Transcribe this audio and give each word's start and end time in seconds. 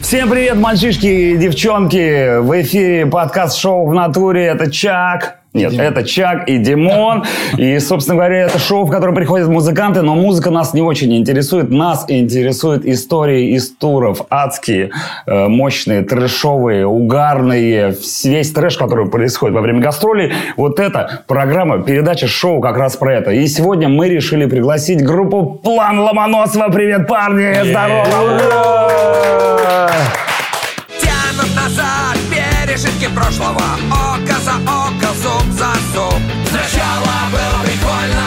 Всем 0.00 0.30
привет, 0.30 0.54
мальчишки 0.54 1.06
и 1.06 1.36
девчонки! 1.36 2.38
В 2.38 2.62
эфире 2.62 3.06
подкаст-шоу 3.06 3.88
«В 3.88 3.92
натуре». 3.92 4.46
Это 4.46 4.70
Чак. 4.70 5.40
Нет, 5.56 5.72
это 5.78 6.04
Чак 6.04 6.48
и 6.48 6.58
Димон. 6.58 7.24
И, 7.56 7.78
собственно 7.78 8.16
говоря, 8.16 8.42
это 8.42 8.58
шоу, 8.58 8.84
в 8.84 8.90
котором 8.90 9.14
приходят 9.14 9.48
музыканты, 9.48 10.02
но 10.02 10.14
музыка 10.14 10.50
нас 10.50 10.74
не 10.74 10.82
очень 10.82 11.16
интересует. 11.16 11.70
Нас 11.70 12.04
интересуют 12.08 12.84
истории 12.84 13.54
из 13.54 13.70
туров. 13.74 14.22
Адские, 14.30 14.90
э, 15.26 15.48
мощные, 15.48 16.02
трэшовые, 16.02 16.86
угарные. 16.86 17.96
Весь 18.24 18.52
трэш, 18.52 18.76
который 18.76 19.08
происходит 19.08 19.54
во 19.54 19.62
время 19.62 19.80
гастролей. 19.80 20.32
Вот 20.56 20.78
эта 20.78 21.22
программа, 21.26 21.82
передача, 21.82 22.26
шоу 22.26 22.60
как 22.60 22.76
раз 22.76 22.96
про 22.96 23.14
это. 23.14 23.30
И 23.30 23.46
сегодня 23.46 23.88
мы 23.88 24.08
решили 24.08 24.46
пригласить 24.46 25.02
группу 25.04 25.60
«План 25.62 25.98
Ломоносова». 26.00 26.68
Привет, 26.70 27.06
парни! 27.06 27.54
Здорово! 27.62 28.40
Тянут 31.00 31.56
назад 31.56 32.16
пережитки 32.30 33.08
прошлого 33.14 33.62
за 35.56 35.72
Сначала 36.50 37.16
было 37.32 37.64
прикольно 37.64 38.26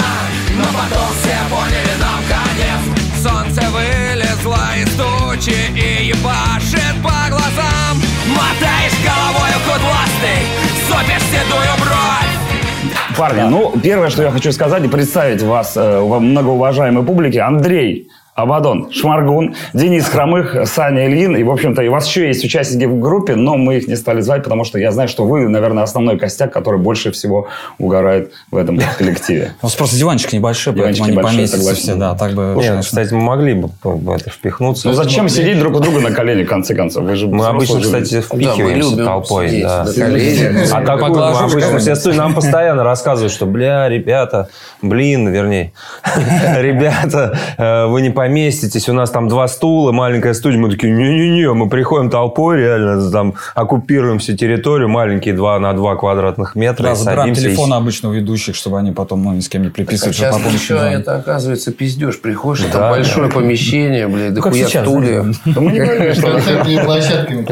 Но 0.58 0.66
потом 0.66 1.10
все 1.20 1.38
поняли 1.50 1.96
нам 2.00 2.22
конец. 2.34 2.82
Солнце 3.22 3.62
вылезло 3.70 4.58
из 4.76 4.90
тучи 4.96 5.58
И 5.76 6.08
ебашит 6.08 6.96
по 7.04 7.30
глазам. 7.30 8.02
Мотаешь 8.30 8.98
головой 9.04 9.52
кудластый 9.66 10.42
Сопишь 10.88 11.24
седую 11.30 11.74
бровь. 11.80 13.18
Парни, 13.18 13.42
ну, 13.42 13.74
первое, 13.84 14.10
что 14.10 14.24
я 14.24 14.32
хочу 14.32 14.52
сказать 14.52 14.84
и 14.86 14.88
представить 14.88 15.42
вас, 15.42 15.74
э, 15.76 16.00
многоуважаемой 16.00 17.04
публике, 17.04 17.42
Андрей 17.42 18.10
Абадон, 18.42 18.92
Шмаргун, 18.92 19.56
Денис 19.74 20.06
Хромых, 20.06 20.68
Саня 20.68 21.08
Ильин. 21.08 21.36
И, 21.36 21.44
в 21.44 21.52
общем-то, 21.52 21.82
и 21.82 21.88
у 21.88 21.92
вас 21.92 22.08
еще 22.08 22.28
есть 22.28 22.44
участники 22.44 22.86
в 22.86 23.00
группе, 23.00 23.36
но 23.36 23.58
мы 23.58 23.78
их 23.78 23.88
не 23.88 23.96
стали 23.96 24.22
звать, 24.22 24.44
потому 24.44 24.64
что 24.64 24.80
я 24.80 24.92
знаю, 24.92 25.10
что 25.10 25.26
вы, 25.26 25.48
наверное, 25.48 25.84
основной 25.84 26.18
костяк, 26.18 26.52
который 26.52 26.80
больше 26.80 27.12
всего 27.12 27.48
угорает 27.78 28.32
в 28.52 28.58
этом 28.58 28.80
коллективе. 28.98 29.54
У 29.62 29.66
нас 29.66 29.76
просто 29.76 29.98
диванчик 29.98 30.34
небольшой, 30.34 30.74
Диванчик 30.74 31.06
поэтому 31.06 31.28
они 31.28 31.38
поместятся 31.38 31.76
все. 31.76 31.96
Да, 31.96 32.16
так 32.16 32.34
бы, 32.34 32.56
Нет, 32.58 32.80
кстати, 32.82 33.14
мы 33.14 33.22
могли 33.22 33.54
бы 33.54 33.70
в 33.84 34.12
это 34.12 34.30
впихнуться. 34.30 34.88
Ну, 34.88 34.94
зачем 34.94 35.30
сидеть 35.30 35.60
друг 35.60 35.76
у 35.76 35.80
друга 35.80 36.00
на 36.00 36.12
колене, 36.12 36.44
в 36.44 36.48
конце 36.48 36.76
концов? 36.76 37.04
Вы 37.04 37.16
же 37.16 37.28
Мы 37.28 37.46
обычно, 37.46 37.82
кстати, 37.82 38.22
впихиваемся 38.22 38.98
толпой. 38.98 39.64
А 39.64 40.82
какую 40.82 41.14
мы 41.14 41.40
обычно 41.40 41.80
все 41.80 42.14
нам 42.14 42.34
постоянно 42.34 42.84
рассказывают, 42.84 43.32
что, 43.32 43.46
бля, 43.46 43.88
ребята, 43.90 44.50
блин, 44.82 45.28
вернее, 45.30 45.74
ребята, 46.58 47.38
э, 47.58 47.86
вы 47.86 48.02
не 48.02 48.10
поместитесь, 48.30 48.88
у 48.90 48.94
нас 48.94 49.10
там 49.10 49.28
два 49.28 49.48
стула, 49.48 49.92
маленькая 49.92 50.34
студия. 50.34 50.60
Мы 50.60 50.70
такие, 50.70 50.94
не-не-не, 50.94 51.52
мы 51.54 51.68
приходим 51.68 52.10
толпой, 52.10 52.58
реально, 52.58 53.12
там, 53.12 53.34
оккупируем 53.56 54.20
всю 54.20 54.36
территорию, 54.36 54.88
маленькие 54.88 55.34
2 55.34 55.60
на 55.60 55.74
2 55.74 55.96
квадратных 55.96 56.56
метра, 56.56 56.84
Да, 56.90 56.96
забираем 56.96 57.20
садимся. 57.36 57.42
и 57.42 57.44
телефоны 57.46 57.74
обычно 57.74 58.10
у 58.10 58.14
ведущих, 58.14 58.56
чтобы 58.56 58.78
они 58.78 58.92
потом 58.92 59.24
ну, 59.24 59.34
ни 59.34 59.40
с 59.40 59.50
кем 59.50 59.64
не 59.64 59.70
приписывали. 59.70 60.14
что 60.14 60.24
Сейчас 60.24 60.36
по 60.38 60.44
помощи 60.44 60.62
еще 60.62 60.78
звонят. 60.78 61.02
это, 61.02 61.16
оказывается, 61.16 61.72
пиздеж. 61.72 62.22
Приходишь, 62.22 62.66
Да, 62.66 62.72
там 62.80 62.90
большое 62.92 63.30
помещение, 63.32 64.08
блядь, 64.08 64.34
да 64.34 64.42
Как 64.42 64.52
хуя 64.54 64.68
сейчас, 64.68 64.86
стульев. 64.86 65.36
Да 65.46 65.62
мы 65.62 65.72
не 65.72 65.80
говорили, 65.80 66.14
что... 66.14 66.86
Площадками. 66.86 67.46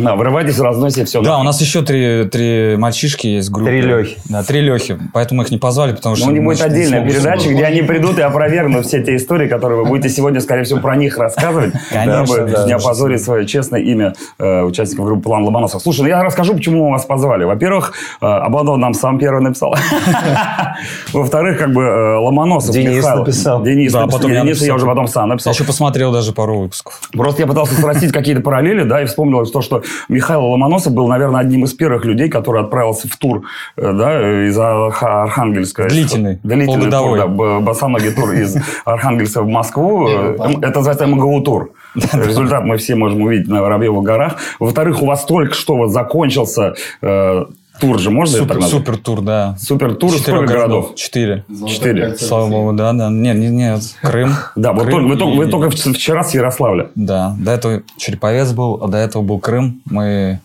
Да, 0.00 0.16
вырывайтесь, 0.16 0.58
разносите 0.58 1.04
все. 1.04 1.22
Да, 1.22 1.38
у 1.38 1.42
нас 1.42 1.60
еще 1.60 1.82
три, 1.82 2.24
три 2.30 2.76
мальчишки 2.76 3.26
есть 3.26 3.48
в 3.48 3.52
группе. 3.52 3.70
Три 3.70 3.80
Лехи. 3.82 4.16
Да, 4.28 4.42
три 4.42 4.60
Лехи. 4.60 4.98
Поэтому 5.12 5.42
их 5.42 5.50
не 5.50 5.58
позвали, 5.58 5.92
потому 5.92 6.16
что... 6.16 6.26
Ну, 6.26 6.32
у 6.32 6.34
них 6.34 6.44
будет 6.44 6.60
отдельная 6.62 7.04
передача, 7.06 7.50
где 7.50 7.64
они 7.64 7.82
придут 7.82 8.18
и 8.18 8.22
опровергнут 8.22 8.86
все 8.86 9.02
те 9.02 9.16
истории, 9.16 9.39
которые 9.48 9.78
вы 9.82 9.84
будете 9.86 10.08
сегодня, 10.08 10.40
скорее 10.40 10.64
всего, 10.64 10.80
про 10.80 10.96
них 10.96 11.18
рассказывать, 11.18 11.72
Конечно, 11.90 12.46
дабы 12.46 12.66
не 12.66 12.72
опозорить 12.72 13.22
свое 13.22 13.46
честное 13.46 13.80
имя 13.80 14.12
э, 14.38 14.62
участников 14.62 15.06
группы 15.06 15.22
«План 15.22 15.44
Ломоносов». 15.44 15.82
Слушай, 15.82 16.02
ну 16.02 16.08
я 16.08 16.22
расскажу, 16.22 16.54
почему 16.54 16.86
мы 16.86 16.92
вас 16.92 17.04
позвали. 17.04 17.44
Во-первых, 17.44 17.92
э, 18.20 18.26
Абадон 18.26 18.80
нам 18.80 18.94
сам 18.94 19.18
первый 19.18 19.42
написал. 19.42 19.74
Во-вторых, 21.12 21.58
как 21.58 21.72
бы 21.72 21.82
э, 21.82 22.16
Ломоносов 22.16 22.74
Денис 22.74 22.98
Михаил. 22.98 23.18
написал. 23.20 23.62
Денис 23.62 23.92
Да, 23.92 24.06
потом 24.06 24.30
я 24.32 24.42
Денис 24.42 24.56
я 24.60 24.72
написал. 24.72 24.76
уже 24.76 24.86
потом 24.86 25.06
сам 25.08 25.24
Я 25.24 25.28
написал. 25.34 25.52
еще 25.52 25.64
посмотрел 25.64 26.12
даже 26.12 26.32
пару 26.32 26.58
выпусков. 26.60 27.00
Просто 27.12 27.42
я 27.42 27.46
пытался 27.48 27.74
спросить 27.74 28.12
какие-то 28.12 28.40
параллели, 28.42 28.82
да, 28.84 29.02
и 29.02 29.06
вспомнил 29.06 29.44
то, 29.46 29.60
что 29.60 29.82
Михаил 30.08 30.44
Ломоносов 30.44 30.92
был, 30.92 31.08
наверное, 31.08 31.40
одним 31.40 31.64
из 31.64 31.72
первых 31.74 32.04
людей, 32.04 32.28
который 32.28 32.62
отправился 32.62 33.08
в 33.08 33.16
тур, 33.16 33.42
э, 33.76 33.92
да, 33.92 34.46
из 34.46 34.56
Арха- 34.58 35.22
Архангельска. 35.24 35.88
Длительный, 35.88 36.38
Длительный 36.42 36.90
тур, 36.90 37.18
да, 37.18 37.26
босоногий 37.60 38.12
тур 38.12 38.32
из 38.32 38.56
Архангельска 38.84 39.19
в 39.26 39.48
Москву. 39.48 40.06
Первый, 40.08 40.54
Э. 40.54 40.58
Это 40.62 40.78
называется 40.78 41.06
МГУ-тур. 41.06 41.72
Результат 42.12 42.64
мы 42.64 42.76
все 42.76 42.94
можем 42.94 43.22
увидеть 43.22 43.48
на 43.48 43.62
Воробьевых 43.62 44.02
горах. 44.04 44.36
Во-вторых, 44.58 45.02
у 45.02 45.06
вас 45.06 45.24
только 45.24 45.54
что 45.54 45.76
вот 45.76 45.88
закончился 45.90 46.74
э, 47.02 47.44
тур 47.80 47.98
же, 47.98 48.10
можно 48.10 48.36
это 48.36 48.42
Супер, 48.44 48.54
назвать? 48.60 48.70
супер 48.72 48.96
тур, 48.98 49.20
да. 49.22 49.56
Супер 49.58 49.94
тур 49.94 50.10
сколько 50.12 50.46
городов? 50.46 50.94
Четыре. 50.94 51.44
Четыре. 51.66 52.14
Слава 52.16 52.48
богу, 52.48 52.72
да, 52.74 52.92
да. 52.92 53.08
Нет, 53.10 53.36
нет, 53.36 53.50
нет. 53.52 53.80
Крым. 54.02 54.32
Да, 54.56 54.72
вот 54.72 54.88
только- 54.90 55.06
вы, 55.06 55.16
только, 55.16 55.36
вы 55.36 55.46
и- 55.46 55.50
только 55.50 55.68
вч- 55.68 55.92
вчера 55.94 56.22
с 56.22 56.32
Ярославля. 56.34 56.88
Да, 56.94 57.34
до 57.38 57.52
этого 57.52 57.82
Череповец 57.96 58.52
был, 58.52 58.78
а 58.82 58.86
до 58.88 58.98
этого 58.98 59.22
был 59.22 59.38
Крым. 59.40 59.80
Мы 59.90 60.40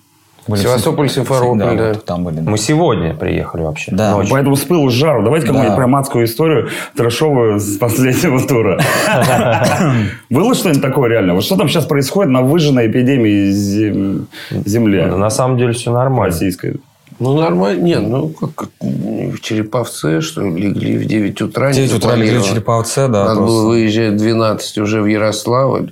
были 0.48 0.62
Севастополь, 0.62 1.10
Сим- 1.10 1.26
Симферополь, 1.26 1.78
да. 1.78 1.88
вот 1.90 2.06
там 2.06 2.24
были. 2.24 2.36
да. 2.40 2.52
Мы 2.52 2.58
сегодня 2.58 3.14
приехали 3.16 3.64
вообще. 3.64 3.92
Да. 3.92 4.12
ночью. 4.16 4.32
Поэтому 4.32 4.56
с 4.56 4.62
пылу 4.62 4.90
с 4.90 4.94
жару. 4.94 5.24
Давайте 5.24 5.48
Да. 5.48 5.54
какую-нибудь 5.54 5.78
прям 5.78 5.96
адскую 5.96 6.26
историю 6.26 6.70
трэшовую 6.96 7.60
с 7.60 7.78
последнего 7.78 8.40
тура. 8.48 8.80
Было 10.30 10.54
что-нибудь 10.56 10.82
такое 10.82 11.10
реально? 11.10 11.34
Вот 11.34 11.44
что 11.44 11.56
там 11.56 11.68
сейчас 11.70 11.86
происходит 11.86 12.32
на 12.32 12.42
выжженной 12.42 12.88
эпидемии 12.88 13.52
зем- 13.52 14.28
земле 14.66 15.08
Да, 15.08 15.18
На 15.18 15.30
самом 15.30 15.58
деле 15.58 15.74
все 15.74 15.92
нормально. 15.92 16.34
российской? 16.34 16.76
Ну, 17.20 17.40
нормально. 17.40 17.82
Нет, 17.82 18.02
ну, 18.02 18.28
как 18.30 18.54
как, 18.56 18.70
в 18.82 19.40
Череповце, 19.40 20.20
что 20.22 20.42
ли, 20.42 20.52
легли 20.68 20.98
в 20.98 21.06
9 21.06 21.42
утра. 21.42 21.70
В 21.72 21.74
9 21.74 21.94
утра 21.94 22.16
легли 22.16 22.40
в. 22.40 22.44
Череповце, 22.46 23.08
да. 23.08 23.24
Надо 23.24 23.36
просто. 23.38 23.46
было 23.46 23.68
выезжать 23.70 24.14
в 24.14 24.18
12 24.18 24.78
уже 24.80 25.02
в 25.02 25.06
Ярославль. 25.06 25.92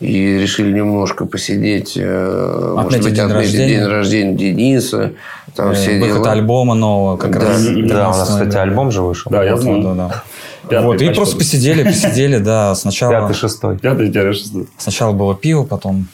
И 0.00 0.38
решили 0.38 0.72
немножко 0.72 1.24
посидеть, 1.24 1.92
э, 1.96 2.72
может 2.74 2.86
Отметить 2.86 3.04
быть, 3.04 3.14
день 3.14 3.24
отметить 3.24 3.34
рождения. 3.52 3.68
день 3.78 3.86
рождения 3.86 4.34
Дениса. 4.36 5.12
Там 5.54 5.70
Э, 5.70 5.74
все 5.74 6.00
Выход 6.00 6.22
дела. 6.22 6.32
альбома 6.32 6.74
нового 6.74 7.16
как 7.16 7.32
Да. 7.38 7.46
раз. 7.46 7.64
Да, 7.64 7.70
у 7.70 7.82
12 7.82 8.18
нас, 8.18 8.28
кстати, 8.28 8.56
альбом 8.56 8.90
же 8.90 9.02
вышел. 9.02 9.30
Да, 9.30 9.44
я 9.44 9.56
знаю. 9.56 9.82
да, 9.82 9.94
да. 9.94 10.22
Пятый 10.68 10.86
Вот, 10.86 11.00
и 11.02 11.08
просто 11.10 11.36
посидели, 11.36 11.84
посидели, 11.84 12.38
да. 12.38 12.74
Сначала, 12.74 13.12
Пятый, 13.12 13.34
шестой. 13.34 13.78
Пятый, 13.78 14.10
тире 14.10 14.32
шестой. 14.32 14.66
сначала 14.78 15.12
было 15.12 15.34
пиво, 15.34 15.62
потом 15.62 16.06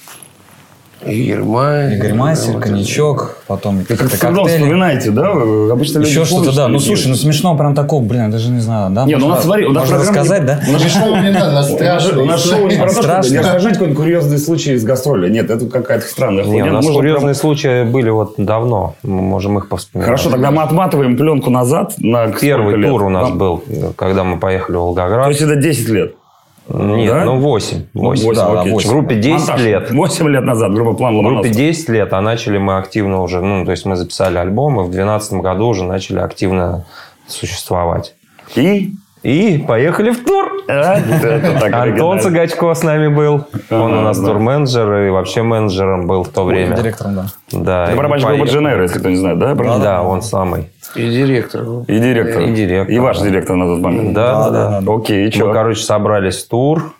Ермай. 1.06 1.96
Игорь 1.96 2.12
Мастер, 2.14 2.52
вот 2.54 2.62
коньячок, 2.62 3.38
потом 3.46 3.78
как 3.84 3.98
какие-то 3.98 4.18
коктейли. 4.18 4.48
вспоминаете, 4.48 5.10
да? 5.10 5.30
Обычно 5.32 5.98
люди 5.98 6.10
Еще 6.10 6.24
что-то, 6.24 6.54
да. 6.54 6.68
Ну, 6.68 6.78
слушай, 6.78 7.08
ну 7.08 7.14
смешно 7.14 7.56
прям 7.56 7.74
такого, 7.74 8.02
блин, 8.02 8.24
я 8.24 8.28
даже 8.28 8.50
не 8.50 8.60
знаю, 8.60 8.90
да? 8.90 9.04
Не, 9.06 9.16
ну 9.16 9.26
у 9.26 9.28
нас, 9.30 9.38
Можно- 9.38 9.44
смотри, 9.44 9.64
у 9.66 9.72
нас 9.72 9.88
Можно 9.88 9.96
программа 9.96 10.12
не- 10.14 10.20
рассказать, 10.20 10.46
да? 10.46 10.60
У 10.68 10.72
нас 10.72 10.82
шоу 10.82 11.16
Не 11.16 11.30
надо, 11.30 11.52
нас 11.52 11.70
У 11.70 11.78
нас 11.78 12.02
же- 12.02 12.08
страшно. 12.08 12.22
у 12.22 12.24
нас 12.26 12.44
шоу 12.44 12.68
не 12.68 12.76
про 12.76 12.86
то, 12.86 12.92
что 12.92 13.02
Страшно. 13.02 13.30
не 13.32 13.38
расскажите 13.38 13.72
какой-нибудь 13.74 13.96
курьезный 13.98 14.38
случай 14.38 14.72
из 14.74 14.84
гастроли. 14.84 15.30
Нет, 15.30 15.50
это 15.50 15.66
какая-то 15.66 16.06
странная 16.06 16.44
хуйня. 16.44 16.64
у 16.64 16.66
нас 16.74 16.84
Можно 16.84 16.92
курьезные 17.00 17.34
случаи 17.34 17.84
были 17.84 18.10
вот 18.10 18.34
давно. 18.36 18.94
Мы 19.02 19.22
можем 19.22 19.58
их 19.58 19.68
повспоминать. 19.68 20.06
Хорошо, 20.06 20.30
тогда 20.30 20.50
мы 20.50 20.62
отматываем 20.62 21.16
пленку 21.16 21.50
назад 21.50 21.94
на 21.98 22.28
Первый 22.28 22.82
тур 22.82 23.04
у 23.04 23.08
нас 23.08 23.30
был, 23.30 23.62
когда 23.96 24.22
мы 24.24 24.38
поехали 24.38 24.76
в 24.76 24.78
То 24.78 24.84
Волгоград. 24.86 25.28
есть 25.28 25.40
это 25.40 25.56
10 25.56 25.88
лет? 25.88 26.14
Нет, 26.72 27.12
да? 27.12 27.24
ну 27.24 27.38
8. 27.38 27.84
Ну, 27.94 28.02
8. 28.02 28.24
восемь, 28.24 28.34
да, 28.34 28.60
окей. 28.60 28.72
восемь. 28.72 28.88
В 28.88 28.92
группе 28.92 29.14
10 29.16 29.38
Монтаж. 29.38 29.60
лет. 29.60 29.90
8 29.90 30.28
лет 30.28 30.44
назад 30.44 30.72
группа 30.72 30.94
«План 30.94 31.14
В 31.14 31.16
группе 31.16 31.34
Ломоносов». 31.34 31.56
10 31.56 31.88
лет, 31.88 32.12
а 32.12 32.20
начали 32.20 32.58
мы 32.58 32.78
активно 32.78 33.22
уже, 33.22 33.40
ну, 33.40 33.64
то 33.64 33.70
есть 33.70 33.84
мы 33.86 33.96
записали 33.96 34.38
альбом, 34.38 34.80
и 34.80 34.84
в 34.84 34.90
2012 34.90 35.32
году 35.34 35.66
уже 35.66 35.84
начали 35.84 36.18
активно 36.18 36.84
существовать. 37.26 38.14
И? 38.56 38.92
И 39.22 39.58
поехали 39.68 40.10
в 40.10 40.24
тур. 40.24 40.62
А, 40.68 40.96
Антон. 41.82 42.20
Сагачко 42.20 42.72
с 42.74 42.82
нами 42.82 43.08
был. 43.08 43.44
Он 43.70 43.92
у 43.92 44.00
нас 44.00 44.18
турменеджер 44.18 45.08
и 45.08 45.10
вообще 45.10 45.42
менеджером 45.42 46.06
был 46.06 46.22
в 46.22 46.28
то 46.28 46.44
время. 46.44 46.76
Директором, 46.76 47.16
да. 47.16 47.24
Да, 47.52 47.84
Это 47.84 47.92
и 47.92 47.96
барабанщик 47.96 48.28
группы 48.28 48.46
Дженейро, 48.46 48.82
если 48.82 48.98
кто 48.98 49.10
не 49.10 49.16
знает, 49.16 49.38
да? 49.38 49.54
Да, 49.54 50.02
он 50.02 50.22
самый. 50.22 50.70
И 50.94 51.08
директор. 51.08 51.62
И 51.86 51.98
директор. 51.98 52.42
И 52.42 52.52
директор, 52.52 52.94
И 52.94 52.98
ваш 52.98 53.18
директор 53.20 53.56
на 53.56 53.66
тот 53.66 53.80
момент. 53.80 54.14
Да, 54.14 54.50
да, 54.50 54.80
да. 54.80 54.92
Окей, 54.92 55.22
и 55.22 55.26
Мы, 55.26 55.32
что? 55.32 55.52
короче, 55.52 55.82
собрались 55.82 56.42
в 56.42 56.48
тур. 56.48 56.94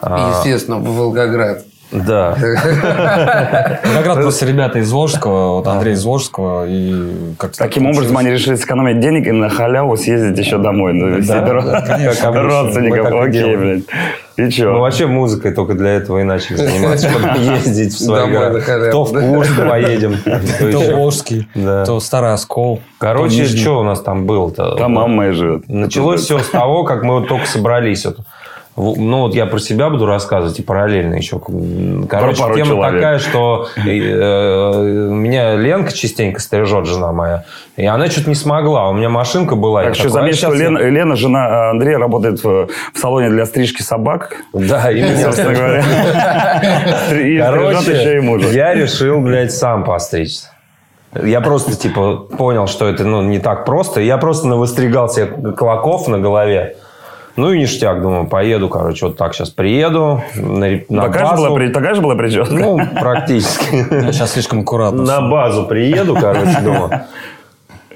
А, 0.00 0.30
Естественно, 0.38 0.78
в 0.78 0.96
Волгоград. 0.96 1.62
Да. 1.92 2.36
Как 2.36 4.06
раз 4.06 4.16
просто 4.22 4.46
ребята 4.46 4.78
из 4.78 4.90
Волжского, 4.90 5.56
вот 5.56 5.66
Андрей 5.66 5.94
из 5.94 6.04
Волжского, 6.04 6.66
и 6.66 7.34
как 7.38 7.52
Таким 7.52 7.86
образом, 7.86 8.16
они 8.16 8.30
решили 8.30 8.54
сэкономить 8.54 9.00
денег 9.00 9.26
и 9.26 9.32
на 9.32 9.48
халяву 9.50 9.96
съездить 9.96 10.38
еще 10.38 10.58
домой. 10.58 10.94
Ну, 10.94 11.20
Да, 11.22 11.82
конечно, 11.86 12.32
родственников. 12.42 13.12
Окей, 13.12 13.56
блядь. 13.56 13.82
И 14.36 14.42
Мы 14.42 14.50
чё? 14.50 14.78
вообще 14.78 15.06
музыкой 15.06 15.52
только 15.52 15.74
для 15.74 15.90
этого 15.90 16.20
и 16.20 16.22
начали 16.22 16.56
заниматься, 16.56 17.10
чтобы 17.10 17.28
ездить 17.38 17.92
в 17.92 18.02
свои 18.02 18.30
города. 18.30 18.90
То 18.90 19.04
в? 19.04 19.12
Курск 19.12 19.56
поедем, 19.68 20.16
то 20.24 20.66
еще. 20.66 20.94
Волжский, 20.94 21.48
то 21.54 22.00
Старый 22.00 22.32
Оскол. 22.32 22.80
Короче, 22.98 23.44
что 23.44 23.80
у 23.80 23.82
нас 23.82 24.00
там 24.00 24.26
было-то? 24.26 24.76
Там 24.76 24.92
мама 24.94 25.08
моя 25.08 25.32
живет. 25.32 25.68
Началось 25.68 26.22
все 26.22 26.38
с 26.38 26.48
того, 26.48 26.84
как 26.84 27.02
мы 27.02 27.20
вот 27.20 27.28
только 27.28 27.46
собрались. 27.46 28.06
Вот. 28.06 28.20
Ну, 28.74 29.20
вот 29.20 29.34
я 29.34 29.44
про 29.44 29.58
себя 29.58 29.90
буду 29.90 30.06
рассказывать 30.06 30.58
и 30.58 30.62
параллельно 30.62 31.14
еще. 31.14 31.38
Короче, 32.08 32.40
пару 32.40 32.54
тема 32.54 32.70
человек. 32.70 33.02
такая, 33.02 33.18
что 33.18 33.68
э, 33.76 33.80
э, 33.82 34.82
меня 35.10 35.56
Ленка 35.56 35.92
частенько 35.92 36.40
стрижет, 36.40 36.86
жена 36.86 37.12
моя. 37.12 37.44
И 37.76 37.84
она 37.84 38.06
что-то 38.08 38.30
не 38.30 38.34
смогла. 38.34 38.88
У 38.88 38.94
меня 38.94 39.10
машинка 39.10 39.56
была. 39.56 39.82
Так 39.82 39.96
заметь, 39.96 40.34
«А, 40.34 40.36
что 40.36 40.46
щас 40.48 40.54
я-» 40.54 40.64
Лена, 40.64 40.78
Лена, 40.78 41.16
жена 41.16 41.70
Андрея, 41.70 41.98
работает 41.98 42.42
в, 42.42 42.68
в 42.94 42.98
салоне 42.98 43.28
для 43.28 43.44
стрижки 43.44 43.82
собак. 43.82 44.36
Да, 44.54 44.90
именно. 44.90 45.18
Собственно 45.18 45.52
говоря. 45.52 45.82
И 47.10 47.38
стрижет 47.38 47.88
еще 47.88 48.16
и 48.16 48.20
мужа. 48.20 48.48
я 48.48 48.74
решил, 48.74 49.20
блядь, 49.20 49.52
сам 49.52 49.84
постричься. 49.84 50.48
Я 51.22 51.42
просто, 51.42 51.76
типа, 51.76 52.16
понял, 52.38 52.66
что 52.66 52.88
это, 52.88 53.04
ну, 53.04 53.20
не 53.20 53.38
так 53.38 53.66
просто. 53.66 54.00
Я 54.00 54.16
просто 54.16 54.46
навыстригал 54.46 55.10
себе 55.10 55.26
клоков 55.52 56.08
на 56.08 56.18
голове. 56.18 56.76
Ну 57.36 57.50
и 57.52 57.58
ништяк, 57.60 58.02
думаю, 58.02 58.26
поеду, 58.26 58.68
короче, 58.68 59.06
вот 59.06 59.16
так 59.16 59.34
сейчас 59.34 59.48
приеду 59.50 60.22
на, 60.34 60.80
на 60.90 61.02
Такая 61.02 61.24
же, 61.24 61.30
базу. 61.30 61.42
была, 61.46 61.56
при- 61.56 61.68
такая 61.68 61.94
же 61.94 62.00
была 62.02 62.14
прическа? 62.14 62.52
Ну, 62.54 62.78
практически. 63.00 63.64
Сейчас 64.12 64.32
слишком 64.32 64.60
аккуратно. 64.60 65.02
На 65.02 65.20
базу 65.30 65.64
приеду, 65.66 66.14
короче, 66.14 66.58
думаю. 66.62 66.90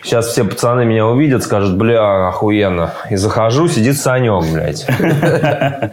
Сейчас 0.03 0.29
все 0.29 0.45
пацаны 0.45 0.85
меня 0.85 1.07
увидят, 1.07 1.43
скажут, 1.43 1.77
бля, 1.77 2.29
охуенно. 2.29 2.93
И 3.11 3.17
захожу, 3.17 3.67
сидит 3.69 3.99
Санек, 3.99 4.45
блядь. 4.53 4.87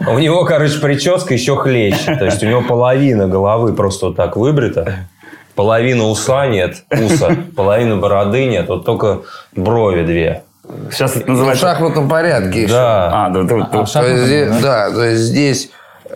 У 0.08 0.18
него, 0.18 0.44
короче, 0.44 0.78
прическа 0.78 1.34
еще 1.34 1.56
хлеще. 1.56 2.14
То 2.16 2.24
есть 2.26 2.42
у 2.42 2.46
него 2.46 2.62
половина 2.62 3.26
головы 3.26 3.72
просто 3.74 4.06
вот 4.06 4.16
так 4.16 4.36
выбрита. 4.36 5.08
Половина 5.54 6.04
уса 6.04 6.46
нет, 6.46 6.84
уса. 6.90 7.36
Половина 7.56 7.96
бороды 7.96 8.46
нет. 8.46 8.68
Вот 8.68 8.84
только 8.84 9.22
брови 9.54 10.02
две. 10.04 10.42
Сейчас 10.90 11.16
это 11.16 11.20
Ну, 11.26 11.34
в 11.34 11.36
называется... 11.36 11.66
шахматном 11.66 12.08
порядке 12.08 12.62
еще. 12.62 12.72
Да. 12.72 13.26
А, 13.26 13.30
да, 13.30 13.40
ты- 13.42 13.48
ты- 13.64 13.84
То 13.92 14.06
есть 14.06 14.24
здесь- 14.24 14.60
да, 14.62 14.90
то 14.90 15.04
есть 15.04 15.20
здесь 15.22 15.70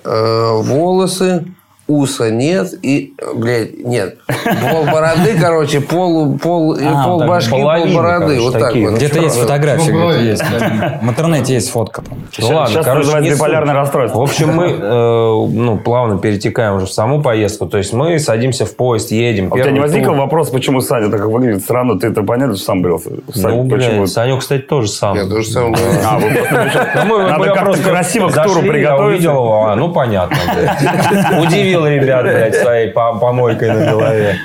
э, 0.04 0.50
волосы, 0.62 1.46
уса 1.88 2.30
нет 2.30 2.74
и, 2.82 3.14
блядь, 3.34 3.78
нет. 3.84 4.18
Пол 4.70 4.84
бороды, 4.84 5.36
короче, 5.40 5.80
пол, 5.80 6.38
пол, 6.38 6.74
и 6.74 6.84
А, 6.84 7.04
пол 7.04 7.18
так, 7.20 7.28
башки, 7.28 7.50
пол 7.50 7.60
половина, 7.62 7.96
бороды. 7.96 8.20
короче, 8.26 8.40
Вот 8.42 8.52
так 8.52 8.62
такие. 8.62 8.88
вот. 8.88 8.96
Где-то 8.98 9.18
есть 9.20 9.36
фотография, 9.36 9.92
Ну, 9.92 10.08
где-то 10.10 10.22
есть. 10.22 10.42
В 11.02 11.08
интернете 11.08 11.54
есть 11.54 11.70
фотка. 11.70 12.02
там. 12.02 12.18
Ну 12.38 12.48
ладно, 12.48 12.66
сейчас 12.74 12.84
короче, 12.84 13.06
называется 13.06 13.34
биполярное 13.36 13.74
расстройство. 13.74 14.18
В 14.18 14.22
общем, 14.22 14.54
мы 14.54 14.66
э, 14.66 14.78
ну, 14.80 15.78
плавно 15.78 16.18
перетекаем 16.18 16.76
уже 16.76 16.86
в 16.86 16.92
саму 16.92 17.22
поездку. 17.22 17.66
То 17.66 17.78
есть 17.78 17.92
мы 17.92 18.18
садимся 18.18 18.66
в 18.66 18.76
поезд, 18.76 19.10
едем. 19.10 19.48
А 19.50 19.54
у 19.54 19.58
тебя 19.58 19.70
не 19.70 19.80
возникл 19.80 20.10
тур. 20.10 20.16
вопрос, 20.18 20.50
почему 20.50 20.80
Саня 20.82 21.08
так 21.10 21.24
выглядит 21.24 21.62
странно? 21.62 21.98
Ты 21.98 22.08
это 22.08 22.22
понятно, 22.22 22.54
что 22.56 22.64
сам 22.66 22.82
брился? 22.82 23.10
Саня, 23.32 23.56
Ну, 23.62 23.68
почему? 23.68 23.96
блядь, 23.98 24.10
Санек, 24.10 24.40
кстати, 24.40 24.62
тоже 24.62 24.88
сам. 24.88 25.16
Я 25.16 25.24
тоже 25.26 25.48
сам. 25.48 25.74
А, 26.06 26.18
вы 26.18 26.30
просто 26.30 26.88
Ну, 27.06 27.18
мы- 27.18 27.30
Надо 27.30 27.44
как-то 27.54 27.82
красиво 27.82 28.28
к 28.28 28.42
туру 28.44 28.60
его, 28.62 29.64
а, 29.68 29.74
ну, 29.76 29.90
понятно. 29.92 30.36
блядь. 30.54 31.38
Удивил 31.82 32.02
ребят, 32.02 32.22
блядь, 32.22 32.54
своей 32.62 32.90
по- 32.90 33.14
помойкой 33.18 33.70
на 33.72 33.90
голове. 33.92 34.36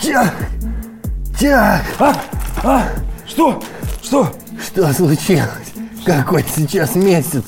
Тяг! 0.00 0.32
Тяг! 1.38 1.82
А? 1.98 2.14
А? 2.62 2.88
Что? 3.26 3.62
Что? 4.02 4.32
Что 4.64 4.92
случилось? 4.92 5.72
Какой 6.04 6.44
сейчас 6.54 6.94
месяц? 6.94 7.44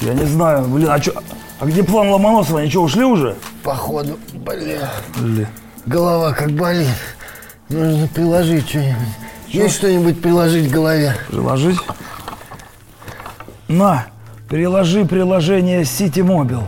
Я 0.00 0.14
не 0.14 0.24
знаю, 0.24 0.64
блин, 0.66 0.88
а 0.90 1.00
что? 1.00 1.22
А 1.60 1.66
где 1.66 1.84
план 1.84 2.08
Ломоносова? 2.08 2.60
Они 2.60 2.70
что, 2.70 2.82
ушли 2.82 3.04
уже? 3.04 3.36
Походу, 3.62 4.18
блин. 4.32 4.80
Голова 5.84 6.32
как 6.32 6.52
болит. 6.52 6.88
Нужно 7.68 8.08
приложить 8.08 8.66
что-нибудь. 8.66 9.08
Есть 9.46 9.74
что-нибудь 9.74 10.22
приложить 10.22 10.70
к 10.70 10.72
голове? 10.72 11.14
Приложить? 11.28 11.78
На, 13.68 14.06
переложи 14.48 15.04
приложение 15.04 15.82
City 15.82 16.24
Mobile. 16.24 16.64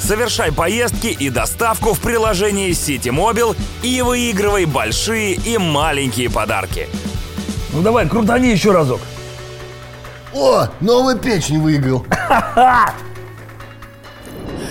Совершай 0.00 0.50
поездки 0.50 1.08
и 1.08 1.30
доставку 1.30 1.92
в 1.92 2.00
приложении 2.00 2.70
City 2.70 3.14
Mobile 3.14 3.56
и 3.84 4.02
выигрывай 4.02 4.64
большие 4.64 5.34
и 5.34 5.58
маленькие 5.58 6.28
подарки. 6.28 6.88
Ну 7.72 7.82
давай, 7.82 8.08
крутани 8.08 8.48
еще 8.50 8.72
разок. 8.72 9.00
О, 10.38 10.68
новую 10.80 11.18
печень 11.18 11.60
выиграл. 11.60 12.04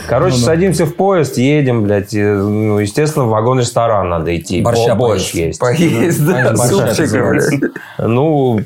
Короче, 0.08 0.38
садимся 0.38 0.86
в 0.86 0.96
поезд, 0.96 1.38
едем, 1.38 1.84
блядь. 1.84 2.14
и, 2.14 2.22
Ну, 2.24 2.80
естественно, 2.80 3.26
в 3.26 3.30
вагон-ресторан 3.30 4.08
надо 4.08 4.36
идти. 4.38 4.62
Борща 4.62 4.96
Бо- 4.96 5.08
борщ 5.10 5.32
есть. 5.32 5.60
Поесть, 5.60 6.26
да, 6.26 6.54
Борща 6.54 6.96
супчика, 6.96 7.30
блядь. 7.30 7.62
Ну, 7.98 8.62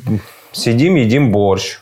сидим, 0.51 0.95
едим 0.95 1.31
борщ. 1.31 1.79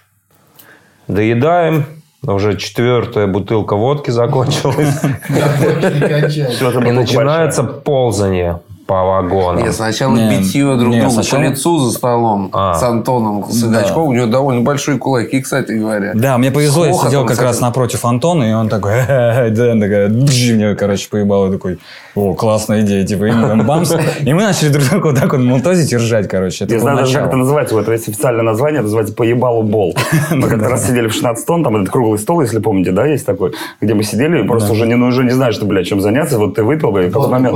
Доедаем. 1.07 1.85
Уже 2.21 2.57
четвертая 2.57 3.27
бутылка 3.27 3.75
водки 3.75 4.11
закончилась. 4.11 4.93
И 5.29 6.91
начинается 6.91 7.63
ползание 7.63 8.59
по 8.89 9.03
вагонам. 9.03 9.63
Нет, 9.63 9.75
сначала 9.75 10.15
Не, 10.15 10.39
битье 10.39 10.75
друг 10.75 10.89
не, 10.91 11.01
другу 11.01 11.13
сначала- 11.13 11.41
по 11.41 11.45
лицу 11.45 11.77
за 11.77 11.91
столом 11.95 12.49
А. 12.53 12.73
с 12.73 12.81
Антоном 12.81 13.47
Сыгачковым. 13.47 14.09
У 14.09 14.13
него 14.13 14.25
довольно 14.25 14.61
большие 14.61 14.97
кулаки, 14.97 15.41
кстати 15.41 15.73
говоря. 15.73 16.13
Да, 16.15 16.39
мне 16.39 16.49
повезло, 16.49 16.87
я 16.87 16.93
сидел 16.93 17.23
как 17.27 17.39
раз 17.39 17.61
напротив 17.61 18.03
Антона, 18.03 18.45
и 18.45 18.51
он 18.51 18.67
такой, 18.67 18.93
«Ха-ха-ха», 18.93 19.49
да, 19.51 19.71
он 19.73 19.79
такой, 19.79 20.07
«Бжж», 20.07 20.53
мне, 20.53 20.73
короче, 20.73 21.07
поебал, 21.07 21.49
и 21.49 21.51
такой, 21.51 21.77
о, 22.15 22.33
классная 22.33 22.81
идея, 22.81 23.05
типа, 23.05 23.25
и 23.25 23.31
мы 23.31 23.47
там 23.47 23.67
бамс, 23.67 23.93
и 24.21 24.33
мы 24.33 24.41
начали 24.41 24.69
друг 24.69 24.89
друга 24.89 25.05
вот 25.09 25.19
так 25.19 25.31
вот 25.33 25.41
молотозить 25.41 25.93
и 25.93 25.97
ржать, 25.97 26.27
короче. 26.27 26.65
Это 26.65 26.73
Я 26.73 26.79
знаю 26.79 26.97
даже, 26.97 27.13
как 27.13 27.27
это 27.27 27.37
называется. 27.37 27.75
Вот 27.75 27.87
есть 27.89 28.09
официальное 28.09 28.43
название, 28.43 28.79
это 28.79 28.85
называется 28.85 29.13
«Поебалу 29.13 29.61
бол». 29.61 29.95
Мы 30.31 30.47
как-то 30.47 30.67
раз 30.67 30.87
сидели 30.87 31.09
в 31.09 31.13
16 31.13 31.45
тонн, 31.45 31.63
там 31.63 31.75
этот 31.75 31.91
круглый 31.91 32.17
стол, 32.17 32.41
если 32.41 32.57
помните, 32.57 32.91
да, 32.91 33.05
есть 33.05 33.27
такой, 33.27 33.53
где 33.81 33.93
мы 33.93 34.03
сидели 34.03 34.43
и 34.43 34.47
просто 34.47 34.71
уже 34.71 34.87
не, 34.87 34.95
ну, 34.95 35.09
уже 35.09 35.23
не 35.23 35.29
знаешь, 35.29 35.53
что, 35.53 35.67
блядь, 35.67 35.85
чем 35.85 36.01
заняться. 36.01 36.39
Вот 36.39 36.55
ты 36.55 36.63
выпил, 36.63 36.89
и 36.97 37.01
в 37.01 37.11
какой-то 37.11 37.19
Вот, 37.19 37.29
момент 37.29 37.55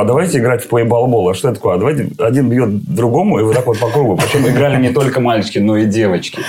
а 0.00 0.04
давайте 0.04 0.38
играть 0.38 0.64
в 0.64 0.69
поебалу 0.70 1.06
бол. 1.08 1.28
А 1.28 1.34
что 1.34 1.48
это 1.48 1.56
такое? 1.56 1.74
А 1.74 1.78
давайте 1.78 2.08
один 2.18 2.48
бьет 2.48 2.82
другому, 2.84 3.40
и 3.40 3.42
вот 3.42 3.54
так 3.54 3.66
вот 3.66 3.78
по 3.78 3.88
кругу. 3.88 4.16
Причем 4.16 4.48
играли 4.48 4.80
не 4.80 4.90
только 4.90 5.20
мальчики, 5.20 5.58
но 5.58 5.76
и 5.76 5.84
девочки. 5.86 6.40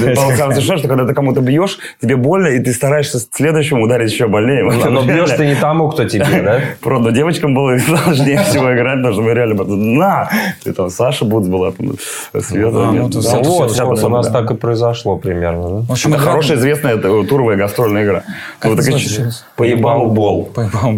Ты 0.00 0.14
получается, 0.14 0.60
что 0.60 0.88
когда 0.88 1.06
ты 1.06 1.14
кому-то 1.14 1.40
бьешь, 1.40 1.78
тебе 2.00 2.16
больно, 2.16 2.48
и 2.48 2.58
ты 2.58 2.72
стараешься 2.72 3.18
следующему 3.30 3.82
ударить 3.84 4.10
еще 4.10 4.26
больнее. 4.26 4.64
Но 4.64 5.02
бьешь 5.02 5.30
ты 5.30 5.46
не 5.46 5.54
тому, 5.54 5.88
кто 5.90 6.04
тебе, 6.04 6.42
да? 6.42 6.60
Правда, 6.80 7.10
девочкам 7.12 7.54
было 7.54 7.78
сложнее 7.78 8.38
всего 8.42 8.74
играть, 8.74 8.96
потому 8.96 9.12
что 9.14 9.22
мы 9.22 9.34
реально 9.34 9.64
на! 9.64 10.30
И 10.64 10.72
там 10.72 10.90
Саша 10.90 11.24
Буц 11.24 11.46
была, 11.46 11.72
там, 11.72 11.92
Света. 12.40 12.70
Ну, 12.70 13.08
Ну 13.08 13.20
всё- 13.20 13.42
вот, 13.86 14.04
у 14.04 14.08
нас 14.08 14.28
так 14.28 14.50
и 14.50 14.54
произошло 14.54 15.16
примерно. 15.16 15.84
общем, 15.88 16.14
Это 16.14 16.22
хорошая, 16.22 16.56
известная 16.58 16.96
туровая 16.96 17.56
гастрольная 17.56 18.04
игра. 18.04 18.22
Поебал 19.56 20.06
бол. 20.06 20.48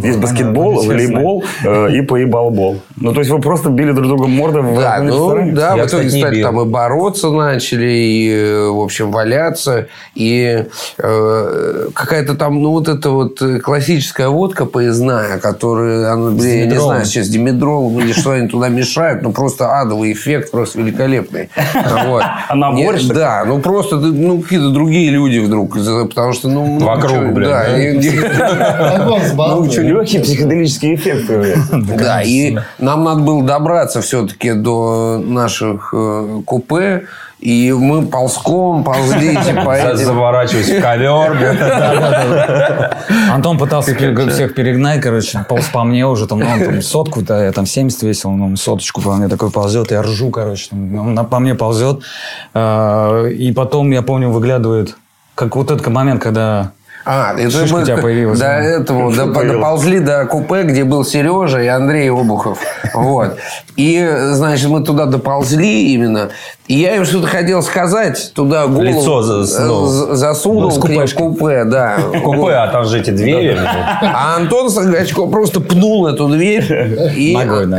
Есть 0.02 0.18
баскетбол, 0.18 0.82
волейбол 0.86 1.44
э, 1.64 1.92
и 1.92 2.00
поебал 2.02 2.50
бол. 2.60 2.76
Ну, 2.96 3.12
то 3.12 3.20
есть 3.20 3.30
вы 3.30 3.40
просто 3.40 3.70
били 3.70 3.92
друг 3.92 4.06
друга 4.08 4.26
морды 4.26 4.60
в 4.60 4.80
Да, 4.80 4.98
ну 5.00 5.08
ресторане? 5.08 5.52
да, 5.52 5.74
Я, 5.76 5.84
в 5.84 5.86
итоге 5.88 6.06
кстати, 6.06 6.20
стали 6.20 6.42
там 6.42 6.60
и 6.60 6.64
бороться 6.64 7.30
начали, 7.30 7.86
и, 7.90 8.30
э, 8.32 8.68
в 8.68 8.80
общем, 8.80 9.10
валяться. 9.10 9.86
И 10.14 10.64
э, 10.98 11.86
какая-то 11.94 12.34
там, 12.34 12.62
ну, 12.62 12.70
вот 12.70 12.88
эта 12.88 13.10
вот 13.10 13.40
классическая 13.62 14.28
водка 14.28 14.66
поездная, 14.66 15.38
которая, 15.38 16.12
она, 16.12 16.30
блин, 16.30 16.58
я 16.60 16.66
не 16.66 16.80
знаю, 16.80 17.04
сейчас 17.04 17.28
димедрол 17.28 17.98
или 18.00 18.12
что 18.12 18.32
они 18.32 18.48
туда 18.48 18.68
мешают, 18.68 19.22
ну, 19.22 19.32
просто 19.32 19.80
адовый 19.80 20.12
эффект, 20.12 20.50
просто 20.50 20.78
великолепный. 20.80 21.48
Вот. 22.06 22.22
А 22.48 22.54
на 22.56 22.72
Не- 22.72 22.84
борщ? 22.84 23.04
Да, 23.04 23.44
ну, 23.46 23.58
просто 23.60 23.96
ну, 23.96 24.40
какие-то 24.40 24.70
другие 24.70 25.10
люди 25.10 25.38
вдруг, 25.38 25.74
потому 26.08 26.32
что, 26.32 26.48
ну... 26.48 26.78
ну, 26.80 26.84
Вокруг, 26.86 27.32
блин, 27.32 27.48
Да, 27.50 27.64
да? 27.64 27.78
и- 27.78 27.98
Вагон 28.98 29.20
с 29.22 29.32
бабкой. 29.32 29.84
Легкий 29.84 30.18
психоделический 30.18 30.94
эффект. 30.94 31.30
Да, 31.98 32.22
и 32.22 32.49
нам 32.78 33.04
надо 33.04 33.20
было 33.20 33.42
добраться 33.42 34.00
все-таки 34.00 34.52
до 34.52 35.18
наших 35.24 35.92
э, 35.92 36.40
купе. 36.44 37.06
И 37.40 37.72
мы 37.72 38.06
ползком 38.06 38.84
ползли, 38.84 39.30
типа, 39.46 39.74
этим... 39.74 39.96
Заворачиваясь 39.96 40.68
в 40.68 40.80
ковер. 40.82 41.38
Антон 43.32 43.58
пытался 43.58 43.94
всех 43.94 44.54
перегнать, 44.54 45.00
короче, 45.00 45.44
полз 45.48 45.64
по 45.72 45.84
мне 45.84 46.06
уже, 46.06 46.26
там, 46.26 46.40
ну, 46.40 46.46
он 46.52 46.60
там 46.62 46.82
сотку, 46.82 47.22
да, 47.22 47.44
я 47.44 47.52
там 47.52 47.64
70 47.64 48.02
весил, 48.02 48.30
он 48.30 48.56
соточку 48.56 49.00
по 49.00 49.14
мне 49.14 49.28
такой 49.28 49.50
ползет, 49.50 49.90
я 49.90 50.02
ржу, 50.02 50.30
короче, 50.30 50.68
он 50.72 51.26
по 51.26 51.38
мне 51.38 51.54
ползет. 51.54 52.02
А, 52.52 53.26
И 53.26 53.52
потом, 53.52 53.90
я 53.90 54.02
помню, 54.02 54.28
выглядывает, 54.28 54.96
как 55.34 55.56
вот 55.56 55.70
этот 55.70 55.86
момент, 55.86 56.22
когда 56.22 56.72
А, 57.04 57.34
это 57.34 57.50
Шишка 57.50 57.76
мы 57.76 57.82
у 57.82 57.84
тебя 57.84 57.96
появилась, 57.96 58.38
До 58.38 58.46
этого, 58.46 59.12
до- 59.14 59.26
доползли 59.26 60.00
до 60.00 60.26
купе, 60.26 60.62
где 60.64 60.84
был 60.84 61.04
Сережа 61.04 61.60
и 61.62 61.66
Андрей 61.66 62.10
Обухов. 62.10 62.58
Вот. 62.94 63.38
И, 63.76 64.06
значит, 64.32 64.68
мы 64.68 64.82
туда 64.84 65.06
доползли 65.06 65.92
именно. 65.94 66.30
И 66.70 66.74
я 66.74 66.94
им 66.94 67.04
что-то 67.04 67.26
хотел 67.26 67.64
сказать. 67.64 68.30
Туда 68.32 68.68
голову 68.68 68.82
Лицо 68.82 69.22
засунул. 69.22 69.86
э, 69.86 69.88
з- 69.88 70.14
засунул 70.14 70.70
с 70.70 70.78
к 70.78 71.14
купе, 71.16 71.64
да. 71.64 71.98
Купе, 72.22 72.52
а 72.52 72.68
там 72.68 72.84
же 72.84 73.00
эти 73.00 73.10
двери. 73.10 73.58
А 73.60 74.36
Антон 74.36 74.70
Сагачко 74.70 75.26
просто 75.26 75.60
пнул 75.60 76.06
эту 76.06 76.28
дверь, 76.28 77.10
и, 77.16 77.32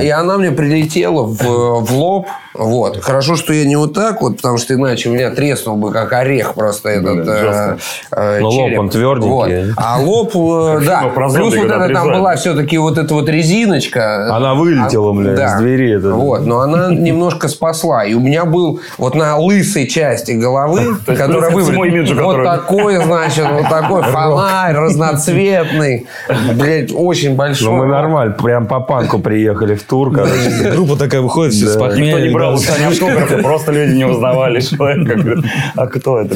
и 0.03 0.09
она 0.09 0.37
мне 0.37 0.51
прилетела 0.51 1.23
в, 1.23 1.39
в 1.85 1.93
лоб. 1.93 2.27
Вот. 2.53 3.01
Хорошо, 3.01 3.37
что 3.37 3.53
я 3.53 3.63
не 3.63 3.77
вот 3.77 3.93
так 3.93 4.21
вот, 4.21 4.35
потому 4.35 4.57
что 4.57 4.73
иначе 4.73 5.07
у 5.07 5.13
меня 5.13 5.29
треснул 5.29 5.77
бы 5.77 5.93
как 5.93 6.11
орех 6.11 6.53
просто 6.53 6.89
этот 6.89 7.25
э, 7.25 7.77
э, 8.11 8.39
Ну, 8.41 8.49
лоб, 8.49 8.71
он 8.77 8.89
тверденький. 8.89 9.29
Вот. 9.29 9.49
А 9.77 9.99
лоб, 10.01 10.35
э, 10.35 10.81
да. 10.85 11.03
Плюс 11.15 11.55
вот 11.55 11.65
это 11.71 11.93
там 11.93 12.11
была 12.11 12.35
все-таки 12.35 12.77
вот 12.77 12.97
эта 12.97 13.13
вот 13.13 13.29
резиночка. 13.29 14.35
Она 14.35 14.53
вылетела, 14.55 15.11
А, 15.11 15.13
бля, 15.13 15.45
из 15.45 15.59
двери. 15.61 15.97
Это. 15.97 16.11
Вот, 16.11 16.45
но 16.45 16.59
она 16.59 16.89
немножко 16.93 17.47
спасла. 17.47 18.03
И 18.03 18.13
у 18.15 18.19
меня 18.19 18.43
был 18.43 18.80
вот 18.97 19.15
на 19.15 19.37
лысой 19.37 19.87
части 19.87 20.31
головы, 20.31 20.97
которая 21.05 21.51
выбрана, 21.51 21.83
имиджу, 21.85 22.15
вот 22.21 22.43
такой, 22.43 22.97
значит, 23.03 23.45
вот 23.51 23.69
такой 23.69 24.03
фонарь 24.03 24.75
разноцветный. 24.75 26.07
Блять, 26.55 26.91
очень 26.93 27.35
большой. 27.35 27.69
Ну, 27.69 27.77
мы 27.77 27.85
нормально, 27.85 28.33
прям 28.33 28.67
по 28.67 28.79
панку 28.79 29.19
приехали 29.19 29.75
в 29.75 29.83
тур, 29.83 30.13
короче. 30.13 30.71
группа 30.75 30.95
такая 30.95 31.21
выходит, 31.21 31.53
все 31.53 31.67
с 31.67 31.75
Никто 31.75 32.19
не 32.19 32.29
брал 32.29 32.55
у. 32.55 32.57
Сани 32.57 32.85
автографы, 32.85 33.41
просто 33.41 33.71
люди 33.71 33.95
не 33.95 34.05
узнавали 34.05 34.61
человека. 34.61 35.41
А 35.75 35.87
кто 35.87 36.19
это? 36.19 36.35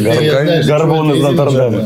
Горбун 0.68 1.12
из 1.14 1.24
Нотр-Дама. 1.24 1.80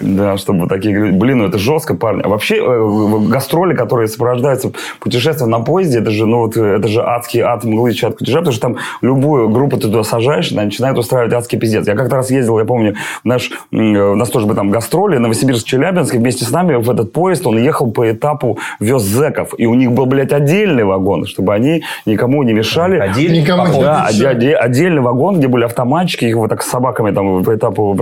да, 0.00 0.36
чтобы 0.36 0.68
такие 0.68 0.94
люди. 0.94 1.16
Блин, 1.16 1.38
ну 1.38 1.46
это 1.46 1.58
жестко, 1.58 1.94
парни. 1.94 2.22
А 2.22 2.28
вообще 2.28 2.56
э, 2.56 3.18
гастроли, 3.28 3.74
которые 3.74 4.08
сопровождаются 4.08 4.72
путешествием 5.00 5.50
на 5.50 5.60
поезде, 5.60 5.98
это 5.98 6.10
же, 6.10 6.26
ну 6.26 6.38
вот, 6.38 6.56
это 6.56 6.88
же 6.88 7.02
адский 7.02 7.40
ад 7.40 7.64
мглы, 7.64 7.92
чат 7.92 8.16
кутежа, 8.16 8.38
потому 8.38 8.52
что 8.52 8.62
там 8.62 8.76
любую 9.02 9.48
группу 9.48 9.76
ты 9.76 9.88
туда 9.94 10.04
сажаешь, 10.04 10.52
она 10.52 10.64
начинает 10.64 10.98
устраивать 10.98 11.32
адский 11.32 11.58
пиздец. 11.58 11.86
Я 11.86 11.94
как-то 11.94 12.16
раз 12.16 12.30
ездил, 12.30 12.58
я 12.58 12.64
помню, 12.64 12.96
наш, 13.22 13.50
у 13.70 13.76
нас 13.76 14.28
тоже 14.30 14.46
бы 14.46 14.54
там 14.54 14.70
гастроли, 14.70 15.18
Новосибирск-Челябинск, 15.18 16.14
вместе 16.14 16.44
с 16.44 16.50
нами 16.50 16.74
в 16.76 16.90
этот 16.90 17.12
поезд 17.12 17.46
он 17.46 17.58
ехал 17.58 17.90
по 17.90 18.10
этапу 18.10 18.58
вез 18.80 19.02
зэков. 19.02 19.54
И 19.56 19.66
у 19.66 19.74
них 19.74 19.92
был, 19.92 20.06
блядь, 20.06 20.32
отдельный 20.32 20.84
вагон, 20.84 21.26
чтобы 21.26 21.54
они 21.54 21.84
никому 22.06 22.42
не 22.42 22.52
мешали. 22.52 22.98
Отдельный 22.98 23.42
Никому 23.42 23.66
не 23.66 23.82
Да, 23.82 24.08
мешали. 24.10 24.52
отдельный 24.52 25.00
вагон, 25.00 25.38
где 25.38 25.48
были 25.48 25.64
автоматчики, 25.64 26.24
их 26.24 26.36
вот 26.36 26.48
так 26.50 26.62
с 26.62 26.68
собаками 26.68 27.12
там 27.12 27.44
по 27.44 27.54
этапу... 27.54 27.96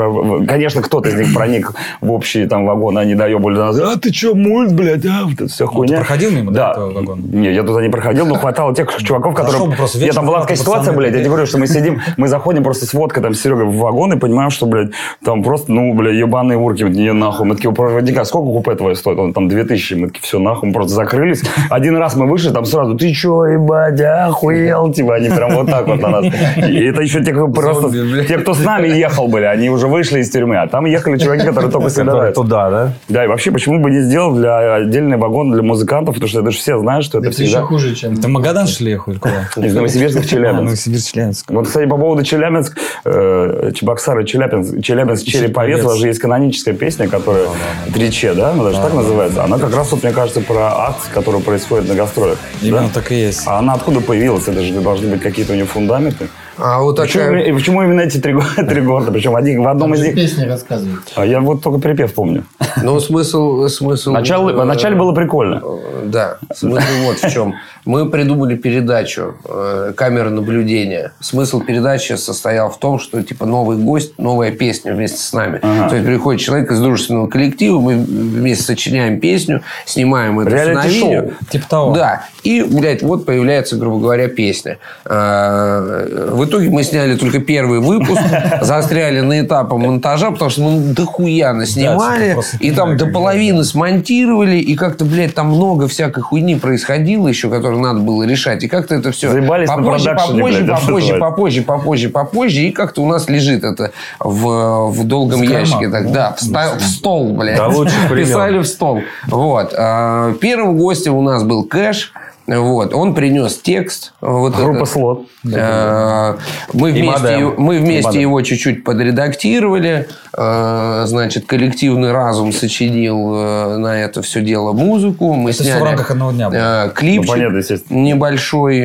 Конечно, 0.47 0.83
кто-то 0.83 1.09
из 1.09 1.15
них 1.15 1.35
проник 1.35 1.73
в 2.01 2.11
общий 2.13 2.47
там 2.47 2.67
вагон, 2.67 2.99
они 2.99 3.15
доебали 3.15 3.57
до 3.57 3.67
нас. 3.67 3.79
А 3.81 3.99
ты 3.99 4.13
что, 4.13 4.35
мульт, 4.35 4.73
блядь, 4.73 5.05
а? 5.07 5.25
Вот 5.25 5.35
это 5.35 5.49
вся 5.49 5.67
хуйня. 5.67 5.99
проходил 5.99 6.31
мимо, 6.31 6.53
да, 6.53 6.69
да, 6.69 6.73
этого 6.73 6.93
вагона? 6.93 7.23
Не, 7.23 7.53
я 7.53 7.63
туда 7.63 7.83
не 7.83 7.89
проходил, 7.89 8.27
но 8.27 8.35
хватало 8.35 8.75
тех 8.75 8.95
чуваков, 9.03 9.35
которые... 9.35 9.77
Нет, 9.97 10.15
там 10.15 10.27
была 10.27 10.41
такая 10.41 10.57
ситуация, 10.57 10.95
блядь, 10.95 11.13
я 11.15 11.19
тебе 11.21 11.29
говорю, 11.29 11.47
что 11.47 11.59
мы 11.59 11.67
сидим, 11.73 12.00
мы 12.17 12.29
заходим 12.29 12.62
просто 12.62 12.87
с 12.87 12.95
водкой 12.95 13.23
там 13.23 13.35
с 13.35 13.41
Серегой 13.41 13.67
в 13.67 13.76
вагон 13.76 14.12
и 14.12 14.17
понимаем, 14.19 14.50
что, 14.50 14.67
блядь, 14.67 14.91
там 15.25 15.43
просто, 15.43 15.73
ну, 15.73 15.95
блядь, 15.95 16.14
ебаные 16.14 16.59
урки, 16.59 16.85
вот 16.85 16.93
не 16.93 17.12
нахуй. 17.12 17.47
Мы 17.47 17.57
такие, 17.57 17.71
у 17.71 17.75
проводника, 17.75 18.25
сколько 18.25 18.50
купе 18.52 18.75
твое 18.76 18.95
стоит? 18.95 19.19
Он 19.19 19.33
там 19.33 19.49
2000. 19.49 19.95
Мы 19.95 20.07
такие, 20.09 20.23
все, 20.23 20.38
нахуй, 20.38 20.69
мы 20.69 20.75
просто 20.75 20.95
закрылись. 20.95 21.43
Один 21.71 21.97
раз 21.97 22.17
мы 22.17 22.29
вышли, 22.29 22.50
там 22.50 22.64
сразу, 22.64 22.97
ты 22.97 23.12
че, 23.12 23.45
ебать, 23.45 24.00
охуел? 24.00 24.93
Типа, 24.93 25.17
они 25.17 25.29
прям 25.29 25.55
вот 25.55 25.67
так 25.67 25.87
вот 25.87 26.00
на 26.00 26.09
нас. 26.09 26.25
И 26.57 26.85
это 26.85 27.02
еще 27.02 27.23
те, 27.25 27.33
кто 27.33 27.49
просто, 27.49 27.91
те, 28.26 28.38
кто 28.38 28.55
с 28.55 28.64
нами 28.64 28.88
ехал 28.88 29.29
были, 29.29 29.45
они 29.45 29.71
уже 29.71 29.87
вышли 29.87 30.21
из 30.21 30.31
тюрьмы, 30.31 30.57
а 30.57 30.67
там 30.67 30.85
ехали 30.87 31.19
чуваки, 31.19 31.47
которые 31.47 31.71
только 31.71 31.88
собираются. 31.88 32.43
туда, 32.43 32.71
да? 32.71 32.93
Да, 33.09 33.25
и 33.25 33.29
вообще, 33.29 33.50
почему 33.50 33.79
бы 33.79 33.91
не 33.91 34.00
сделал 34.00 34.35
для 34.35 34.75
отдельный 34.76 35.17
вагон 35.17 35.52
для 35.52 35.62
музыкантов, 35.62 36.14
потому 36.14 36.29
что 36.29 36.41
это 36.41 36.50
же 36.50 36.59
все 36.59 36.79
знают, 36.79 37.05
что 37.05 37.19
это 37.19 37.29
Это 37.29 37.37
еще 37.43 37.47
всегда 37.47 37.62
хуже, 37.67 37.95
чем... 37.95 38.14
В 38.14 38.29
Магадан, 38.29 38.67
что 38.67 38.85
ли, 38.85 38.93
ехал 38.93 39.12
или 39.12 39.19
куда? 39.19 39.49
из 39.57 39.75
Новосибирска 39.75 40.23
в 40.23 40.26
Челябинск. 40.26 40.62
Новосибирск, 40.62 41.12
Челябинск. 41.12 41.50
Вот, 41.62 41.69
кстати, 41.69 41.88
по 41.88 41.97
поводу 41.97 42.25
Челябинск, 42.25 42.76
э, 43.04 43.71
Чебоксар 43.73 44.19
и 44.19 44.26
Челябинск, 44.26 44.83
Челябинск, 44.83 45.25
Череповец, 45.25 45.85
у 45.85 45.87
вас 45.87 45.99
же 45.99 46.09
есть 46.09 46.19
каноническая 46.19 46.75
песня, 46.75 47.07
которая 47.07 47.47
Триче, 47.95 48.35
да, 48.35 48.50
она 48.50 48.64
даже 48.64 48.78
так 48.78 48.92
называется. 48.95 49.45
Она 49.45 49.59
как 49.59 49.73
раз, 49.73 49.92
вот, 49.92 50.02
мне 50.02 50.12
кажется, 50.12 50.40
про 50.40 50.88
акт, 50.88 51.09
который 51.14 51.40
происходит 51.40 51.88
на 51.88 51.95
гастролях. 51.95 52.38
Именно 52.62 52.88
так 52.92 53.12
и 53.12 53.14
есть. 53.14 53.45
А 53.47 53.61
она 53.61 53.75
откуда 53.75 54.00
появилась? 54.00 54.49
Это 54.49 54.61
же 54.61 54.73
должны 54.81 55.09
быть 55.09 55.23
какие-то 55.23 55.52
у 55.52 55.54
нее 55.54 55.66
фундаменты. 55.66 56.26
А 56.59 56.81
вот 56.81 56.97
Почему, 56.97 57.25
такая... 57.25 57.39
именно- 57.41 57.49
и 57.49 57.53
почему 57.53 57.83
именно 57.83 58.01
эти 58.01 58.19
три, 58.19 58.35
три 58.69 58.81
города? 58.83 59.11
Причем 59.13 59.35
один, 59.37 59.63
в 59.63 59.69
одном 59.69 59.91
Там 59.93 59.99
из 59.99 60.05
них... 60.07 60.15
песни 60.15 60.45
рассказывают. 60.45 61.03
А 61.17 61.25
я 61.25 61.41
вот 61.41 61.63
только 61.63 61.79
припев 61.79 62.15
помню. 62.15 62.45
Ну, 62.83 62.99
смысл... 63.01 63.67
смысл 63.69 64.13
Начало, 64.13 64.51
э, 64.51 64.53
вначале 64.55 64.97
было 64.97 65.13
прикольно. 65.13 65.63
Да, 66.05 66.39
смысл 66.55 66.87
вот 67.05 67.19
в 67.19 67.31
чем. 67.33 67.55
Мы 67.85 68.09
придумали 68.11 68.57
передачу 68.57 69.35
э, 69.45 69.93
камеры 69.97 70.31
наблюдения. 70.31 71.13
Смысл 71.21 71.61
передачи 71.61 72.13
состоял 72.15 72.71
в 72.71 72.79
том, 72.79 72.99
что 72.99 73.23
типа 73.23 73.47
новый 73.47 73.77
гость, 73.77 74.19
новая 74.19 74.53
песня 74.53 74.95
вместе 74.95 75.19
с 75.19 75.33
нами. 75.33 75.59
То 75.59 75.91
есть 75.95 76.07
приходит 76.07 76.41
человек 76.41 76.71
из 76.71 76.81
дружественного 76.81 77.27
коллектива, 77.29 77.81
мы 77.81 77.97
вместе 77.97 78.65
сочиняем 78.65 79.21
песню, 79.21 79.63
снимаем 79.87 80.39
это 80.41 80.51
Реалити-шоу. 80.51 81.09
на 81.09 81.15
видео. 81.21 81.31
Типа 81.51 81.69
того. 81.69 81.95
Да. 81.95 82.27
И, 82.45 82.63
блядь, 82.63 83.03
вот 83.03 83.25
появляется, 83.27 83.77
грубо 83.77 83.99
говоря, 84.01 84.29
песня. 84.29 84.79
А, 85.05 86.29
В 86.43 86.45
итоге 86.45 86.71
мы 86.71 86.83
сняли 86.83 87.15
только 87.15 87.39
первый 87.39 87.79
выпуск, 87.79 88.21
застряли 88.63 89.21
на 89.21 89.43
этапе 89.43 89.77
монтажа, 89.77 90.33
потому 90.33 90.51
что 90.51 90.63
мы 90.63 90.93
дохуя 90.93 91.53
наснимали, 91.53 92.23
типа 92.23 92.33
просто 92.35 92.57
и 92.57 92.73
там 92.73 92.97
до 92.97 93.07
половины 93.07 93.63
смонтировали, 93.63 94.57
и 94.57 94.75
как-то, 94.75 95.05
блядь, 95.05 95.37
там 95.37 95.51
много 95.55 95.87
всякой 95.87 96.23
хуйни 96.25 96.57
происходило 96.57 97.29
еще, 97.29 97.49
которую 97.49 97.81
надо 97.81 98.01
было 98.01 98.25
решать. 98.25 98.65
И 98.65 98.69
как-то 98.69 98.97
это 98.97 99.13
все 99.13 99.31
Заебались 99.31 99.69
попозже, 99.69 100.17
попозже, 100.17 100.65
блядь, 100.65 100.69
попозже, 100.69 101.15
попозже, 101.15 101.63
попозже, 101.63 102.09
попозже, 102.09 102.61
и 102.63 102.73
как-то 102.73 103.03
у 103.03 103.07
нас 103.07 103.29
лежит 103.29 103.63
это 103.63 103.93
в, 104.19 104.91
в 104.91 105.05
долгом 105.05 105.43
ящике. 105.43 105.89
Так, 105.91 106.05
ну, 106.07 106.13
да, 106.13 106.35
в, 106.41 106.79
в 106.79 106.83
стол, 106.83 107.37
блядь. 107.37 107.61
Времен. 107.61 108.27
Писали 108.27 108.59
в 108.59 108.67
стол. 108.67 109.03
Вот. 109.29 109.73
А, 109.79 110.33
Первым 110.41 110.77
гостем 110.77 111.15
у 111.15 111.23
нас 111.23 111.45
был 111.45 111.63
Кэш. 111.63 112.13
Вот. 112.47 112.93
Он 112.95 113.15
принес 113.15 113.59
текст. 113.59 114.15
Вот 114.21 114.57
Группа 114.57 114.77
этот. 114.79 114.89
Слот. 114.89 115.27
Э, 115.53 116.37
Мы 116.73 116.93
вместе, 116.93 117.39
мы 117.39 117.79
вместе 117.79 118.21
его 118.21 118.41
чуть-чуть 118.43 118.85
подредактировали. 118.85 120.09
Э, 120.37 121.05
Значит, 121.07 121.47
коллективный 121.47 122.13
разум 122.13 122.53
сочинил 122.53 123.35
э, 123.35 123.77
на 123.79 123.99
это 124.01 124.23
все 124.23 124.41
дело 124.41 124.73
музыку. 124.73 125.35
Мы 125.35 125.51
Это 125.51 125.63
сняли 125.65 125.81
в 125.81 125.85
рамках 125.85 126.11
одного 126.11 126.33
дня 126.33 126.51
было. 126.51 126.93
клипчик 126.95 127.37
Ну, 127.37 127.51
понятно, 127.51 127.79
небольшой 127.91 128.81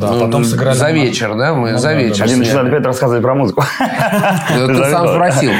Да, 0.00 0.12
ну, 0.12 0.20
потом 0.26 0.44
сыграли 0.44 0.76
за 0.76 0.90
вечер, 0.90 1.34
да, 1.36 1.54
мы 1.54 1.72
Ну, 1.72 1.78
за 1.78 1.88
да, 1.88 1.94
да, 1.94 2.00
вечер. 2.00 2.24
Они 2.24 2.34
сняли. 2.34 2.46
начинают 2.46 2.68
опять 2.68 2.86
рассказывать 2.86 3.22
про 3.22 3.34
музыку. 3.34 3.64
Да, 3.78 4.66
Ты 4.66 4.84
сам 4.90 5.08
спросил. 5.08 5.50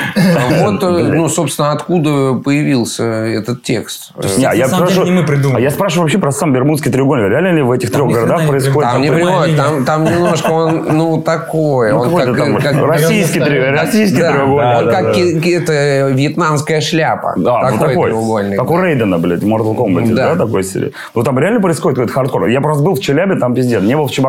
Вот, 0.61 0.83
э, 0.83 0.87
ну, 0.89 1.29
собственно, 1.29 1.73
откуда 1.73 2.35
появился 2.35 3.05
этот 3.05 3.63
текст. 3.63 4.13
А 4.17 4.55
я 4.55 4.69
спрашиваю, 4.69 5.07
не 5.07 5.21
мы 5.21 5.27
придумали. 5.27 5.59
а 5.59 5.61
я 5.61 5.71
спрашиваю 5.71 6.03
вообще 6.05 6.19
про 6.19 6.33
сам 6.33 6.53
Бермудский 6.53 6.91
треугольник. 6.91 7.31
Реально 7.31 7.57
ли 7.57 7.63
в 7.63 7.71
этих 7.71 7.91
трех 7.91 8.09
городах 8.11 8.47
происходит? 8.47 8.91
Там 8.91 9.03
не 9.03 9.85
там, 9.85 10.05
немножко 10.05 10.51
он, 10.51 10.87
ну, 10.97 11.23
такой. 11.23 11.93
Ну, 11.93 12.01
он 12.01 12.61
как, 12.61 12.83
российский, 12.83 13.41
треугольник, 13.41 13.81
российский 13.81 14.21
да, 14.21 14.33
треугольник. 14.33 14.79
он 14.79 14.91
как 14.91 15.17
это 15.17 16.09
вьетнамская 16.13 16.81
шляпа. 16.81 17.35
Да, 17.37 17.71
такой, 17.73 18.09
треугольник. 18.11 18.59
Как 18.59 18.71
у 18.71 18.81
Рейдена, 18.81 19.19
блядь, 19.19 19.43
в 19.43 19.47
Mortal 19.47 19.77
Kombat, 19.77 20.15
Да. 20.15 20.35
да, 20.35 20.47
такой 20.47 20.65
серии. 20.65 20.93
Ну, 21.15 21.23
там 21.23 21.39
реально 21.39 21.61
происходит 21.61 21.97
какой-то 21.97 22.13
хардкор. 22.13 22.47
Я 22.47 22.61
просто 22.61 22.85
был 22.85 22.95
в 22.95 23.01
Челябе, 23.01 23.37
там 23.37 23.55
пиздец. 23.55 23.83
Не 23.83 23.97
был 23.97 24.07
в 24.07 24.11
Чебоксарах, 24.11 24.28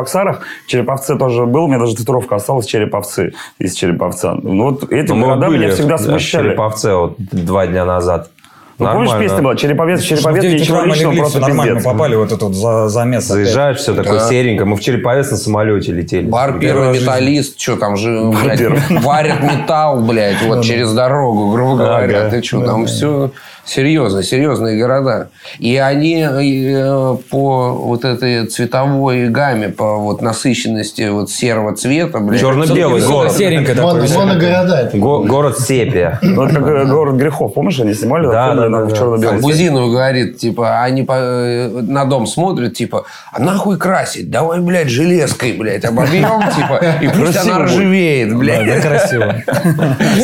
Череповце 0.66 1.16
тоже 1.16 1.46
был, 1.46 1.64
у 1.64 1.68
меня 1.68 1.78
даже 1.78 1.96
татуировка 1.96 2.36
осталась 2.36 2.66
Череповцы 2.66 3.32
из 3.58 3.74
Череповца. 3.74 4.34
Ну, 4.42 4.70
вот 4.70 4.90
эти 4.92 5.10
Мы 5.12 5.26
города 5.26 5.46
были 5.48 5.64
меня 5.66 5.74
всегда 5.74 5.98
смущали. 5.98 6.48
Череповце 6.48 6.94
вот 6.94 7.14
два 7.18 7.66
дня 7.66 7.84
назад. 7.84 8.30
Ну, 8.78 8.86
помнишь, 8.86 9.10
Нормально. 9.10 9.28
песня 9.28 9.42
была? 9.44 9.56
Череповец, 9.56 10.00
В 10.00 10.06
Череповец, 10.08 10.42
9 10.42 10.60
ничего 10.62 10.82
личного, 10.84 11.10
легли, 11.10 11.20
просто 11.20 11.40
нормально, 11.40 11.74
пиздец. 11.74 11.84
мы 11.84 11.92
попали 11.92 12.14
в 12.14 12.22
этот 12.22 12.42
вот 12.42 12.54
за- 12.54 12.88
замес. 12.88 13.24
опять. 13.30 13.44
Заезжаешь, 13.44 13.76
все 13.76 13.94
такое 13.94 14.20
серенькое. 14.20 14.64
Мы 14.64 14.76
в 14.76 14.80
Череповец 14.80 15.30
на 15.30 15.36
самолете 15.36 15.92
летели. 15.92 16.26
Бар 16.26 16.58
первый 16.58 16.98
металлист, 16.98 17.60
что 17.60 17.76
там 17.76 17.98
же, 17.98 18.32
блядь, 18.42 18.62
варят 19.04 19.42
металл, 19.42 20.00
блядь, 20.00 20.40
вот 20.46 20.64
через 20.64 20.92
дорогу, 20.94 21.50
грубо 21.52 21.76
говоря. 21.76 22.30
Ты 22.30 22.42
что, 22.42 22.64
там 22.64 22.86
все 22.86 23.32
серьезно, 23.64 24.22
серьезные 24.22 24.78
города. 24.78 25.28
И 25.58 25.76
они 25.76 26.26
э, 26.28 27.16
по 27.30 27.70
вот 27.72 28.04
этой 28.04 28.46
цветовой 28.46 29.28
гамме, 29.28 29.68
по 29.68 29.96
вот 29.98 30.22
насыщенности 30.22 31.08
вот 31.08 31.30
серого 31.30 31.74
цвета, 31.76 32.18
блядь. 32.18 32.40
Черно-белый 32.40 33.02
город. 33.02 33.32
Серенькое 33.32 33.80
Моно- 33.80 34.00
такое. 34.02 34.18
Моногорода. 34.18 34.80
это. 34.80 34.96
Го- 34.96 35.24
город 35.24 35.58
Сепия. 35.58 36.18
Ну, 36.22 36.44
это 36.44 36.56
как 36.60 36.88
город 36.88 37.16
грехов, 37.16 37.54
помнишь, 37.54 37.78
они 37.80 37.94
снимали? 37.94 38.26
Да, 38.26 38.54
да, 38.54 38.68
да, 38.68 38.90
черно-белом 38.90 39.40
Бузинов 39.40 39.90
говорит, 39.90 40.38
типа, 40.38 40.82
они 40.82 41.02
по- 41.02 41.12
э, 41.18 41.68
на 41.68 42.04
дом 42.04 42.26
смотрят, 42.26 42.74
типа, 42.74 43.04
а 43.32 43.40
нахуй 43.40 43.76
красить? 43.78 44.30
Давай, 44.30 44.60
блядь, 44.60 44.88
железкой, 44.88 45.52
блядь, 45.52 45.84
обобьем, 45.84 46.42
типа, 46.56 46.80
и 47.02 47.08
пусть 47.08 47.32
Красиво 47.34 47.56
она 47.56 47.64
ржавеет, 47.66 48.36
блядь. 48.36 48.66
Да, 48.66 48.80
красиво. 48.88 49.34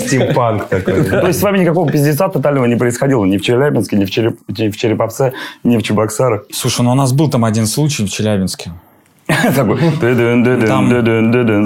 Стимпанк 0.07 0.67
такой. 0.69 1.05
То 1.05 1.27
есть 1.27 1.39
с 1.39 1.43
вами 1.43 1.59
никакого 1.59 1.91
пиздеца 1.91 2.29
тотального 2.29 2.67
не 2.67 2.77
происходило 2.77 3.25
ни 3.31 3.39
в 3.39 3.43
Челябинске, 3.43 3.97
ни 3.97 4.05
в, 4.05 4.11
Череп- 4.11 4.39
ни 4.49 4.69
в 4.71 4.77
Череповце, 4.77 5.33
ни 5.65 5.77
в 5.77 5.83
Чебоксарах. 5.83 6.45
Слушай, 6.53 6.83
ну 6.83 6.93
у 6.93 6.95
нас 6.95 7.13
был 7.13 7.29
там 7.31 7.45
один 7.45 7.67
случай 7.67 8.05
в 8.05 8.11
Челябинске. 8.11 8.73
Такой. 9.27 9.79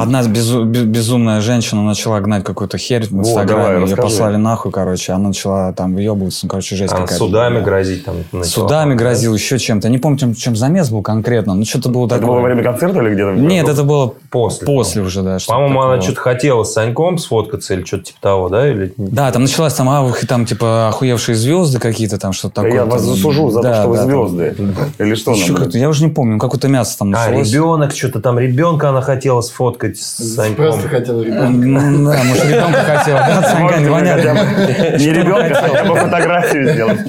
Одна 0.01 0.23
безу- 0.23 0.65
бе- 0.65 0.85
безумная 0.85 1.41
женщина 1.43 1.83
начала 1.83 2.21
гнать 2.21 2.43
какую-то 2.43 2.79
херь 2.79 3.07
в 3.07 3.13
Инстаграме. 3.13 3.87
Ее 3.87 3.97
послали 3.97 4.37
нахуй, 4.37 4.73
короче. 4.73 5.13
Она 5.13 5.29
начала 5.29 5.73
там 5.73 5.95
выебываться. 5.95 6.41
Ну, 6.45 6.49
короче, 6.49 6.77
жесть 6.77 6.93
Она 6.93 7.03
какая-то. 7.03 7.25
судами 7.25 7.61
грозить 7.61 8.05
там. 8.05 8.17
Судами 8.45 8.95
грозил, 8.95 9.35
еще 9.35 9.59
чем-то. 9.59 9.89
Не 9.91 9.99
помню, 9.99 10.35
чем, 10.35 10.57
замес 10.57 10.89
был 10.91 11.03
конкретно. 11.03 11.55
Ну, 11.55 11.65
что-то 11.67 11.91
было 11.91 12.07
Это 12.07 12.15
такое. 12.17 12.29
было 12.29 12.37
во 12.37 12.43
время 12.43 12.63
концерта 12.63 13.01
или 13.01 13.13
где-то? 13.13 13.33
Нет, 13.33 13.69
это 13.69 13.83
было 13.85 14.15
После. 14.31 14.67
после 14.67 15.03
уже, 15.03 15.23
да. 15.23 15.37
По-моему, 15.47 15.83
она 15.83 16.01
что-то 16.01 16.21
хотела 16.21 16.65
с 16.65 16.73
Саньком 16.73 17.19
сфоткаться 17.19 17.75
или 17.75 17.85
что-то 17.85 18.05
типа 18.05 18.19
того, 18.23 18.49
да? 18.49 18.71
Или... 18.71 18.95
Да, 18.97 19.31
там 19.33 19.43
началась 19.43 19.75
там, 19.75 19.89
а, 19.89 20.11
там, 20.27 20.47
типа, 20.47 20.89
охуевшие 20.89 21.35
звезды 21.37 21.79
какие-то 21.79 22.19
там, 22.19 22.33
что-то 22.33 22.55
такое. 22.57 22.73
Я 22.75 22.85
вас 22.87 23.03
засужу 23.03 23.51
за 23.51 23.61
то, 23.63 23.75
что 23.75 23.89
вы 23.89 23.99
звезды. 23.99 24.57
Или 24.99 25.15
что 25.15 25.35
Я 25.35 25.89
уже 25.89 26.05
не 26.05 26.11
помню, 26.11 26.39
какое-то 26.39 26.69
мясо 26.69 26.99
там 26.99 27.09
А, 27.15 27.27
началось. 27.29 27.50
Ребенок, 27.53 27.93
что-то 27.93 28.21
там 28.21 28.39
ребенка 28.39 28.89
она 28.91 29.01
хотела 29.01 29.41
сфоткать 29.41 29.99
с 29.99 30.35
Саньком. 30.35 30.57
Просто 30.57 30.89
хотел 30.89 31.23
ребенка. 31.23 31.49
Ну, 31.49 32.11
Да, 32.11 32.25
может, 32.25 32.45
ребенка 32.45 32.81
хотела. 32.85 33.19
Да, 33.19 33.43
Санька, 33.43 33.81
Можете 33.81 34.99
не 34.99 35.13
ребенка, 35.13 35.55
хотя 35.55 35.85
бы 35.85 35.97
фотографию 35.97 36.73
сделать. 36.73 37.01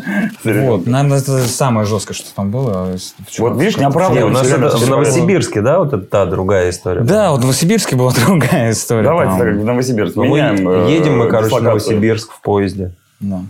Вот, 0.44 0.88
наверное, 0.88 1.20
это 1.20 1.40
самое 1.48 1.86
жесткое, 1.86 2.16
что 2.16 2.34
там 2.36 2.52
было. 2.52 2.96
Вот 3.40 3.58
видишь, 3.60 3.78
не 3.78 3.82
Не, 3.82 3.88
у 3.88 3.90
оправдывай. 3.90 4.32
нас 4.32 4.48
это 4.48 4.78
в. 4.78 4.90
Новосибирске, 4.90 5.62
да, 5.62 5.80
вот 5.80 5.94
это 5.94 6.06
та 6.06 6.26
другая 6.26 6.70
история. 6.70 7.02
Да, 7.02 7.32
вот 7.32 7.40
в 7.40 7.44
Новосибирске 7.44 7.96
была 7.96 8.12
другая 8.26 8.72
история. 8.72 9.04
Давайте 9.04 9.38
так, 9.38 9.48
в 9.56 9.66
Новосибирск. 9.66 10.16
Ну, 10.16 10.26
мы 10.26 10.40
э, 10.40 10.92
едем 10.92 11.18
мы, 11.18 11.30
короче, 11.30 11.56
в. 11.56 11.62
Новосибирск 11.64 12.32
в 12.34 12.42
поезде. 12.42 12.92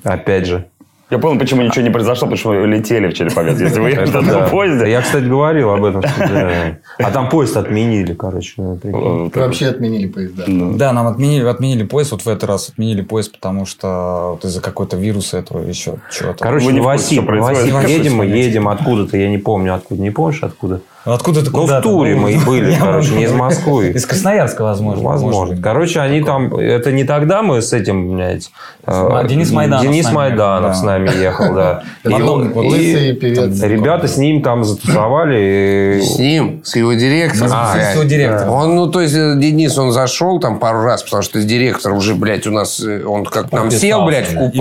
Опять 0.03 0.47
же. 0.47 0.65
Я 1.11 1.19
понял, 1.19 1.37
почему 1.37 1.61
ничего 1.61 1.83
не 1.83 1.89
произошло, 1.89 2.25
потому 2.25 2.37
что 2.37 2.49
вы 2.49 2.67
летели 2.67 3.09
в 3.09 3.13
Череповец. 3.13 3.59
Если 3.59 3.81
вы 3.81 3.89
ехали 3.91 4.11
да. 4.11 4.19
этом 4.21 4.49
поезде, 4.49 4.89
Я, 4.89 5.01
кстати, 5.01 5.25
говорил 5.25 5.71
об 5.71 5.83
этом. 5.83 6.01
да. 6.17 6.77
А 6.99 7.11
там 7.11 7.27
поезд 7.27 7.57
отменили, 7.57 8.13
короче. 8.13 8.53
ну, 8.57 9.29
Вообще 9.35 9.67
отменили 9.67 10.07
поезда. 10.07 10.45
Да, 10.47 10.93
нам 10.93 11.07
отменили, 11.07 11.43
отменили 11.43 11.83
поезд, 11.83 12.13
вот 12.13 12.21
в 12.21 12.27
этот 12.29 12.45
раз 12.45 12.69
отменили 12.69 13.01
поезд, 13.01 13.33
потому 13.33 13.65
что 13.65 14.31
вот 14.31 14.45
из-за 14.45 14.61
какой-то 14.61 14.95
вируса 14.95 15.37
этого 15.37 15.67
еще 15.67 15.95
чего-то. 16.09 16.43
Короче, 16.45 16.65
Вы 16.65 16.73
не 16.73 16.79
в 16.79 16.83
курсе, 16.83 17.15
Новосиб, 17.15 17.17
что 17.17 17.27
происходит? 17.27 17.73
Новосиб. 17.73 17.89
Едем 17.89 18.15
мы, 18.15 18.25
едем 18.25 18.67
откуда-то, 18.69 19.17
я 19.17 19.29
не 19.29 19.37
помню 19.37 19.75
откуда. 19.75 20.01
Не 20.01 20.11
помнишь 20.11 20.43
откуда? 20.43 20.79
Откуда 21.03 21.43
ты 21.43 21.49
Ну, 21.49 21.61
куда 21.61 21.79
в 21.79 21.83
туре 21.83 22.15
мы 22.15 22.33
и 22.33 22.37
были, 22.37 22.75
короче, 22.79 23.15
не 23.15 23.23
из 23.23 23.31
Москвы. 23.31 23.89
Из 23.89 24.05
Красноярска, 24.05 24.63
возможно. 24.63 25.03
Возможно. 25.03 25.61
Короче, 25.61 25.99
они 25.99 26.21
там... 26.21 26.55
Это 26.55 26.91
не 26.91 27.05
тогда 27.05 27.41
мы 27.41 27.61
с 27.61 27.73
этим, 27.73 28.15
блядь... 28.15 28.51
э, 28.85 29.25
Денис 29.27 29.51
Майданов 29.51 29.83
Денис 29.83 30.05
с 30.05 30.11
нами 30.11 30.29
Майданов 30.29 30.75
ехал, 30.75 30.75
с 30.75 30.81
да. 30.81 30.85
нами 30.85 31.09
ехал, 31.21 31.55
да. 31.55 31.83
И. 32.03 33.19
Ребята 33.67 34.07
с 34.07 34.17
ним 34.17 34.43
там 34.43 34.63
затусовали. 34.63 36.01
С 36.03 36.19
ним, 36.19 36.61
с 36.63 36.75
его 36.75 36.93
директором. 36.93 37.51
А, 37.51 37.75
с 37.75 37.95
его 37.95 38.03
директором. 38.03 38.49
Он, 38.53 38.75
ну, 38.75 38.87
то 38.87 39.01
есть, 39.01 39.15
э, 39.15 39.35
Денис, 39.37 39.75
он 39.79 39.91
зашел 39.91 40.39
там 40.39 40.59
пару 40.59 40.83
раз, 40.83 41.01
потому 41.01 41.23
что 41.23 41.41
директор 41.41 41.93
уже, 41.93 42.13
блядь, 42.13 42.45
у 42.45 42.51
нас, 42.51 42.79
э, 42.79 43.03
он 43.03 43.25
как 43.25 43.51
нам 43.51 43.71
сел, 43.71 44.05
блядь, 44.05 44.31
в 44.31 44.37
купе. 44.37 44.59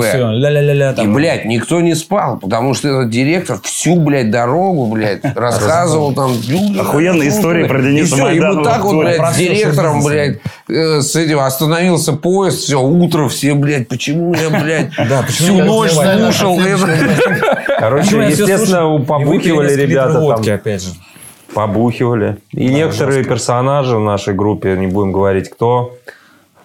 И, 1.03 1.07
блядь, 1.07 1.45
никто 1.45 1.81
не 1.81 1.95
спал, 1.95 2.39
потому 2.39 2.73
что 2.73 2.89
этот 2.89 3.11
директор 3.11 3.59
всю, 3.63 3.97
блядь, 3.97 4.31
дорогу, 4.31 4.87
блядь, 4.87 5.21
рассказывал 5.37 6.15
там. 6.15 6.30
Охуенные 6.79 7.29
истории 7.29 7.67
про 7.67 7.81
Дениса 7.81 8.03
И 8.03 8.05
все, 8.05 8.17
и 8.17 8.21
Майданова 8.23 8.55
вот 8.55 8.65
так 8.65 8.85
вот, 8.85 8.97
блядь, 8.97 9.37
директором, 9.37 10.05
блядь, 10.05 10.39
э, 10.69 11.01
с 11.01 11.17
этим 11.17 11.41
остановился 11.41 12.13
поезд, 12.13 12.61
все, 12.61 12.81
утро, 12.81 13.29
все, 13.29 13.55
блядь, 13.55 13.89
почему 13.89 14.35
я, 14.35 14.51
блядь, 14.51 14.93
всю 15.29 15.65
ночь 15.65 15.93
слушал? 15.93 16.59
Короче, 17.79 18.17
естественно, 18.19 18.99
побухивали 19.05 19.75
ребята 19.75 20.15
там. 20.15 20.55
опять 20.55 20.83
же. 20.83 20.91
Побухивали. 21.55 22.39
И 22.53 22.69
некоторые 22.69 23.25
персонажи 23.25 23.97
в 23.97 24.01
нашей 24.01 24.35
группе, 24.35 24.77
не 24.77 24.87
будем 24.87 25.13
говорить 25.13 25.51
кто, 25.51 25.97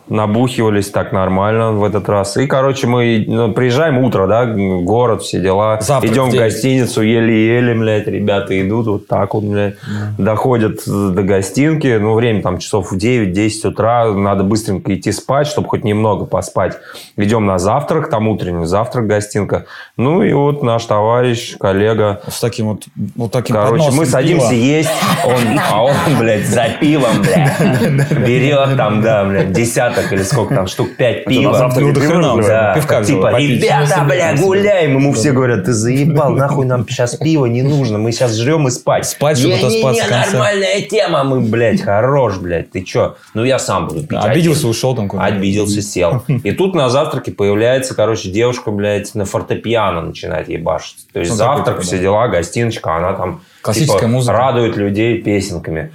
набухивались 0.08 0.90
так 0.90 1.12
нормально 1.12 1.72
в 1.72 1.84
этот 1.84 2.08
раз. 2.10 2.38
И, 2.38 2.46
короче, 2.48 2.88
мы 2.88 3.24
ну, 3.28 3.54
приезжаем 3.54 3.98
утро, 3.98 4.28
да, 4.28 4.46
город, 4.46 5.24
все 5.24 5.40
дела. 5.40 5.80
Завтрак 5.82 6.12
Идем 6.12 6.30
в 6.30 6.34
в 6.34 6.38
гостиницу, 6.38 7.02
еле-еле, 7.02 7.74
блядь, 7.74 8.08
ребята 8.08 8.60
идут 8.62 8.88
вот 8.88 9.08
так 9.08 9.34
вот, 9.34 9.44
блядь. 9.44 9.76
Доходят 10.18 10.82
до 10.86 11.24
гостинки, 11.24 11.98
ну, 12.00 12.14
время 12.14 12.42
там 12.42 12.60
часов 12.60 12.92
в 12.92 12.98
9-10 12.98 13.68
утра, 13.68 14.12
надо 14.14 14.44
быстренько 14.44 14.94
идти 14.96 15.12
спать, 15.12 15.48
чтобы 15.48 15.70
хоть 15.70 15.84
немного 15.84 16.26
поспать. 16.26 16.78
Идем 17.18 17.46
на 17.46 17.58
завтрак, 17.58 18.10
там 18.10 18.28
утренний 18.28 18.66
завтрак, 18.66 19.08
гостинка. 19.08 19.66
Ну, 19.98 20.22
и 20.22 20.34
вот 20.34 20.62
наш 20.62 20.86
товарищ, 20.86 21.58
коллега, 21.58 22.22
С 22.28 22.40
таким 22.40 22.68
вот, 22.68 22.84
вот 23.16 23.32
таким 23.32 23.56
Короче, 23.56 23.92
мы 23.92 24.06
садимся 24.06 24.50
пива. 24.50 24.60
есть, 24.60 24.90
он, 25.26 25.60
а 25.72 25.84
он, 25.84 25.96
блядь, 26.20 26.46
за 26.46 26.68
пивом, 26.80 27.22
блядь, 27.22 28.12
берет 28.28 28.78
там, 28.78 29.02
да, 29.02 29.26
блядь, 29.26 29.52
десяток 29.52 29.95
или 30.12 30.24
сколько 30.24 30.56
там, 30.56 30.68
штук 30.68 30.96
пять 30.96 31.26
пива. 31.26 31.72
Ну, 31.76 31.94
до 31.94 32.00
хрена? 32.00 32.42
Да, 32.42 32.74
Пивка 32.76 33.04
типа, 33.04 33.38
ребята, 33.38 34.06
бля, 34.08 34.36
гуляем. 34.36 34.98
Ему 34.98 35.14
все 35.14 35.32
говорят, 35.32 35.66
ты 35.66 35.74
заебал, 35.74 36.32
нахуй 36.32 36.66
нам 36.66 36.88
сейчас 36.88 37.16
пиво 37.16 37.46
не 37.46 37.62
нужно, 37.62 37.98
мы 37.98 38.12
сейчас 38.12 38.36
жрем 38.36 38.68
и 38.68 38.72
спать. 38.72 39.06
Спать, 39.08 39.38
чтобы 39.38 39.56
в 39.56 39.62
Не-не-не, 39.64 40.02
конце. 40.02 40.32
нормальная 40.32 40.82
тема, 40.82 41.24
мы, 41.24 41.42
блядь, 41.42 41.82
хорош, 41.82 42.38
блядь, 42.38 42.72
ты 42.72 42.82
чё? 42.82 43.16
Ну, 43.34 43.44
я 43.44 43.60
сам 43.60 43.88
буду 43.88 44.06
пить. 44.06 44.20
Обиделся, 44.22 44.68
ушел 44.68 44.96
там 44.96 45.08
куда-то. 45.08 45.28
Обиделся, 45.36 45.82
сел. 45.82 46.24
И 46.28 46.52
тут 46.52 46.76
на 46.76 46.90
завтраке 46.90 47.32
появляется, 47.32 47.96
короче, 47.96 48.30
девушка, 48.30 48.72
блядь, 48.72 49.14
на 49.16 49.26
фортепиано 49.26 50.02
начинает 50.02 50.50
ебашить. 50.50 51.08
То 51.14 51.20
есть 51.20 51.32
завтрак, 51.32 51.82
все 51.82 52.00
дела, 52.00 52.28
гостиночка, 52.28 52.96
она 52.96 53.14
там 53.14 53.42
Классическая 53.62 54.00
типа, 54.00 54.08
музыка. 54.12 54.38
радует 54.38 54.78
людей 54.78 55.22
песенками. 55.22 55.92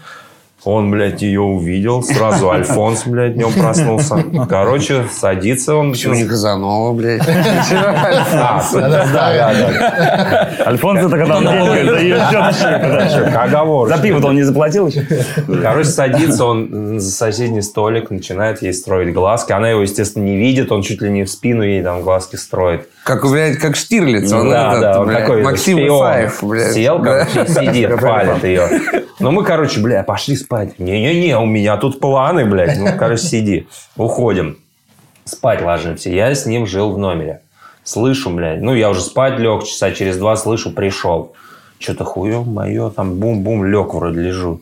Он, 0.64 0.90
блядь, 0.90 1.22
ее 1.22 1.40
увидел. 1.40 2.02
Сразу 2.02 2.50
Альфонс, 2.50 3.04
блядь, 3.06 3.34
днем 3.34 3.52
проснулся. 3.52 4.22
Короче, 4.48 5.04
садится 5.10 5.74
он. 5.74 5.92
Почему 5.92 6.14
не 6.14 6.24
Казанова, 6.24 6.92
блядь? 6.92 7.22
Да, 7.26 8.62
да, 8.72 9.08
да. 9.12 10.48
Альфонс 10.66 11.00
это 11.00 11.16
когда 11.16 11.38
он 11.38 11.44
деньги. 11.44 12.12
Оговорочно. 13.36 13.96
За 13.96 14.02
пиво-то 14.02 14.28
он 14.28 14.34
не 14.36 14.42
заплатил 14.42 14.88
еще? 14.88 15.06
Короче, 15.62 15.88
садится 15.88 16.44
он 16.44 17.00
за 17.00 17.10
соседний 17.10 17.62
столик, 17.62 18.10
начинает 18.10 18.62
ей 18.62 18.74
строить 18.74 19.14
глазки. 19.14 19.52
Она 19.52 19.70
его, 19.70 19.80
естественно, 19.82 20.24
не 20.24 20.36
видит, 20.36 20.70
он 20.72 20.82
чуть 20.82 21.00
ли 21.00 21.10
не 21.10 21.24
в 21.24 21.30
спину 21.30 21.62
ей 21.62 21.82
там 21.82 22.02
глазки 22.02 22.36
строит. 22.36 22.88
Как, 23.04 23.28
блядь, 23.28 23.56
как 23.56 23.76
Штирлиц. 23.76 24.30
Он 24.32 24.50
да, 24.50 24.68
этот, 24.68 24.80
да, 24.80 25.00
он 25.00 25.06
блядь, 25.06 25.20
такой 25.20 25.42
Максим. 25.42 25.78
Исаев, 25.78 26.38
блядь. 26.42 26.72
Сел, 26.74 27.02
короче, 27.02 27.46
сидит, 27.46 28.00
палит 28.00 28.44
ее. 28.44 28.68
Ну, 29.20 29.30
мы, 29.30 29.44
короче, 29.44 29.80
бля, 29.80 30.02
пошли 30.02 30.36
спать. 30.50 30.80
Не-не-не, 30.80 31.38
у 31.38 31.46
меня 31.46 31.76
тут 31.76 32.00
планы, 32.00 32.44
блядь. 32.44 32.76
Ну, 32.76 32.88
короче, 32.98 33.22
сиди. 33.22 33.68
Уходим. 33.96 34.58
Спать 35.24 35.62
ложимся. 35.62 36.10
Я 36.10 36.34
с 36.34 36.44
ним 36.44 36.66
жил 36.66 36.92
в 36.92 36.98
номере. 36.98 37.42
Слышу, 37.84 38.30
блядь, 38.30 38.60
ну, 38.60 38.74
я 38.74 38.90
уже 38.90 39.00
спать 39.00 39.38
лег, 39.38 39.62
часа 39.62 39.92
через 39.92 40.18
два 40.18 40.34
слышу, 40.34 40.72
пришел. 40.72 41.34
Что-то 41.78 42.04
хуё 42.04 42.42
мое, 42.42 42.90
там 42.90 43.14
бум-бум, 43.14 43.64
лег 43.64 43.94
вроде 43.94 44.20
лежу. 44.20 44.60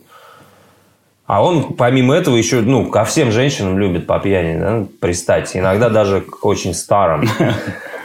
А 1.25 1.43
он, 1.43 1.73
помимо 1.73 2.15
этого, 2.15 2.35
еще, 2.35 2.61
ну, 2.61 2.85
ко 2.85 3.03
всем 3.03 3.31
женщинам 3.31 3.79
любит 3.79 4.05
по 4.05 4.19
пьяни, 4.19 4.59
да, 4.59 4.85
пристать. 5.01 5.57
Иногда 5.57 5.89
даже 5.89 6.21
к 6.21 6.45
очень 6.45 6.75
старым. 6.75 7.27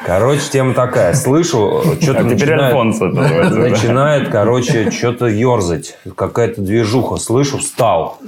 Короче, 0.04 0.42
тема 0.52 0.74
такая. 0.74 1.14
Слышу, 1.14 1.82
что-то 2.00 2.20
А 2.20 3.50
да. 3.50 3.56
начинает, 3.56 4.28
короче, 4.28 4.90
что-то 4.90 5.26
ерзать. 5.26 5.96
Какая-то 6.14 6.60
движуха. 6.60 7.16
Слышу, 7.16 7.58
встал. 7.58 8.18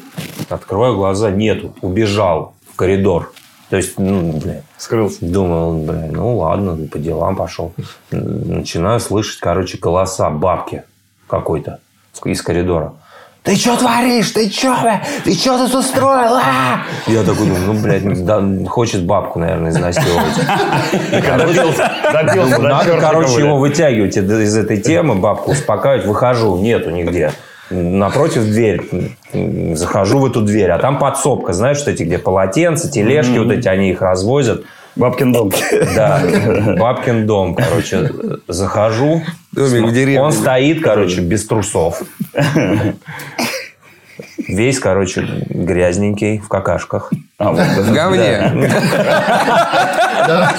Открываю 0.48 0.96
глаза, 0.96 1.30
нету. 1.30 1.74
Убежал 1.82 2.54
в 2.72 2.76
коридор. 2.76 3.32
То 3.68 3.76
есть, 3.76 3.98
ну, 3.98 4.32
блядь, 4.32 4.62
Скрылся. 4.78 5.18
Думал, 5.20 5.82
бля, 5.84 6.08
ну 6.12 6.36
ладно, 6.38 6.86
по 6.86 6.98
делам 6.98 7.34
пошел. 7.36 7.72
Начинаю 8.10 9.00
слышать, 9.00 9.40
короче, 9.40 9.78
голоса 9.78 10.30
бабки 10.30 10.84
какой-то 11.26 11.80
из 12.24 12.42
коридора. 12.42 12.94
Ты 13.46 13.54
что 13.54 13.76
творишь? 13.76 14.32
Ты 14.32 14.50
что, 14.50 14.76
бля? 14.82 15.02
Ты 15.22 15.32
что 15.32 15.56
тут 15.56 15.76
устроил? 15.76 16.34
а?» 16.34 16.82
Я 17.06 17.22
такой 17.22 17.46
думаю, 17.46 17.66
ну, 17.66 17.80
блядь, 17.80 18.24
да, 18.24 18.42
хочет 18.68 19.04
бабку, 19.04 19.38
наверное, 19.38 19.70
изнасиловать. 19.70 20.34
До 21.12 22.58
Надо, 22.58 22.98
короче, 23.00 23.38
его 23.38 23.56
вытягивать 23.58 24.16
из 24.16 24.56
этой 24.56 24.78
темы, 24.78 25.14
бабку 25.14 25.52
успокаивать. 25.52 26.06
Выхожу, 26.06 26.56
нету 26.56 26.90
нигде. 26.90 27.30
Напротив 27.70 28.42
дверь. 28.42 28.82
Захожу 29.74 30.18
в 30.18 30.26
эту 30.26 30.42
дверь, 30.42 30.72
а 30.72 30.78
там 30.78 30.98
подсобка. 30.98 31.52
Знаешь, 31.52 31.76
что 31.76 31.92
эти, 31.92 32.02
где 32.02 32.18
полотенца, 32.18 32.90
тележки 32.90 33.38
вот 33.38 33.52
эти, 33.52 33.68
они 33.68 33.90
их 33.90 34.02
развозят. 34.02 34.64
Бабкин 34.96 35.32
дом. 35.32 35.52
Да, 35.94 36.22
бабкин 36.78 37.26
дом, 37.26 37.54
короче. 37.54 38.10
Захожу. 38.48 39.22
Домик 39.52 39.86
в 39.88 39.92
деревне. 39.92 40.22
Он 40.22 40.32
стоит, 40.32 40.82
короче, 40.82 41.20
без 41.20 41.46
трусов. 41.46 42.02
Весь, 44.48 44.78
короче, 44.78 45.44
грязненький, 45.48 46.38
в 46.38 46.48
какашках. 46.48 47.12
А, 47.38 47.50
вот, 47.50 47.60
В 47.84 47.92
говне. 47.92 48.50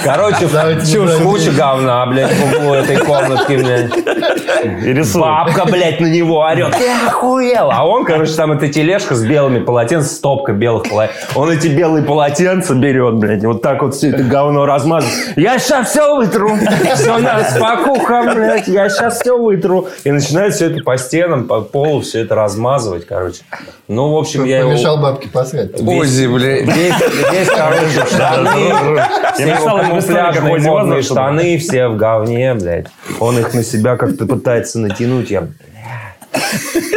Короче, 0.04 0.48
куча 1.22 1.50
говна, 1.50 2.06
блядь, 2.06 2.32
в 2.32 2.56
углу 2.56 2.74
этой 2.74 2.98
комнатки, 2.98 3.54
блядь. 3.54 3.96
И 4.84 4.92
рисует. 4.92 5.24
Бабка, 5.24 5.64
блядь, 5.64 5.98
на 5.98 6.06
него 6.06 6.38
орет. 6.38 6.76
Ты 6.76 6.88
охуел? 7.06 7.70
А 7.72 7.84
он, 7.84 8.04
короче, 8.04 8.32
там 8.34 8.52
эта 8.52 8.68
тележка 8.68 9.16
с 9.16 9.24
белыми 9.24 9.58
полотенцами, 9.58 10.14
стопка 10.14 10.52
белых 10.52 10.88
полотенец. 10.88 11.16
Он 11.34 11.50
эти 11.50 11.66
белые 11.66 12.04
полотенца 12.04 12.74
берет, 12.74 13.14
блядь, 13.16 13.44
вот 13.44 13.60
так 13.60 13.82
вот 13.82 13.96
все 13.96 14.10
это 14.10 14.22
говно 14.22 14.64
размазывает. 14.64 15.36
Я 15.36 15.58
сейчас 15.58 15.90
все 15.90 16.14
вытру. 16.16 16.56
Все 16.94 17.18
на 17.18 17.42
спокуха, 17.42 18.22
блядь, 18.34 18.68
я 18.68 18.88
сейчас 18.88 19.20
все 19.20 19.36
вытру. 19.36 19.88
И 20.04 20.12
начинает 20.12 20.54
все 20.54 20.66
это 20.66 20.82
по 20.84 20.96
стенам, 20.96 21.48
по 21.48 21.60
полу, 21.60 22.02
все 22.02 22.20
это 22.20 22.36
размазывать, 22.36 23.04
короче. 23.04 23.40
Ну, 23.88 24.12
в 24.12 24.16
общем, 24.16 24.44
я 24.44 24.60
его... 24.60 24.70
Помешал 24.70 24.98
бабке 24.98 25.28
посрать. 25.28 25.70
Ози, 25.80 26.26
блядь. 26.26 26.67
Весь, 26.74 27.48
короче, 27.48 28.06
штаны, 28.14 28.48
Я 29.38 29.56
все 29.56 29.78
камуфляжные 29.78 30.58
модные 30.60 31.02
штаны, 31.02 31.58
все 31.58 31.88
в 31.88 31.96
говне, 31.96 32.54
блядь. 32.54 32.86
Он 33.20 33.38
их 33.38 33.54
на 33.54 33.62
себя 33.64 33.96
как-то 33.96 34.26
пытается 34.26 34.78
натянуть, 34.78 35.30
я... 35.30 35.46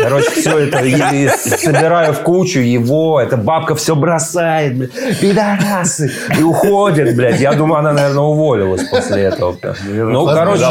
Короче, 0.01 0.29
все 0.31 0.57
это 0.59 0.79
и- 0.79 1.25
и 1.25 1.29
собираю 1.29 2.13
в 2.13 2.19
кучу 2.19 2.59
его, 2.59 3.19
эта 3.19 3.37
бабка 3.37 3.75
все 3.75 3.95
бросает, 3.95 4.77
блядь, 4.77 5.19
пидорасы, 5.19 6.11
и 6.37 6.43
уходит, 6.43 7.15
блядь. 7.15 7.39
Я 7.39 7.53
думаю, 7.53 7.79
она, 7.79 7.93
наверное, 7.93 8.23
уволилась 8.23 8.83
после 8.89 9.23
этого. 9.23 9.55
Ну, 10.13 10.25
короче, 10.35 10.61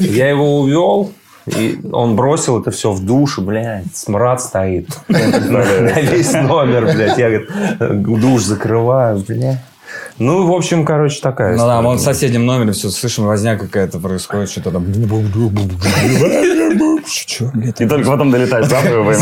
я 0.00 0.28
его 0.28 0.60
увел, 0.60 1.12
и 1.56 1.80
он 1.92 2.16
бросил 2.16 2.60
это 2.60 2.70
все 2.70 2.92
в 2.92 3.04
душ, 3.04 3.38
блядь, 3.38 3.94
смрад 3.94 4.40
стоит. 4.40 4.88
На 5.08 6.00
весь 6.00 6.32
номер, 6.32 6.84
блядь. 6.86 7.18
Я, 7.18 7.30
говорит, 7.30 8.20
душ 8.20 8.42
закрываю, 8.42 9.24
блядь. 9.26 9.58
Ну, 10.18 10.46
в 10.46 10.52
общем, 10.52 10.84
короче, 10.84 11.20
такая 11.22 11.56
Ну 11.56 11.66
да, 11.66 11.80
мы 11.80 11.94
в 11.94 12.00
соседнем 12.00 12.44
номере 12.44 12.72
все 12.72 12.90
слышим, 12.90 13.24
возня 13.24 13.56
какая-то 13.56 13.98
происходит, 13.98 14.50
что-то 14.50 14.70
там. 14.70 14.84
И 17.64 17.86
только 17.86 18.10
потом 18.10 18.30
долетает 18.30 18.66
запах. 18.66 19.16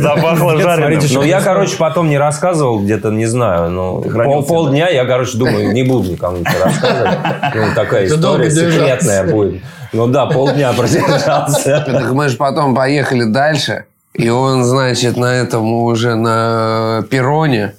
Запахло 0.00 0.60
жареным. 0.60 1.00
Ну, 1.12 1.22
я, 1.22 1.40
короче, 1.40 1.76
потом 1.76 2.08
не 2.08 2.18
рассказывал, 2.18 2.80
где-то, 2.80 3.10
не 3.10 3.26
знаю, 3.26 3.70
ну, 3.70 4.02
полдня 4.42 4.88
я, 4.88 5.04
короче, 5.04 5.38
думаю, 5.38 5.72
не 5.72 5.84
буду 5.84 6.10
никому 6.10 6.38
рассказывать. 6.44 7.18
Ну, 7.54 7.74
такая 7.74 8.06
история 8.06 8.50
секретная 8.50 9.24
будет. 9.24 9.62
Ну 9.92 10.06
да, 10.06 10.26
полдня 10.26 10.72
продержался. 10.72 11.84
Так 11.86 12.12
мы 12.12 12.28
же 12.28 12.36
потом 12.36 12.74
поехали 12.74 13.24
дальше, 13.24 13.84
и 14.14 14.28
он, 14.28 14.64
значит, 14.64 15.16
на 15.16 15.34
этом 15.34 15.72
уже 15.72 16.14
на 16.14 17.04
перроне, 17.10 17.74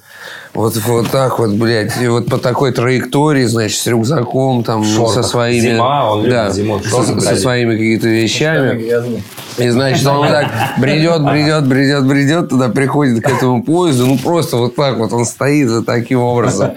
вот, 0.54 0.76
вот 0.76 1.10
так 1.10 1.40
вот, 1.40 1.52
блядь, 1.52 2.02
и 2.02 2.08
вот 2.08 2.28
по 2.28 2.38
такой 2.38 2.74
траектории, 2.74 3.46
значит, 3.46 3.80
с 3.80 3.88
рюкзаком 3.88 4.64
там, 4.64 4.84
со 4.84 5.24
своими... 5.24 5.62
Зима, 5.62 6.12
он 6.12 6.30
да, 6.30 6.50
зимой 6.50 6.80
в 6.80 6.90
со, 6.90 7.20
со 7.22 7.36
своими 7.38 7.72
какими-то 7.72 8.08
вещами. 8.10 9.24
И, 9.58 9.70
значит, 9.70 10.06
он 10.06 10.28
так 10.28 10.48
бредет, 10.78 11.24
бредет, 11.24 11.68
бредет, 11.68 12.06
бредет, 12.06 12.50
туда 12.50 12.68
приходит 12.68 13.24
к 13.24 13.30
этому 13.30 13.64
поезду, 13.64 14.08
ну, 14.08 14.18
просто 14.18 14.58
вот 14.58 14.76
так 14.76 14.98
вот 14.98 15.14
он 15.14 15.26
стоит 15.26 15.70
вот 15.70 15.86
таким 15.86 16.20
образом. 16.20 16.72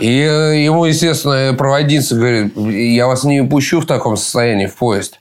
И 0.00 0.06
ему, 0.64 0.86
естественно, 0.86 1.54
проводница 1.56 2.16
говорит, 2.16 2.56
я 2.56 3.06
вас 3.06 3.24
не 3.24 3.42
пущу 3.44 3.80
в 3.80 3.86
таком 3.86 4.16
состоянии 4.16 4.66
в 4.66 4.76
поезд. 4.76 5.18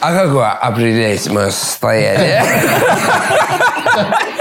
А 0.00 0.12
как 0.12 0.28
вы 0.30 0.44
определяете 0.46 1.30
мое 1.30 1.50
состояние? 1.50 2.44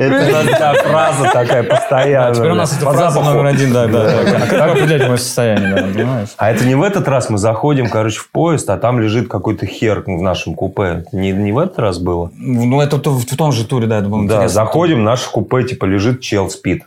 Это 0.00 0.58
та 0.58 0.74
фраза 0.74 1.30
такая 1.32 1.62
постоянная. 1.62 2.34
Теперь 2.34 2.50
у 2.50 2.54
нас 2.54 2.72
это 2.76 2.84
фраза 2.84 3.10
запаху. 3.10 3.32
номер 3.34 3.46
один, 3.46 3.72
да, 3.72 3.86
да. 3.86 4.02
да. 4.04 4.20
А 4.20 4.46
как 4.46 4.52
вы 4.52 4.70
определяете 4.72 5.06
мое 5.08 5.16
состояние, 5.16 5.74
да, 5.74 5.82
понимаешь? 5.82 6.28
А 6.36 6.50
это 6.50 6.64
не 6.64 6.74
в 6.74 6.82
этот 6.82 7.08
раз 7.08 7.30
мы 7.30 7.38
заходим, 7.38 7.88
короче, 7.88 8.20
в 8.20 8.30
поезд, 8.30 8.68
а 8.70 8.76
там 8.76 9.00
лежит 9.00 9.28
какой-то 9.28 9.66
хер 9.66 10.02
в 10.06 10.22
нашем 10.22 10.54
купе. 10.54 11.04
Не, 11.12 11.32
не 11.32 11.52
в 11.52 11.58
этот 11.58 11.78
раз 11.78 11.98
было? 11.98 12.30
Ну, 12.36 12.80
это 12.80 12.98
то- 12.98 13.12
в 13.12 13.36
том 13.36 13.52
же 13.52 13.64
туре, 13.66 13.86
да, 13.86 13.98
это 13.98 14.08
было 14.08 14.26
Да, 14.28 14.48
заходим, 14.48 15.04
наше 15.04 15.30
купе, 15.30 15.64
типа, 15.64 15.84
лежит, 15.84 16.20
чел 16.20 16.50
спит. 16.50 16.84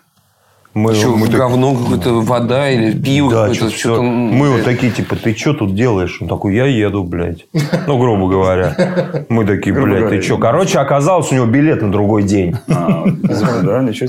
Мы, 0.76 0.94
Что, 0.94 1.16
мы 1.16 1.28
говно 1.28 1.76
какое-то, 1.76 2.22
вода 2.22 2.70
или 2.70 2.92
пиво 2.94 3.32
да, 3.32 3.48
какое-то? 3.48 3.76
что-то, 3.76 4.02
м, 4.02 4.08
Мы 4.34 4.52
вот 4.52 4.64
такие, 4.64 4.92
типа, 4.92 5.16
ты 5.16 5.34
что 5.36 5.54
тут 5.54 5.74
делаешь? 5.74 6.20
Он 6.22 6.28
такой, 6.28 6.56
я 6.56 6.66
еду, 6.66 7.04
блядь. 7.04 7.48
Ну, 7.88 7.98
грубо 7.98 8.30
говоря. 8.30 9.26
Мы 9.30 9.46
такие, 9.46 9.74
блядь, 9.74 10.10
ты 10.10 10.22
что? 10.22 10.38
Короче, 10.38 10.78
оказалось, 10.78 11.32
у 11.32 11.36
него 11.36 11.48
билет 11.48 11.82
на 11.82 11.92
другой 11.92 12.22
день. 12.24 12.56
А. 12.68 13.04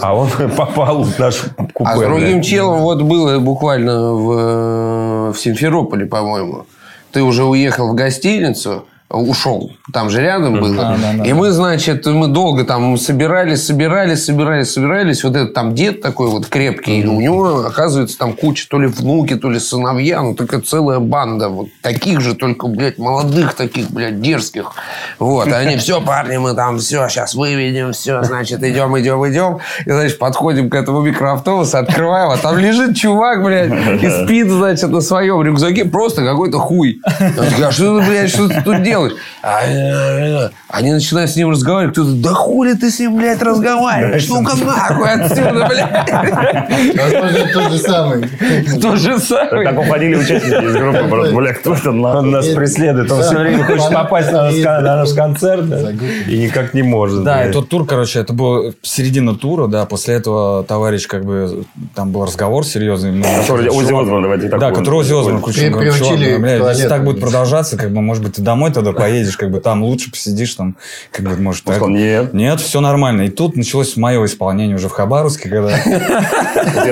А 0.03 0.15
он 0.15 0.29
попал 0.57 1.03
в 1.03 1.19
наш 1.19 1.41
купе. 1.73 1.91
А 1.91 1.97
с 1.97 2.01
другим 2.01 2.43
челом 2.43 2.81
вот 2.81 3.03
было 3.03 3.39
буквально 3.39 3.91
э, 3.91 5.33
в 5.33 5.39
Симферополе, 5.39 6.05
по-моему. 6.05 6.67
Ты 7.11 7.23
уже 7.23 7.45
уехал 7.45 7.93
в 7.93 7.95
гостиницу, 7.95 8.85
ушел, 9.11 9.73
там 9.93 10.09
же 10.09 10.21
рядом 10.21 10.61
было. 10.61 10.77
да, 10.77 10.97
да, 11.17 11.25
и 11.25 11.33
мы, 11.33 11.51
значит, 11.51 12.07
мы 12.07 12.29
долго 12.29 12.65
там 12.65 12.97
собирались, 12.97 13.67
собирались, 13.67 14.25
собирались, 14.25 14.73
собирались. 14.73 15.25
Вот 15.25 15.35
этот 15.35 15.53
там 15.53 15.75
дед 15.75 16.01
такой 16.01 16.29
вот 16.29 16.47
крепкий, 16.47 17.01
и 17.01 17.07
у 17.07 17.21
него, 17.21 17.67
оказывается, 17.67 18.17
там 18.17 18.35
куча 18.35 18.69
то 18.69 18.79
ли 18.79 18.87
внуки, 18.87 19.35
то 19.35 19.51
ли 19.51 19.59
сыновья, 19.59 20.23
ну, 20.23 20.35
такая 20.35 20.61
целая 20.61 21.01
банда 21.01 21.49
вот 21.49 21.69
таких 21.83 22.21
же, 22.21 22.35
только, 22.35 22.69
блядь, 22.69 22.99
молодых 22.99 23.55
таких, 23.55 23.91
блядь, 23.91 24.21
дерзких. 24.21 24.73
Вот, 25.19 25.49
и 25.49 25.53
они, 25.53 25.77
все, 25.77 26.01
парни, 26.01 26.37
мы 26.37 26.55
там 26.55 26.79
все, 26.79 27.09
сейчас 27.09 27.35
выведем, 27.35 27.93
все, 27.93 28.23
значит, 28.23 28.63
идем, 28.63 28.97
идем, 28.99 29.29
идем. 29.29 29.59
И, 29.87 29.91
значит, 29.91 30.19
подходим 30.19 30.71
к 30.71 30.75
этому 30.77 31.01
микроавтобусу, 31.01 31.79
открываем, 31.79 32.31
а 32.31 32.37
там 32.37 32.57
лежит 32.59 32.97
чувак, 32.97 33.43
блядь, 33.43 33.73
и 34.03 34.09
спит, 34.25 34.49
значит, 34.49 34.91
на 34.91 35.01
своем 35.01 35.43
рюкзаке 35.43 35.85
просто 35.85 36.25
какой-то 36.25 36.59
хуй. 36.59 37.01
Он 37.05 37.47
такой, 37.47 37.65
а 37.67 37.73
что 37.73 37.99
ты, 37.99 38.07
блядь, 38.07 38.31
что 38.31 38.49
ты 38.49 38.63
тут 38.63 38.83
делаешь? 38.83 39.00
А, 39.43 39.63
э, 39.65 40.47
э, 40.47 40.51
Они 40.69 40.93
начинают 40.93 41.31
с 41.31 41.37
ним 41.37 41.51
разговаривать. 41.51 41.95
Кто-то, 41.95 42.13
да 42.13 42.31
хули 42.31 42.75
ты 42.75 42.91
с 42.91 42.99
ним, 43.01 43.17
блядь, 43.17 43.43
разговариваешь? 43.43 44.29
Ну-ка 44.29 44.57
нахуй 44.65 45.11
отсюда, 45.11 45.69
блядь. 45.69 47.53
Тот 47.53 47.73
же 47.73 47.79
самый. 47.79 48.29
То 48.81 48.97
же 48.97 49.19
самое. 49.19 49.65
Так 49.65 49.79
уходили 49.79 50.15
участники 50.17 50.65
из 50.65 50.75
группы. 50.75 51.09
просто, 51.09 51.35
Бля, 51.35 51.55
кто 51.55 51.75
это 51.75 51.91
Он 51.91 52.31
нас 52.31 52.47
преследует. 52.49 53.11
Он 53.11 53.23
все 53.23 53.39
время 53.39 53.65
хочет 53.65 53.91
попасть 53.91 54.33
на 54.33 54.45
наш, 54.45 54.57
на 54.57 54.97
наш 54.97 55.13
концерт 55.13 55.65
и 56.29 56.39
никак 56.39 56.75
не 56.75 56.83
может. 56.83 57.25
Да, 57.25 57.47
и 57.47 57.53
тот 57.53 57.69
тур, 57.69 57.87
короче, 57.87 58.21
это 58.21 58.33
был 58.33 58.75
середина 58.83 59.35
тура, 59.35 59.67
да, 59.67 59.87
после 59.87 60.15
этого 60.15 60.65
товарищ, 60.65 61.07
как 61.07 61.25
бы, 61.25 61.65
там 61.95 62.11
был 62.13 62.25
разговор 62.25 62.65
серьезный. 62.65 63.13
ну, 63.13 63.25
Который 63.41 63.69
Оззи 63.69 63.93
Осборн, 63.93 64.23
давайте 64.23 64.49
так 64.49 64.61
Да, 64.61 64.71
который 64.71 65.01
Оззи 65.01 65.13
Осборн 65.15 65.39
включил. 65.39 65.63
При- 65.65 65.71
Говорю, 65.71 65.93
чувак, 65.93 66.09
приучили 66.09 66.33
ну, 66.35 66.41
блядь, 66.41 66.77
если 66.77 66.89
так 66.89 67.05
будет 67.05 67.21
продолжаться, 67.21 67.77
как 67.77 67.91
бы, 67.91 68.01
может 68.01 68.23
быть, 68.23 68.35
ты 68.35 68.43
домой 68.43 68.73
тогда 68.73 68.90
поедешь, 68.93 69.37
как 69.37 69.51
бы, 69.51 69.61
там 69.61 69.83
лучше 69.83 70.11
посидишь, 70.11 70.55
там, 70.55 70.77
как 71.11 71.25
бы, 71.25 71.37
может, 71.37 71.63
Он 71.67 71.67
так. 71.67 71.77
сказал, 71.77 71.95
нет. 71.95 72.35
Нет, 72.35 72.61
все 72.61 72.81
нормально. 72.81 73.23
И 73.23 73.31
тут 73.31 73.57
началось 73.57 73.97
мое 73.97 74.25
исполнение 74.25 74.77
уже 74.77 74.89
в 74.89 74.93
Хабаровске, 74.93 75.49
когда... 75.49 75.77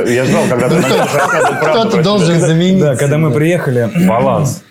Я 0.05 0.25
ждал, 0.25 0.45
когда 0.49 0.69
ты 0.69 0.83
Кто-то 0.83 2.03
должен 2.03 2.41
заменить. 2.41 2.81
Да, 2.81 2.97
когда 2.97 3.19
мы 3.19 3.31
приехали... 3.31 3.91
Баланс. 4.07 4.63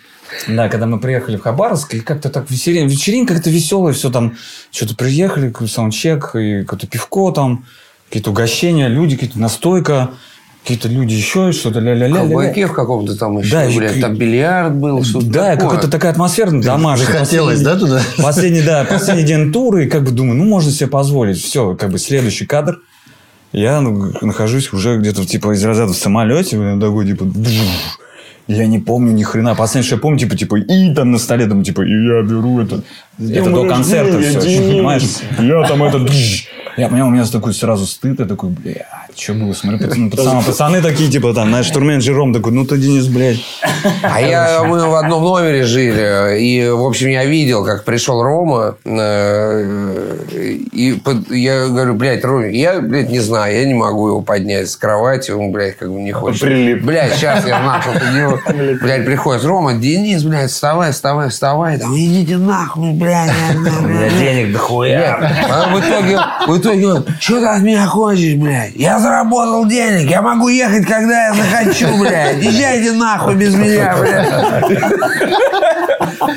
Да, 0.46 0.68
когда 0.68 0.86
мы 0.86 1.00
приехали 1.00 1.36
в 1.36 1.42
Хабаровск, 1.42 1.94
и 1.94 2.00
как-то 2.00 2.28
так 2.28 2.50
вечерин... 2.50 2.86
вечеринка 2.86 3.34
как-то 3.34 3.50
веселая, 3.50 3.94
все 3.94 4.10
там, 4.10 4.36
что-то 4.70 4.94
приехали, 4.94 5.52
саундчек, 5.66 6.34
и 6.34 6.62
какое-то 6.62 6.86
пивко 6.86 7.30
там, 7.32 7.64
какие-то 8.08 8.30
угощения, 8.30 8.88
люди, 8.88 9.16
какие-то 9.16 9.38
настойка, 9.38 10.10
какие-то 10.62 10.88
люди 10.88 11.14
еще, 11.14 11.52
что-то 11.52 11.80
ля-ля-ля. 11.80 12.20
Кабаке 12.20 12.66
в 12.66 12.72
каком-то 12.72 13.16
там 13.16 13.38
еще, 13.38 13.50
Да, 13.52 13.66
блядь, 13.74 13.96
и- 13.96 14.00
там 14.00 14.14
бильярд 14.16 14.74
был, 14.74 15.02
что-то 15.02 15.26
Да, 15.26 15.56
какая-то 15.56 15.88
такая 15.88 16.12
атмосфера 16.12 16.50
домашняя. 16.50 17.06
Захотелось, 17.06 17.60
да, 17.60 17.76
туда? 17.76 18.00
Последний, 18.18 18.62
да, 18.62 18.84
последний 18.84 19.24
день 19.24 19.52
тура, 19.52 19.84
и 19.84 19.88
как 19.88 20.04
бы 20.04 20.10
думаю, 20.10 20.36
ну, 20.36 20.44
можно 20.44 20.70
себе 20.70 20.88
позволить. 20.88 21.42
Все, 21.42 21.74
как 21.74 21.90
бы 21.90 21.98
следующий 21.98 22.46
кадр. 22.46 22.80
Я 23.52 23.80
ну, 23.80 24.12
нахожусь 24.20 24.72
уже 24.72 24.98
где-то 24.98 25.24
типа 25.24 25.54
из 25.54 25.64
разряда 25.64 25.92
в 25.92 25.96
самолете, 25.96 26.58
блин, 26.58 26.80
такой 26.80 27.06
типа... 27.06 27.26
Я 28.46 28.66
не 28.66 28.78
помню 28.78 29.12
ни 29.12 29.22
хрена. 29.22 29.54
Последнее, 29.54 29.86
что 29.86 29.96
я 29.96 30.00
помню, 30.00 30.18
типа, 30.18 30.34
типа, 30.34 30.56
и 30.56 30.94
там 30.94 31.10
на 31.12 31.18
столе, 31.18 31.46
там, 31.46 31.62
типа, 31.62 31.82
и 31.82 31.90
я 31.90 32.22
беру 32.22 32.58
это. 32.60 32.82
Это 33.18 33.50
до 33.50 33.68
концерта 33.68 34.20
все, 34.20 34.60
понимаешь? 34.60 35.02
Я 35.38 35.66
там 35.66 35.82
это... 35.82 35.98
бжж. 35.98 36.48
Я 36.78 36.88
понял, 36.88 37.08
у 37.08 37.10
меня 37.10 37.24
такой 37.24 37.52
сразу 37.54 37.86
стыд, 37.86 38.20
я 38.20 38.24
такой, 38.24 38.50
блядь, 38.50 38.86
что 39.16 39.34
было? 39.34 39.52
Смотрю, 39.52 39.80
пацаны, 39.80 40.10
пацаны, 40.10 40.42
пацаны 40.44 40.80
такие, 40.80 41.10
типа, 41.10 41.34
там, 41.34 41.48
знаешь, 41.48 41.66
штурмен 41.66 42.00
Жером 42.00 42.32
такой, 42.32 42.52
ну 42.52 42.64
ты, 42.64 42.78
Денис, 42.78 43.08
блядь. 43.08 43.40
А 44.02 44.20
я, 44.20 44.62
мы 44.62 44.88
в 44.88 44.94
одном 44.94 45.24
номере 45.24 45.64
жили, 45.64 46.38
и, 46.40 46.68
в 46.68 46.84
общем, 46.86 47.08
я 47.08 47.24
видел, 47.24 47.64
как 47.64 47.84
пришел 47.84 48.22
Рома, 48.22 48.76
э, 48.84 50.18
и 50.70 51.02
я 51.30 51.66
говорю, 51.66 51.94
блядь, 51.94 52.24
Рома, 52.24 52.46
я, 52.46 52.80
блядь, 52.80 53.10
не 53.10 53.18
знаю, 53.18 53.56
я 53.56 53.64
не 53.64 53.74
могу 53.74 54.06
его 54.06 54.20
поднять 54.20 54.70
с 54.70 54.76
кровати, 54.76 55.32
он, 55.32 55.50
блядь, 55.50 55.76
как 55.76 55.92
бы 55.92 55.98
не 55.98 56.12
хочет. 56.12 56.42
Прилип. 56.42 56.84
Блядь, 56.84 57.14
сейчас 57.14 57.44
я 57.44 57.60
нахуй 57.60 57.94
подниму. 57.94 58.38
Блядь, 58.80 59.04
приходит 59.04 59.44
Рома, 59.44 59.74
Денис, 59.74 60.22
блядь, 60.22 60.52
вставай, 60.52 60.92
вставай, 60.92 61.30
вставай, 61.30 61.78
там, 61.80 61.92
идите 61.96 62.36
нахуй, 62.36 62.92
блядь. 62.92 63.07
Меня 63.82 64.08
денег 64.18 64.52
дохуя. 64.52 65.16
А 65.50 65.74
в 65.74 65.80
итоге, 65.80 66.18
в 66.46 66.58
итоге 66.58 66.86
он, 66.88 67.06
что 67.20 67.40
ты 67.40 67.46
от 67.46 67.62
меня 67.62 67.86
хочешь, 67.86 68.34
блядь? 68.34 68.74
Я 68.74 68.98
заработал 68.98 69.66
денег, 69.66 70.10
я 70.10 70.22
могу 70.22 70.48
ехать, 70.48 70.86
когда 70.86 71.28
я 71.28 71.34
захочу, 71.34 71.86
блядь. 71.98 72.42
Езжайте 72.42 72.92
нахуй 72.92 73.34
без 73.34 73.54
меня, 73.54 73.96
блядь. 73.98 74.28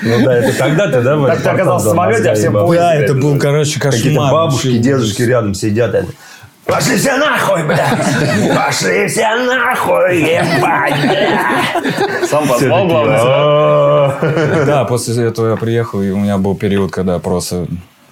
Ну 0.03 0.25
да, 0.25 0.35
это 0.37 0.53
когда 0.57 0.87
ты, 0.87 1.01
да? 1.01 1.25
Так 1.27 1.41
ты 1.43 1.49
оказался 1.49 1.87
в 1.87 1.89
самолете, 1.89 2.29
а 2.29 2.35
все? 2.35 2.49
Да, 2.51 2.95
это 2.95 3.13
был, 3.13 3.37
короче, 3.37 3.79
Какие-то 3.79 4.07
кошмар. 4.09 4.31
бабушки, 4.33 4.67
вообще. 4.67 4.79
дедушки 4.79 5.21
рядом 5.23 5.53
сидят. 5.53 5.95
Пошли 6.71 6.95
все 6.97 7.17
нахуй, 7.17 7.63
блядь! 7.65 8.55
Пошли 8.55 9.07
все 9.07 9.35
нахуй, 9.35 10.21
ебать! 10.21 12.29
Сам 12.29 12.47
позвал, 12.47 12.87
главное. 12.87 13.17
«А-а-а». 13.19 14.65
Да, 14.65 14.85
после 14.85 15.25
этого 15.25 15.51
я 15.51 15.55
приехал, 15.57 16.01
и 16.01 16.09
у 16.11 16.17
меня 16.17 16.37
был 16.37 16.55
период, 16.55 16.91
когда 16.91 17.19
просто 17.19 17.67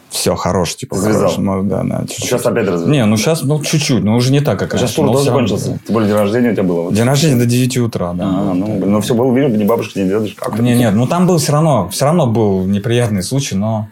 все 0.09 0.35
хорош, 0.35 0.75
типа, 0.75 0.95
Завязал. 0.95 1.21
хорош, 1.29 1.37
ну, 1.37 1.63
да, 1.63 1.83
да, 1.83 1.99
чуть-чуть. 2.01 2.25
Сейчас 2.25 2.45
опять 2.45 2.67
разве? 2.67 2.91
Не, 2.91 3.05
ну 3.05 3.15
сейчас, 3.15 3.43
ну, 3.43 3.61
чуть-чуть, 3.63 4.03
но 4.03 4.15
уже 4.15 4.31
не 4.31 4.39
так, 4.41 4.57
как 4.57 4.73
Сейчас 4.73 4.93
тур 4.93 5.05
тоже 5.05 5.29
равно. 5.29 5.47
закончился. 5.47 5.79
Тем 5.85 5.93
более 5.93 6.09
день 6.09 6.17
рождения 6.17 6.49
у 6.49 6.53
тебя 6.53 6.63
было. 6.63 6.81
вот. 6.81 6.93
День 6.93 7.05
рождения 7.05 7.35
до 7.35 7.45
9 7.45 7.77
утра, 7.77 8.13
да. 8.13 8.23
А, 8.25 8.53
ну, 8.55 8.65
блин, 8.79 8.91
ну 8.91 9.01
все 9.01 9.13
было, 9.13 9.31
видишь, 9.33 9.57
ни 9.57 9.63
бабушка, 9.65 9.99
ни 9.99 10.05
дедушка. 10.09 10.45
Как 10.49 10.59
Не, 10.59 10.75
нет, 10.75 10.95
ну 10.95 11.05
там 11.05 11.27
был 11.27 11.37
все 11.37 11.51
равно, 11.53 11.87
все 11.89 12.05
равно 12.05 12.25
был 12.27 12.65
неприятный 12.65 13.23
случай, 13.23 13.55
но... 13.55 13.87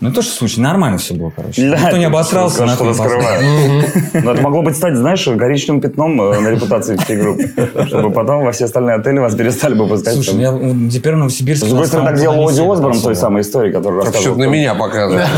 Ну, 0.00 0.08
не 0.10 0.14
то, 0.14 0.22
что 0.22 0.30
случай, 0.32 0.60
нормально 0.60 0.96
все 0.98 1.14
было, 1.14 1.32
короче. 1.34 1.70
Да, 1.70 1.76
Никто 1.76 1.96
не 1.96 2.04
обосрался, 2.04 2.68
что 2.68 2.84
не 2.84 2.90
раскрываешь. 2.90 3.84
Но 4.14 4.30
это 4.32 4.42
могло 4.42 4.62
быть 4.62 4.76
стать, 4.76 4.94
знаешь, 4.94 5.24
коричневым 5.24 5.80
пятном 5.80 6.22
э, 6.22 6.38
на 6.38 6.48
репутации 6.50 6.96
всей 6.96 7.16
группы. 7.16 7.50
Чтобы 7.86 8.12
потом 8.12 8.44
во 8.44 8.52
все 8.52 8.66
остальные 8.66 8.94
отели 8.94 9.18
вас 9.18 9.34
перестали 9.34 9.74
бы 9.74 9.88
пускать. 9.88 10.14
Слушай, 10.14 10.30
там. 10.30 10.38
я 10.40 10.52
вот 10.52 10.92
теперь 10.92 11.14
в 11.14 11.18
Новосибирске... 11.18 11.66
С 11.66 11.68
другой 11.68 11.88
стороны, 11.88 12.10
так 12.10 12.20
делал 12.20 12.48
Оди 12.48 12.60
Осборн 12.60 13.00
той 13.00 13.16
самой 13.16 13.42
истории, 13.42 13.72
которую 13.72 14.04
рассказывал. 14.04 14.38
на 14.38 14.44
меня 14.44 14.76
показывают? 14.76 15.26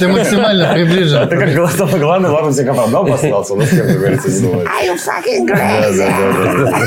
Ты 0.00 0.08
максимально 0.08 0.72
приближен. 0.72 1.28
Ты 1.28 1.36
как 1.36 1.54
главный, 2.00 2.28
ладно, 2.28 2.50
все 2.50 2.64
копал. 2.64 2.88
Да, 2.88 2.98
обосрался, 2.98 3.54
но 3.54 3.62
с 3.62 3.70
кем, 3.70 3.86
как 3.86 3.98
говорится, 3.98 4.28
не 4.28 4.40
думает. 4.40 4.66
Да, 5.46 5.90
да, 5.92 5.96
да, 5.96 6.06
да. 6.72 6.82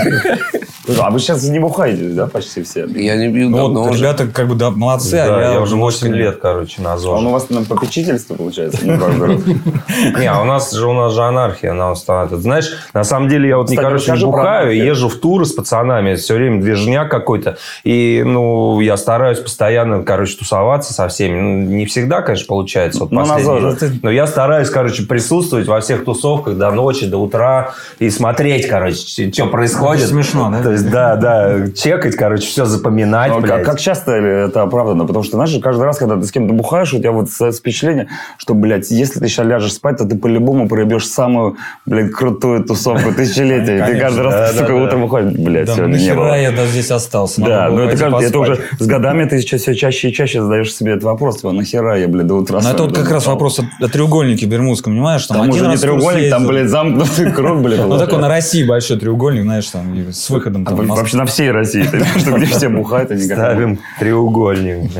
Слушай, 0.86 1.02
А 1.04 1.10
вы 1.10 1.20
сейчас 1.20 1.44
не 1.44 1.60
бухаете, 1.60 2.04
да, 2.10 2.28
почти 2.28 2.62
все? 2.62 2.86
Я 2.86 3.16
не 3.16 3.34
пью 3.34 3.50
Ну, 3.50 3.58
давно 3.58 3.84
вот 3.86 3.98
ребята 3.98 4.28
как 4.28 4.48
бы 4.48 4.72
молодцы, 4.72 5.16
а 5.16 5.28
я, 5.48 5.54
я 5.54 5.62
уже 5.62 5.76
8 5.76 6.08
немножко- 6.08 6.24
лет, 6.24 6.40
короче, 6.42 6.82
на 6.82 6.94
А 6.94 6.98
он 7.10 7.28
у 7.28 7.32
вас 7.32 7.50
на 7.50 7.64
попечительство, 7.64 8.36
получается? 8.36 8.86
Не, 8.86 10.28
а 10.28 10.42
у 10.42 10.46
нас 10.46 10.72
же 10.72 10.88
у 10.88 10.94
нас 10.94 11.14
же 11.14 11.22
анархия, 11.24 11.72
она 11.72 11.92
устанавливает. 11.92 12.42
Знаешь, 12.44 12.72
на 12.94 13.04
самом 13.04 13.30
деле 13.30 13.50
я 13.50 13.58
вот 13.58 13.70
не, 13.70 13.78
короче, 13.78 14.12
не 14.14 14.24
бухаю, 14.26 14.76
езжу 14.76 15.10
в 15.10 15.16
туры 15.16 15.46
с 15.46 15.52
пацанами, 15.54 16.16
все 16.16 16.36
время 16.36 16.62
движняк 16.62 17.10
какой-то. 17.10 17.58
И, 17.84 18.24
ну, 18.26 18.80
я 18.80 18.98
стараюсь 18.98 19.40
постоянно, 19.40 20.04
короче, 20.04 20.38
тусоваться 20.38 20.94
со 20.94 21.08
всеми. 21.08 21.40
Ну, 21.40 21.50
не 21.76 21.86
всегда, 21.86 22.22
конечно, 22.22 22.48
получается. 22.48 23.02
Вот 23.02 23.12
Ну, 23.12 23.26
на 23.26 23.40
ЗОЖе. 23.40 24.00
Но 24.02 24.12
я 24.12 24.28
стараюсь, 24.28 24.70
короче, 24.70 25.04
присутствовать 25.04 25.68
во 25.68 25.80
всех 25.82 26.06
тусовках 26.06 26.58
до 26.58 26.72
ночи, 26.72 27.06
до 27.06 27.18
утра 27.18 27.74
и 28.00 28.10
смотреть, 28.10 28.68
короче, 28.68 29.32
что 29.32 29.46
происходит. 29.48 30.08
Смешно, 30.08 30.50
да? 30.52 30.62
То 30.64 30.72
есть, 30.72 30.90
да, 30.90 31.16
да, 31.16 31.68
чекать, 31.72 32.16
короче, 32.16 32.48
все 32.48 32.66
запоминать, 32.66 33.32
Ну, 33.32 33.40
блядь. 33.42 33.64
как 33.64 33.80
часто 33.80 34.12
это 34.12 34.62
оправдано? 34.62 35.06
Потому 35.06 35.24
что, 35.24 35.35
знаешь, 35.36 35.56
каждый 35.62 35.84
раз, 35.84 35.98
когда 35.98 36.16
ты 36.16 36.24
с 36.26 36.32
кем-то 36.32 36.54
бухаешь, 36.54 36.94
у 36.94 36.98
тебя 36.98 37.12
вот 37.12 37.30
с- 37.30 37.52
впечатление, 37.52 38.08
что, 38.38 38.54
блядь, 38.54 38.90
если 38.92 39.20
ты 39.20 39.28
сейчас 39.28 39.46
ляжешь 39.46 39.74
спать, 39.74 39.98
то 39.98 40.06
ты 40.06 40.18
по-любому 40.18 40.68
проебешь 40.68 41.08
самую, 41.08 41.58
блядь, 41.86 42.12
крутую 42.12 42.64
тусовку 42.64 43.14
тысячелетия. 43.14 43.86
Ты 43.86 44.00
каждый 44.00 44.24
раз, 44.24 44.56
сука, 44.58 44.72
утром 44.72 45.04
выходишь, 45.04 45.34
блядь, 45.38 45.70
сегодня 45.70 45.98
не 45.98 46.08
нахера 46.08 46.16
было. 46.16 46.40
я 46.40 46.52
даже 46.52 46.72
здесь 46.72 46.92
остался? 46.92 47.42
Да, 47.42 47.70
но 47.70 47.84
это, 47.84 47.98
кажется, 47.98 48.28
это 48.28 48.40
уже 48.40 48.62
с 48.80 48.86
годами 48.86 49.26
ты 49.26 49.40
сейчас 49.40 49.62
все 49.62 49.76
чаще 49.76 50.10
и 50.10 50.14
чаще 50.14 50.42
задаешь 50.42 50.74
себе 50.74 50.92
этот 50.92 51.04
вопрос. 51.04 51.38
Типа, 51.38 51.52
нахера 51.52 51.98
я, 52.00 52.08
блядь, 52.08 52.28
до 52.28 52.36
утра 52.36 52.60
Но 52.62 52.72
это 52.72 52.84
вот 52.84 52.96
как 52.96 53.10
раз 53.12 53.26
вопрос 53.28 53.60
о, 53.60 53.88
треугольнике 53.88 54.46
Бермудском, 54.46 54.94
понимаешь? 54.94 55.26
Там, 55.28 55.38
Там 55.38 55.50
один 55.50 55.62
уже 55.62 55.70
не 55.70 55.78
треугольник, 55.78 56.30
там, 56.30 56.48
блядь, 56.48 56.70
замкнутый 56.70 57.32
круг, 57.32 57.62
блядь. 57.62 57.80
Ну, 57.86 57.98
такой 57.98 58.20
на 58.20 58.28
России 58.28 58.64
большой 58.64 58.98
треугольник, 58.98 59.44
знаешь, 59.44 59.68
там, 59.68 60.12
с 60.12 60.30
выходом 60.30 60.66
А. 60.68 60.76
Вообще 60.76 61.18
на 61.18 61.26
всей 61.26 61.52
России, 61.52 61.84
ты 61.84 61.92
понимаешь, 61.92 62.22
что 62.22 62.32
где 62.32 62.46
все 62.46 62.70
бухают, 62.70 63.12
а. 63.12 63.18
Ставим 63.18 63.80
треугольник. 64.00 64.92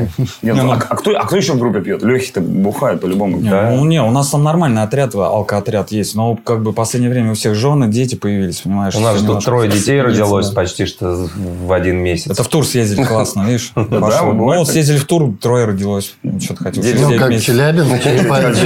Нет, 0.42 0.56
ну, 0.56 0.72
а, 0.72 0.74
а 0.74 0.96
кто, 0.96 1.12
а 1.16 1.26
кто 1.26 1.36
еще 1.36 1.52
в 1.52 1.58
группе 1.58 1.80
пьет? 1.80 2.02
Лехи-то 2.02 2.40
бухают 2.40 3.00
по-любому. 3.00 3.38
Не, 3.38 3.50
ну, 3.50 3.84
не, 3.84 4.02
у 4.02 4.10
нас 4.10 4.30
там 4.30 4.42
нормальный 4.42 4.82
отряд, 4.82 5.14
алкоотряд 5.14 5.90
есть, 5.92 6.14
но 6.14 6.36
как 6.36 6.62
бы 6.62 6.72
в 6.72 6.74
последнее 6.74 7.10
время 7.10 7.32
у 7.32 7.34
всех 7.34 7.54
жены, 7.54 7.88
дети 7.88 8.14
появились, 8.14 8.60
понимаешь? 8.60 8.94
У 8.94 9.00
нас 9.00 9.20
тут 9.22 9.44
трое 9.44 9.70
детей 9.70 10.00
родилось 10.00 10.48
да. 10.48 10.54
почти 10.54 10.86
что 10.86 11.28
в 11.36 11.72
один 11.72 11.98
месяц. 11.98 12.30
Это 12.30 12.42
в 12.42 12.48
тур 12.48 12.66
съездили 12.66 13.04
классно, 13.04 13.42
видишь? 13.42 13.72
Да, 13.96 14.22
Ну, 14.22 14.64
съездили 14.64 14.98
в 14.98 15.04
тур, 15.04 15.32
трое 15.40 15.64
родилось. 15.64 16.14
Ну, 16.32 16.40
Что-то 16.40 16.64
хотел. 16.64 16.82
Ну, 16.82 17.18
как 17.18 17.30
месяцев. 17.30 17.54
Челябинск, 17.54 18.02
Череповец, 18.02 18.58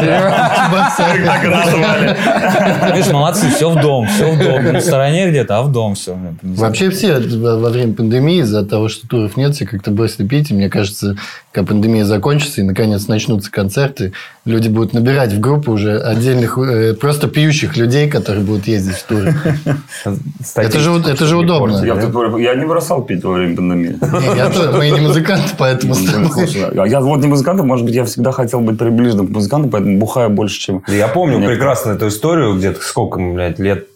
Чебоксары. 0.00 1.24
Так 1.26 1.44
и 1.44 1.48
назвали. 1.48 2.16
Видишь, 2.96 3.12
молодцы, 3.12 3.50
все 3.50 3.70
в 3.70 3.80
дом, 3.80 4.06
все 4.06 4.32
в 4.32 4.38
дом. 4.38 4.64
Не 4.72 4.78
в 4.78 4.82
стороне 4.82 5.28
где-то, 5.28 5.58
а 5.58 5.62
в 5.62 5.70
дом 5.70 5.94
все. 5.94 6.16
Вообще 6.42 6.88
все 6.90 7.18
во 7.18 7.58
во 7.58 7.68
время 7.68 7.92
пандемии 7.92 8.40
из-за 8.40 8.64
того, 8.64 8.88
что 8.88 9.06
туров 9.06 9.36
нет, 9.36 9.54
все 9.54 9.66
как-то 9.66 9.90
бросили 9.90 10.26
пить. 10.26 10.50
И 10.50 10.54
мне 10.54 10.70
кажется, 10.70 11.16
когда 11.52 11.66
пандемия 11.66 12.04
закончится 12.04 12.60
и 12.60 12.64
наконец 12.64 13.08
начнутся 13.08 13.50
концерты, 13.50 14.12
люди 14.44 14.68
будут 14.68 14.92
набирать 14.92 15.32
в 15.32 15.40
группу 15.40 15.72
уже 15.72 15.98
отдельных, 15.98 16.56
э, 16.58 16.94
просто 16.94 17.26
пьющих 17.26 17.76
людей, 17.76 18.08
которые 18.08 18.44
будут 18.44 18.68
ездить 18.68 18.96
в 18.96 19.02
туры. 19.04 19.34
Это 20.54 20.78
же, 20.78 20.92
это 20.92 21.26
же 21.26 21.36
удобно. 21.36 21.84
Я, 22.38 22.54
не 22.54 22.64
бросал 22.66 23.02
пить 23.02 23.24
во 23.24 23.32
время 23.32 23.56
пандемии. 23.56 23.98
Не, 24.00 24.36
я 24.36 24.48
тоже, 24.48 24.72
мы 24.72 24.90
не 24.90 25.00
музыканты, 25.00 25.50
поэтому... 25.58 25.94
а 25.94 26.86
Я 26.86 27.00
вот 27.00 27.20
не 27.20 27.26
музыкант, 27.26 27.60
может 27.62 27.84
быть, 27.84 27.94
я 27.94 28.04
всегда 28.04 28.30
хотел 28.30 28.60
быть 28.60 28.78
приближенным 28.78 29.26
к 29.26 29.30
музыканту, 29.30 29.68
поэтому 29.68 29.98
бухаю 29.98 30.30
больше, 30.30 30.60
чем... 30.60 30.82
Я 30.86 31.08
помню 31.08 31.44
прекрасно 31.44 31.90
эту 31.92 32.08
историю, 32.08 32.56
где-то 32.56 32.80
сколько, 32.80 33.18
блядь, 33.18 33.58
лет 33.58 33.88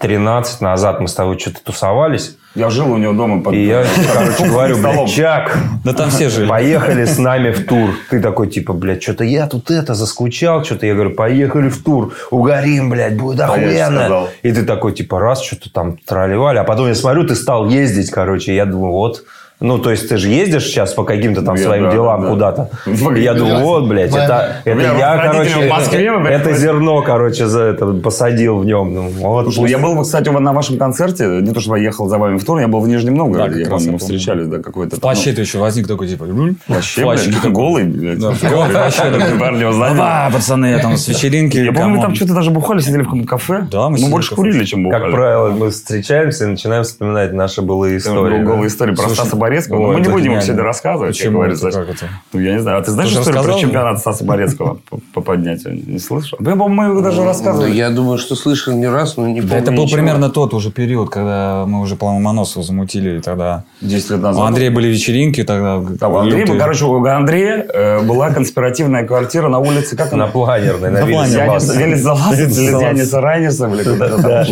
13 0.00 0.62
назад 0.62 1.00
мы 1.00 1.08
с 1.08 1.14
тобой 1.14 1.38
что-то 1.38 1.62
тусовались. 1.62 2.36
Я 2.54 2.70
жил 2.70 2.90
у 2.90 2.96
него 2.96 3.12
дома 3.12 3.42
под... 3.42 3.54
И 3.54 3.66
я, 3.66 3.84
короче, 4.12 4.46
говорю, 4.46 4.78
блядь, 4.78 5.08
Чак, 5.10 5.56
Да 5.84 5.92
там 5.92 6.08
все 6.08 6.30
жили. 6.30 6.48
поехали 6.48 7.04
с 7.04 7.18
нами 7.18 7.50
в 7.52 7.66
тур. 7.66 7.90
Ты 8.08 8.20
такой, 8.20 8.48
типа, 8.48 8.72
блядь, 8.72 9.02
что-то 9.02 9.24
я 9.24 9.46
тут 9.46 9.70
это 9.70 9.94
заскучал, 9.94 10.64
что-то. 10.64 10.86
Я 10.86 10.94
говорю, 10.94 11.10
поехали 11.14 11.68
в 11.68 11.84
тур, 11.84 12.14
угорим, 12.30 12.88
блядь, 12.88 13.16
будет 13.16 13.40
Конечно, 13.40 14.04
охуенно. 14.06 14.28
И 14.42 14.50
ты 14.52 14.64
такой, 14.64 14.92
типа, 14.92 15.20
раз, 15.20 15.42
что-то 15.42 15.70
там 15.70 15.98
тролливали. 15.98 16.56
А 16.58 16.64
потом 16.64 16.88
я 16.88 16.94
смотрю, 16.94 17.24
ты 17.26 17.34
стал 17.34 17.68
ездить, 17.68 18.10
короче. 18.10 18.54
Я 18.54 18.64
думаю, 18.64 18.92
вот... 18.92 19.24
Ну, 19.60 19.78
то 19.78 19.90
есть, 19.90 20.08
ты 20.08 20.16
же 20.16 20.28
ездишь 20.28 20.64
сейчас 20.64 20.94
по 20.94 21.04
каким-то 21.04 21.42
там 21.42 21.54
Я- 21.56 21.62
своим 21.64 21.84
да, 21.84 21.92
делам 21.92 22.22
да. 22.22 22.28
куда-то. 22.28 22.70
Я 23.16 23.34
думаю, 23.34 23.60
вот, 23.60 23.86
блядь, 23.88 24.10
это, 24.10 24.56
это 24.64 24.80
я, 24.80 25.18
короче, 25.18 25.66
в 25.66 25.68
Москве, 25.68 26.18
блядь, 26.18 26.40
это 26.40 26.56
зерно, 26.56 27.02
короче, 27.02 27.46
за 27.46 27.62
это 27.62 27.86
посадил 27.92 28.58
в 28.58 28.64
нем. 28.64 28.94
Ну, 28.94 29.08
вот, 29.08 29.44
Слушай, 29.44 29.58
пусть- 29.60 29.70
я 29.72 29.78
был, 29.78 30.02
кстати, 30.02 30.28
на 30.30 30.52
вашем 30.52 30.78
концерте, 30.78 31.26
не 31.42 31.52
то, 31.52 31.60
что 31.60 31.76
я 31.76 31.84
ехал 31.84 32.08
за 32.08 32.18
вами 32.18 32.38
в 32.38 32.44
тур, 32.44 32.58
я 32.58 32.68
был 32.68 32.80
в 32.80 32.88
Нижнем 32.88 33.14
Да, 33.14 33.18
Новгороде, 33.18 33.50
как 33.50 33.58
я 33.58 33.64
раз 33.70 33.82
помню, 33.82 33.92
мы 33.92 33.98
встречались, 33.98 34.46
да, 34.46 34.58
какой-то... 34.58 34.96
В 34.96 35.00
плаще 35.00 35.32
ты 35.32 35.42
еще 35.42 35.58
возник 35.58 35.86
такой, 35.86 36.08
типа, 36.08 36.24
«М, 36.24 36.56
Вообще, 36.68 37.04
блядь, 37.04 37.52
голый, 37.52 37.84
блядь. 37.84 38.18
Да. 38.18 38.32
Да, 40.00 40.30
пацаны, 40.32 40.66
я 40.66 40.78
там 40.78 40.96
с 40.96 41.08
вечеринки. 41.08 41.58
Я 41.58 41.72
помню, 41.72 41.96
мы 41.96 42.02
там 42.02 42.14
что-то 42.14 42.34
даже 42.34 42.50
бухали, 42.50 42.80
сидели 42.80 43.02
в 43.02 43.04
каком-то 43.04 43.26
кафе. 43.26 43.66
Да, 43.70 43.88
мы 43.88 43.98
мы 43.98 44.08
больше 44.08 44.34
курили, 44.34 44.64
чем 44.64 44.84
бухали. 44.84 45.02
Как 45.02 45.12
правило, 45.12 45.50
мы 45.50 45.70
встречаемся 45.70 46.44
и 46.44 46.48
начинаем 46.48 46.84
вспоминать 46.84 47.32
наши 47.32 47.62
былые 47.62 47.98
истории. 47.98 48.42
голая 48.42 48.62
да. 48.62 48.66
история 48.66 48.94
про 48.94 49.08
Стаса 49.08 49.36
Борецкого. 49.50 49.76
Ой, 49.80 49.86
Ну, 49.86 49.92
мы 49.94 50.00
не 50.00 50.08
будем 50.08 50.32
их 50.36 50.42
сегодня 50.42 50.62
рассказывать, 50.62 51.08
как 51.16 51.16
Почему 51.18 51.38
говорится. 51.38 51.68
это? 51.68 51.78
Как 51.80 51.88
это? 51.96 52.08
Ну, 52.32 52.40
я 52.40 52.52
не 52.54 52.60
знаю. 52.60 52.78
А 52.78 52.82
ты 52.82 52.90
знаешь 52.92 53.10
Ты 53.12 53.18
историю 53.20 53.42
про 53.42 53.54
чемпионат 53.54 53.98
Стаса 53.98 54.24
Борецкого 54.24 54.78
по, 54.88 54.98
по 55.14 55.20
поднятию? 55.20 55.74
Не 55.86 55.98
слышал? 55.98 56.38
Да, 56.40 56.52
по-моему, 56.52 56.74
мы 56.74 56.84
его 56.90 57.00
даже 57.00 57.20
Ну, 57.20 57.26
рассказывали. 57.26 57.72
я 57.72 57.90
думаю, 57.90 58.18
что 58.18 58.36
слышал 58.36 58.72
не 58.74 58.86
раз, 58.86 59.16
но 59.16 59.26
не 59.26 59.40
помню 59.40 59.56
это 59.56 59.72
был 59.72 59.88
примерно 59.88 60.30
тот 60.30 60.54
уже 60.54 60.70
период, 60.70 61.10
когда 61.10 61.64
мы 61.66 61.80
уже, 61.80 61.96
по-моему, 61.96 62.18
Ломоносова 62.20 62.64
замутили. 62.64 63.18
И 63.18 63.20
тогда 63.20 63.64
10 63.80 64.10
лет 64.10 64.18
у 64.20 64.22
назад. 64.22 64.46
Андрея 64.46 64.70
были 64.70 64.86
вечеринки 64.88 65.42
тогда. 65.42 65.82
Там, 65.98 66.12
у 66.12 66.16
Андрея, 66.18 66.40
лютые. 66.42 66.60
короче, 66.60 66.84
у 66.84 67.04
Андрея 67.04 67.66
э, 67.72 68.02
была 68.02 68.30
конспиративная 68.30 69.04
квартира 69.06 69.48
на 69.48 69.58
улице, 69.58 69.96
как 69.96 70.12
На 70.12 70.24
она? 70.24 70.26
планерной, 70.32 70.90
на 70.90 71.00
На 71.00 71.06
планерной. 71.06 71.46
Бас. 71.48 71.74
Велес 71.76 72.00
Залазец 72.00 72.56
или 72.58 72.70
Залазец. 72.70 72.90
Яниса 72.98 73.20
Райниса, 73.20 73.68
блядь, 73.68 73.88
куда-то 73.88 74.22
там. 74.22 74.44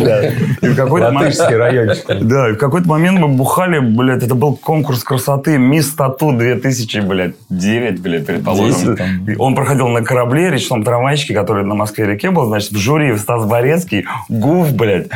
И 0.61 0.67
в 0.73 0.75
какой-то 0.75 1.11
момент... 1.11 1.35
Латышский 1.37 1.55
райончик. 1.55 2.05
Да, 2.21 2.49
и 2.49 2.53
в 2.53 2.57
какой-то 2.57 2.87
момент 2.89 3.19
мы 3.19 3.27
бухали, 3.27 3.79
блядь, 3.79 4.23
это 4.23 4.33
был 4.35 4.55
конкурс 4.55 4.88
красоты 5.03 5.57
Мисс 5.57 5.93
Тату 5.93 6.31
2000, 6.31 6.99
блядь, 6.99 7.35
9, 7.49 8.01
блядь, 8.01 8.25
предположим. 8.25 8.95
10 8.95 8.97
там. 8.97 9.35
Он 9.39 9.55
проходил 9.55 9.87
на 9.87 10.03
корабле, 10.03 10.49
речном 10.49 10.83
трамвайчике, 10.83 11.33
который 11.33 11.63
на 11.63 11.75
Москве-реке 11.75 12.31
был, 12.31 12.45
значит, 12.45 12.71
в 12.71 12.77
жюри 12.77 13.17
Стас 13.17 13.45
Борецкий, 13.45 14.05
Гуф, 14.29 14.73
блядь, 14.73 15.07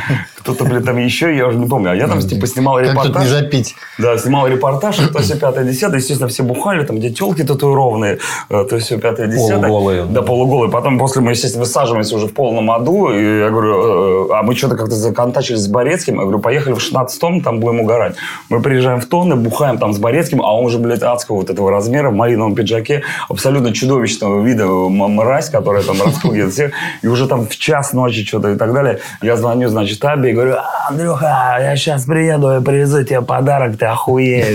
кто-то, 0.44 0.64
блядь, 0.64 0.84
там 0.84 0.98
еще, 0.98 1.34
я 1.34 1.46
уже 1.46 1.58
не 1.58 1.66
помню. 1.66 1.92
А 1.92 1.94
я 1.94 2.06
там, 2.06 2.20
типа, 2.20 2.46
снимал 2.46 2.76
Как 2.76 2.88
тут 2.88 2.96
не 2.96 3.08
репортаж. 3.08 3.28
запить? 3.28 3.74
Да, 3.98 4.18
снимал 4.18 4.46
репортаж, 4.46 4.96
то 4.96 5.22
все 5.22 5.38
пятое, 5.38 5.64
десятое. 5.64 6.00
Естественно, 6.00 6.28
все 6.28 6.42
бухали, 6.42 6.84
там, 6.84 6.98
где 6.98 7.08
телки 7.08 7.42
татуированные, 7.42 8.18
э, 8.50 8.64
то 8.68 8.78
все 8.78 8.98
пятое, 8.98 9.26
десятое. 9.26 9.68
Полуголые. 9.68 10.04
Да, 10.04 10.20
полуголые. 10.20 10.70
Потом 10.70 10.98
после 10.98 11.22
мы, 11.22 11.30
естественно, 11.30 11.64
высаживаемся 11.64 12.16
уже 12.16 12.26
в 12.26 12.34
полном 12.34 12.70
аду. 12.70 13.08
И 13.08 13.38
я 13.38 13.48
говорю, 13.48 14.28
э, 14.30 14.34
а 14.34 14.42
мы 14.42 14.54
что-то 14.54 14.76
как-то 14.76 14.94
законтачились 14.94 15.60
с 15.60 15.68
Борецким. 15.68 16.16
Я 16.16 16.22
говорю, 16.22 16.40
поехали 16.40 16.74
в 16.74 16.78
16-м, 16.78 17.40
там 17.40 17.60
будем 17.60 17.80
угорать. 17.80 18.16
Мы 18.50 18.60
приезжаем 18.60 19.00
в 19.00 19.06
Тонны, 19.06 19.36
бухаем 19.36 19.63
там 19.78 19.92
с 19.92 19.98
Борецким, 19.98 20.42
а 20.42 20.56
он 20.56 20.66
уже, 20.66 20.78
блядь, 20.78 21.02
адского 21.02 21.36
вот 21.36 21.50
этого 21.50 21.70
размера, 21.70 22.10
в 22.10 22.14
малиновом 22.14 22.54
пиджаке, 22.54 23.02
абсолютно 23.28 23.72
чудовищного 23.72 24.42
вида 24.42 24.66
мразь, 24.66 25.50
которая 25.50 25.82
там 25.82 26.00
распугивает 26.02 26.52
всех. 26.52 26.72
И 27.02 27.06
уже 27.06 27.26
там 27.26 27.46
в 27.46 27.56
час 27.56 27.92
ночи 27.92 28.24
что-то 28.24 28.50
и 28.50 28.56
так 28.56 28.72
далее. 28.72 29.00
Я 29.22 29.36
звоню, 29.36 29.68
значит, 29.68 30.04
Абе 30.04 30.30
и 30.30 30.32
говорю, 30.32 30.54
«А, 30.54 30.88
Андрюха, 30.90 31.58
я 31.60 31.76
сейчас 31.76 32.04
приеду 32.04 32.56
и 32.56 32.62
привезу 32.62 33.02
тебе 33.04 33.22
подарок, 33.22 33.76
ты 33.78 33.86
охуеешь. 33.86 34.54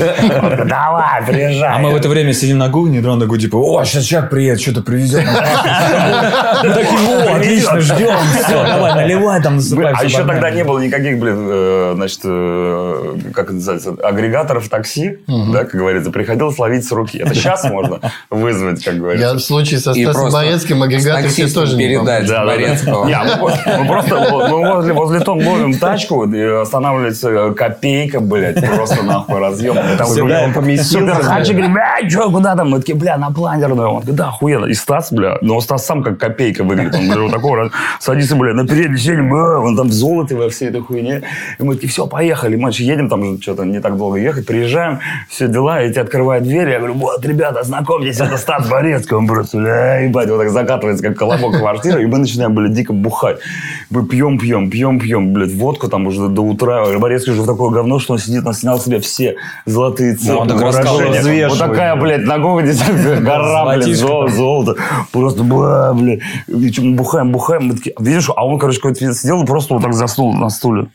Давай, 0.69 1.24
приезжай. 1.26 1.76
А 1.76 1.80
мы 1.80 1.91
в 1.91 1.95
это 1.95 2.10
время 2.10 2.34
сидим 2.34 2.58
на 2.58 2.69
гугне, 2.69 3.02
дрон 3.02 3.19
такой, 3.19 3.39
типа, 3.39 3.58
о, 3.58 3.84
сейчас 3.84 4.06
человек 4.06 4.30
приедет, 4.30 4.62
что-то 4.62 4.82
привезет. 4.82 5.26
нам 5.26 5.36
пахнет». 5.36 6.63
Мы 6.63 6.74
такие, 6.74 7.00
о, 7.10 7.36
отлично, 7.36 7.80
ждем, 7.80 8.15
все, 8.43 8.63
давай, 8.63 8.95
наливай 8.95 9.41
там, 9.41 9.56
насыпай. 9.56 9.93
А 9.93 10.04
еще 10.04 10.19
нормально». 10.19 10.41
тогда 10.41 10.56
не 10.56 10.63
было 10.63 10.80
никаких, 10.80 11.19
блин, 11.19 11.48
э, 11.50 11.93
значит, 11.95 12.19
э, 12.24 13.15
как 13.34 13.45
это 13.45 13.54
называется, 13.54 13.95
агрегаторов 14.04 14.69
такси, 14.69 14.99
да, 15.28 15.66
как 15.66 15.76
говорится, 15.76 16.12
приходилось 16.12 16.58
ловить 16.58 16.86
с 16.86 16.92
руки. 16.92 17.18
Это 17.20 17.34
сейчас 17.34 17.64
можно 17.66 18.00
вызвать, 18.30 18.84
как 18.84 18.98
говорится. 18.98 19.28
Я 19.28 19.34
в 19.34 19.40
случае 19.40 19.80
со 19.80 19.94
Стасом 19.94 20.32
Борецким 20.32 20.80
себе 21.00 21.14
таксистом 21.14 21.64
тоже 21.64 21.78
не 21.78 21.84
передать 21.84 22.28
Да, 22.28 22.34
да, 22.34 22.46
да. 22.46 22.52
Борецкого. 22.52 23.06
Мы, 23.80 23.88
просто 23.88 24.20
мы 24.50 24.74
возле, 24.74 24.94
возле 24.94 25.20
Тон 25.20 25.46
ловим 25.46 25.78
тачку, 25.78 26.26
и 26.26 26.42
останавливается 26.42 27.30
э, 27.30 27.54
копейка, 27.54 28.20
блядь, 28.20 28.64
просто 28.76 29.04
нахуй 29.04 29.40
разъем. 29.40 29.76
Там 29.98 30.08
Всегда 30.08 31.16
блядь. 31.16 31.26
хачи, 31.26 31.52
говорит, 31.52 31.72
бля, 31.72 32.10
что, 32.10 32.32
куда 32.32 32.56
там? 32.56 32.70
Мы 32.70 32.80
такие, 32.80 32.98
бля, 32.98 33.18
на 33.18 33.32
планерную. 33.32 33.88
Он 33.90 33.96
говорит, 33.98 34.16
да, 34.16 34.30
охуенно. 34.30 34.66
И 34.66 34.74
Стас, 34.74 35.12
бля, 35.12 35.38
но 35.42 35.60
Стас 35.62 35.86
сам 35.86 36.04
как 36.04 36.18
копейка 36.18 36.64
выглядит. 36.64 36.96
Он 36.96 37.06
говорит, 37.06 37.24
вот 37.24 37.32
такого, 37.34 37.58
раз, 37.58 37.72
садится, 38.00 38.36
бля, 38.36 38.54
на 38.54 38.68
переднее 38.68 38.98
сиденье, 38.98 39.24
бля, 39.24 39.60
он 39.60 39.76
там 39.76 39.88
в 39.88 39.94
золоте 39.94 40.36
во 40.36 40.50
всей 40.50 40.70
этой 40.70 40.82
хуйне. 40.82 41.24
И 41.58 41.64
мы 41.64 41.76
такие, 41.76 41.90
все, 41.90 42.08
поехали. 42.08 42.56
Мы 42.56 42.70
едем, 42.74 43.10
там 43.10 43.24
же 43.24 43.42
что-то 43.42 43.66
не 43.66 43.80
так 43.80 43.98
долго 43.98 44.18
ехать, 44.18 44.46
приезжаем, 44.46 44.79
все 45.28 45.48
дела, 45.48 45.82
и 45.84 45.89
тебе 45.89 46.02
открывают 46.02 46.44
дверь, 46.44 46.70
я 46.70 46.78
говорю, 46.80 46.96
вот, 46.96 47.26
ребята, 47.26 47.63
знакомьтесь, 47.63 48.20
это 48.20 48.38
Стас 48.38 48.70
Борецкий. 48.70 49.15
Он 49.15 49.28
просто, 49.28 49.58
бля, 49.58 50.00
ебать, 50.00 50.30
вот 50.30 50.39
так 50.39 50.50
закатывается, 50.50 51.04
как 51.04 51.18
колобок 51.18 51.58
квартира, 51.58 52.02
и 52.02 52.06
мы 52.06 52.18
начинаем, 52.18 52.54
бля, 52.54 52.70
дико 52.70 52.94
бухать. 52.94 53.39
Мы 53.89 54.06
пьем, 54.06 54.38
пьем, 54.38 54.70
пьем, 54.70 55.00
пьем, 55.00 55.34
блядь, 55.34 55.54
водку 55.54 55.88
там 55.88 56.08
уже 56.08 56.28
до 56.28 56.42
утра. 56.42 56.86
Борецкий 56.98 57.34
уже 57.34 57.42
в 57.42 57.46
такое 57.46 57.70
говно, 57.70 58.00
что 58.00 58.13
он 58.13 58.20
сидит, 58.20 58.46
он 58.46 58.54
снял 58.54 58.80
себе 58.80 59.00
все 59.00 59.36
золотые 59.65 60.15
цепи, 60.15 60.32
он 60.32 60.48
так 60.48 60.62
рассказывал. 60.62 61.50
Вот 61.50 61.60
такая, 61.60 61.96
блядь, 61.96 62.22
на 62.22 62.38
гора, 62.38 63.76
блядь, 63.76 63.86
золото. 63.96 64.76
Просто, 65.12 65.44
бля, 65.44 65.94
блядь. 65.94 66.20
Мы 66.48 66.96
бухаем, 66.96 67.32
бухаем. 67.32 67.68
Мы 67.68 67.76
такие, 67.76 67.96
видишь, 68.00 68.30
а 68.36 68.46
он, 68.46 68.60
короче, 68.60 68.80
какой-то 68.80 69.13
сидел 69.13 69.44
и 69.44 69.46
просто 69.46 69.74
вот 69.74 69.84
так 69.84 69.94
заснул 69.94 70.34
на 70.34 70.50
стуле. 70.50 70.88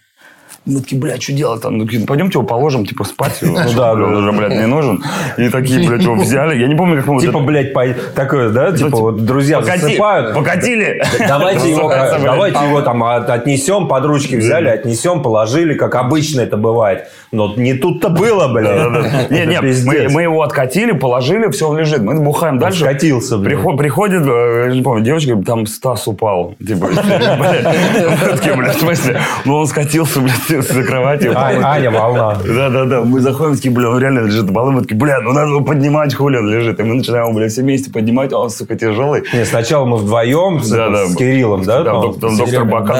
Мы 0.66 0.80
такие, 0.80 0.98
блядь, 0.98 1.22
что 1.22 1.32
делать 1.34 1.60
там? 1.60 1.76
Ну, 1.76 1.84
такие, 1.84 2.06
пойдемте 2.06 2.38
его 2.38 2.46
положим, 2.46 2.86
типа, 2.86 3.04
спать. 3.04 3.38
Ну 3.42 3.58
да, 3.76 3.92
он 3.92 4.16
уже, 4.16 4.32
блядь, 4.32 4.52
не 4.58 4.66
нужен. 4.66 5.04
И 5.36 5.50
такие, 5.50 5.86
блядь, 5.86 6.02
его 6.02 6.14
взяли. 6.14 6.58
Я 6.58 6.68
не 6.68 6.74
помню, 6.74 6.96
как 6.96 7.06
мы... 7.06 7.20
Типа, 7.20 7.40
блядь, 7.40 7.74
такое, 8.14 8.48
да? 8.48 8.72
Типа, 8.72 8.86
типа, 8.86 8.96
вот 8.96 9.24
друзья 9.24 9.60
засыпают. 9.60 10.34
Покатили. 10.34 11.02
Давайте 11.18 11.70
его, 11.70 11.88
блядь. 11.88 12.22
давайте 12.22 12.58
его 12.64 12.80
там 12.80 13.04
от- 13.04 13.28
отнесем, 13.28 13.88
под 13.88 14.06
ручки 14.06 14.36
взяли, 14.36 14.68
отнесем, 14.68 15.22
положили, 15.22 15.74
как 15.74 15.94
обычно 15.96 16.40
это 16.40 16.56
бывает. 16.56 17.08
Но 17.30 17.52
не 17.56 17.74
тут-то 17.74 18.08
было, 18.08 18.48
блядь. 18.48 18.64
Не, 19.30 19.46
не, 19.46 20.08
мы, 20.08 20.22
его 20.22 20.42
откатили, 20.42 20.92
положили, 20.92 21.50
все, 21.50 21.68
он 21.68 21.78
лежит. 21.78 22.00
Мы 22.00 22.20
бухаем 22.20 22.58
дальше. 22.58 22.80
скатился, 22.80 23.36
блин. 23.36 23.58
Приход- 23.58 23.76
приходит, 23.78 24.22
э, 24.26 24.70
не 24.72 24.82
помню, 24.82 25.04
девочка, 25.04 25.30
говорит, 25.30 25.46
там 25.46 25.66
Стас 25.66 26.06
упал. 26.06 26.54
Типа, 26.64 26.86
блядь. 27.38 28.56
Блядь, 28.56 28.76
в 28.76 28.80
смысле? 28.80 29.20
Ну, 29.44 29.56
он 29.56 29.66
скатился, 29.66 30.20
блядь, 30.20 30.53
с 30.62 30.66
кровати. 30.86 31.30
А- 31.34 31.72
Аня 31.74 31.90
волна. 31.90 32.36
Да-да-да, 32.46 33.00
мы 33.02 33.20
заходим, 33.20 33.56
такие, 33.56 33.72
бля, 33.72 33.88
он 33.90 33.98
реально 33.98 34.20
лежит 34.20 34.46
на 34.46 34.52
полу, 34.52 34.70
мы 34.72 34.82
такие, 34.82 34.96
бля, 34.96 35.20
ну 35.20 35.32
надо 35.32 35.48
его 35.50 35.60
поднимать, 35.62 36.14
хули 36.14 36.36
он 36.38 36.48
лежит. 36.50 36.80
И 36.80 36.82
мы 36.82 36.94
начинаем 36.94 37.34
бля, 37.34 37.48
все 37.48 37.62
вместе 37.62 37.90
поднимать, 37.90 38.32
а 38.32 38.38
он, 38.38 38.50
сука, 38.50 38.76
тяжелый. 38.76 39.22
Не, 39.32 39.44
сначала 39.44 39.84
мы 39.84 39.96
вдвоем 39.96 40.62
с, 40.62 40.70
Кириллом, 41.16 41.64
да? 41.64 41.82
Да, 41.82 41.92
доктор 41.92 42.30
да, 42.30 42.36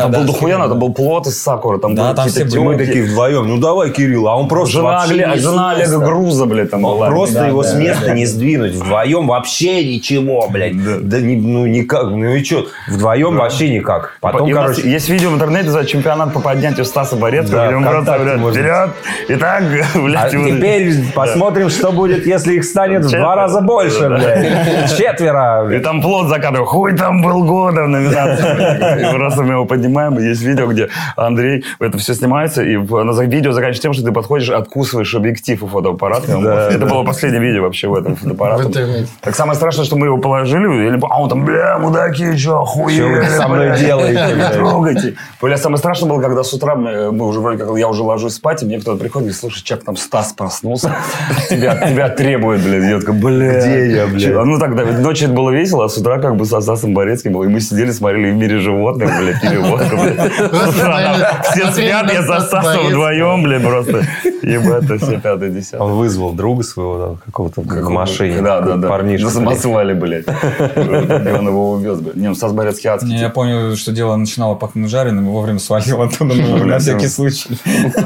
там 0.03 0.11
был 0.13 0.23
с 0.23 0.27
дохуя, 0.27 0.55
Кириллом. 0.55 0.71
там 0.71 0.79
был 0.79 0.93
плот 0.95 1.27
из 1.27 1.43
Сакуры, 1.43 1.79
там 1.79 1.95
Да, 1.95 2.05
были 2.07 2.17
там 2.17 2.27
какие-то 2.27 2.49
все 2.51 2.61
мы 2.63 2.77
такие 2.77 3.05
вдвоем, 3.05 3.49
ну 3.49 3.59
давай, 3.59 3.91
Кирилл, 3.91 4.29
а 4.29 4.37
он 4.37 4.49
просто 4.49 4.75
Жена, 4.75 5.71
Олега. 5.71 5.99
Груза, 5.99 6.47
блядь, 6.47 6.71
там 6.71 6.83
была. 6.83 7.09
Просто 7.09 7.47
его 7.47 7.63
с 7.63 7.75
места 7.75 8.15
не 8.15 8.27
сдвинуть. 8.27 8.75
Вдвоем 8.75 9.27
вообще 9.27 9.85
ничего, 9.85 10.49
блядь. 10.49 10.75
Да, 11.09 11.21
не- 11.21 11.37
ну 11.37 11.67
никак. 11.67 12.11
Ну 12.11 12.35
и 12.35 12.43
что? 12.45 12.67
Вдвоем 12.89 13.37
вообще 13.37 13.75
никак. 13.75 14.19
Потом, 14.21 14.51
короче, 14.51 14.89
есть 14.91 15.09
видео 15.09 15.31
в 15.31 15.35
интернете 15.35 15.71
за 15.71 15.85
чемпионат 15.85 16.33
по 16.33 16.41
поднятию 16.41 16.85
Стаса 16.85 17.17
Борецкого, 17.51 17.83
Да, 17.83 17.91
просто 17.91 18.03
ВКонтакте 18.03 18.23
говорят, 18.25 18.41
можно. 18.41 18.61
вперед, 18.61 18.91
итак, 19.29 19.63
а 19.95 19.99
блядь, 19.99 20.35
вот- 20.35 20.47
теперь 20.49 20.95
посмотрим, 21.15 21.69
что 21.71 21.93
будет, 21.93 22.27
если 22.27 22.55
их 22.55 22.65
станет 22.65 23.05
в 23.05 23.11
два 23.11 23.35
раза 23.37 23.61
больше, 23.61 24.09
блядь. 24.09 24.97
Четверо. 24.97 25.71
И 25.73 25.79
там 25.81 26.03
плод 26.03 26.29
закатываю. 26.29 26.67
Хуй 26.67 26.97
там 26.97 27.23
был 27.23 27.45
года 27.45 27.83
в 27.85 27.89
номинации. 27.89 29.13
Просто 29.17 29.43
мы 29.43 29.55
его 29.55 29.65
поднимаем. 29.65 30.19
и 30.19 30.23
Есть 30.25 30.43
видео, 30.43 30.67
где 30.67 30.89
Андрей, 31.17 31.65
это 31.81 31.99
все 31.99 32.15
снимается, 32.15 32.63
и 32.63 32.77
в- 32.77 33.03
на 33.05 33.13
за- 33.13 33.25
видео 33.25 33.53
заканчивается 33.53 33.83
тем, 33.83 33.93
что 33.93 34.05
ты 34.05 34.13
подходишь, 34.13 34.51
откусываешь 34.51 35.15
объектив 35.15 35.63
у 35.63 35.67
фотоаппарата. 35.67 36.33
Это 36.73 36.87
было 36.87 37.03
последнее 37.05 37.41
видео 37.43 37.63
вообще 37.63 37.89
в 37.89 37.95
этом 37.95 38.17
фотоаппарате. 38.17 39.07
Так 39.21 39.35
самое 39.35 39.57
страшное, 39.57 39.85
что 39.85 39.97
мы 39.97 40.07
его 40.07 40.19
положили, 40.19 40.65
а 41.11 41.21
он 41.21 41.29
там, 41.29 41.45
бля, 41.45 41.79
мудаки, 41.79 42.37
что, 42.37 42.39
Что 42.39 42.61
охуели, 42.63 43.03
вы 43.21 43.25
со 43.27 43.49
мной 43.49 43.79
делаете, 43.79 44.27
не 44.29 44.35
блядь?» 44.35 44.53
трогайте. 44.55 45.15
Бля, 45.41 45.57
самое 45.57 45.79
страшное 45.79 46.09
было, 46.09 46.21
когда 46.21 46.43
с 46.43 46.53
утра 46.53 46.75
мы, 46.75 47.13
мы 47.13 47.27
уже 47.35 47.41
вроде 47.41 47.65
как, 47.65 47.77
я 47.77 47.89
уже 47.89 48.03
ложусь 48.03 48.35
спать, 48.35 48.63
и 48.63 48.67
мне 48.67 48.79
кто-то 48.79 48.99
приходит 48.99 49.15
и 49.15 49.31
говорит, 49.31 49.37
слушай, 49.37 49.63
Чак, 49.65 49.85
там 49.85 49.97
Стас 49.97 50.33
проснулся, 50.33 50.95
тебя, 51.51 51.89
тебя 51.89 52.09
требует, 52.09 52.63
блядь. 52.63 52.85
Я 52.85 53.01
такой, 53.01 53.15
бля. 53.15 53.61
Где 53.61 53.97
я, 53.97 54.07
блядь? 54.07 54.23
Чё? 54.23 54.45
Ну 54.45 54.59
тогда 54.59 54.85
ночью 54.85 55.27
это 55.27 55.37
было 55.37 55.51
весело, 55.51 55.85
а 55.85 55.89
с 55.89 55.97
утра 55.99 56.19
как 56.19 56.37
бы 56.37 56.45
со 56.45 56.61
Стасом 56.61 56.95
Борецким 56.95 57.33
было. 57.33 57.45
И 57.45 57.49
мы 57.49 57.61
сидели, 57.61 57.91
смотрели 57.91 58.31
в 58.31 58.37
мире 58.37 58.59
животных, 58.59 59.11
блядь, 59.19 59.41
пили 59.41 59.57
водку, 59.57 59.97
блядь. 59.97 60.33
Все 61.53 61.73
спят, 61.73 62.13
я 62.13 62.23
со 62.23 62.41
Стасом 62.41 62.87
вдвоем, 62.87 63.43
блядь, 63.43 63.63
просто. 63.63 64.05
Ебать, 64.43 64.85
это 64.85 64.99
все 64.99 65.21
пятое, 65.21 65.51
десятое. 65.51 65.81
Он 65.81 65.93
вызвал 65.93 66.33
друга 66.33 66.63
своего 66.63 67.19
какого-то 67.25 67.63
в 67.63 67.89
машине. 67.91 68.43
Да, 68.43 68.61
да, 68.61 68.77
да. 68.77 68.89
Парнишка. 68.89 69.27
На 69.27 69.31
самосвале, 69.33 69.95
блядь. 69.95 70.27
И 70.27 71.31
он 71.31 71.49
его 71.49 71.73
увез, 71.73 72.01
блядь. 72.01 72.17
Не, 72.17 72.29
ну 72.29 72.35
Стас 72.35 72.53
Борецкий 72.53 72.91
адский. 72.91 73.11
Не, 73.11 73.21
я 73.21 73.31
понял, 73.31 73.75
что 73.77 73.93
дело 73.93 74.17
начинало 74.17 74.55
пахнуть 74.55 74.91
жареным, 74.91 75.27
и 75.27 75.31
вовремя 75.31 75.59
свалил 75.59 76.03
оттуда 76.03 76.35
ну, 76.35 76.65
на 76.67 76.79
всякий 76.79 77.09
случай. 77.09 77.24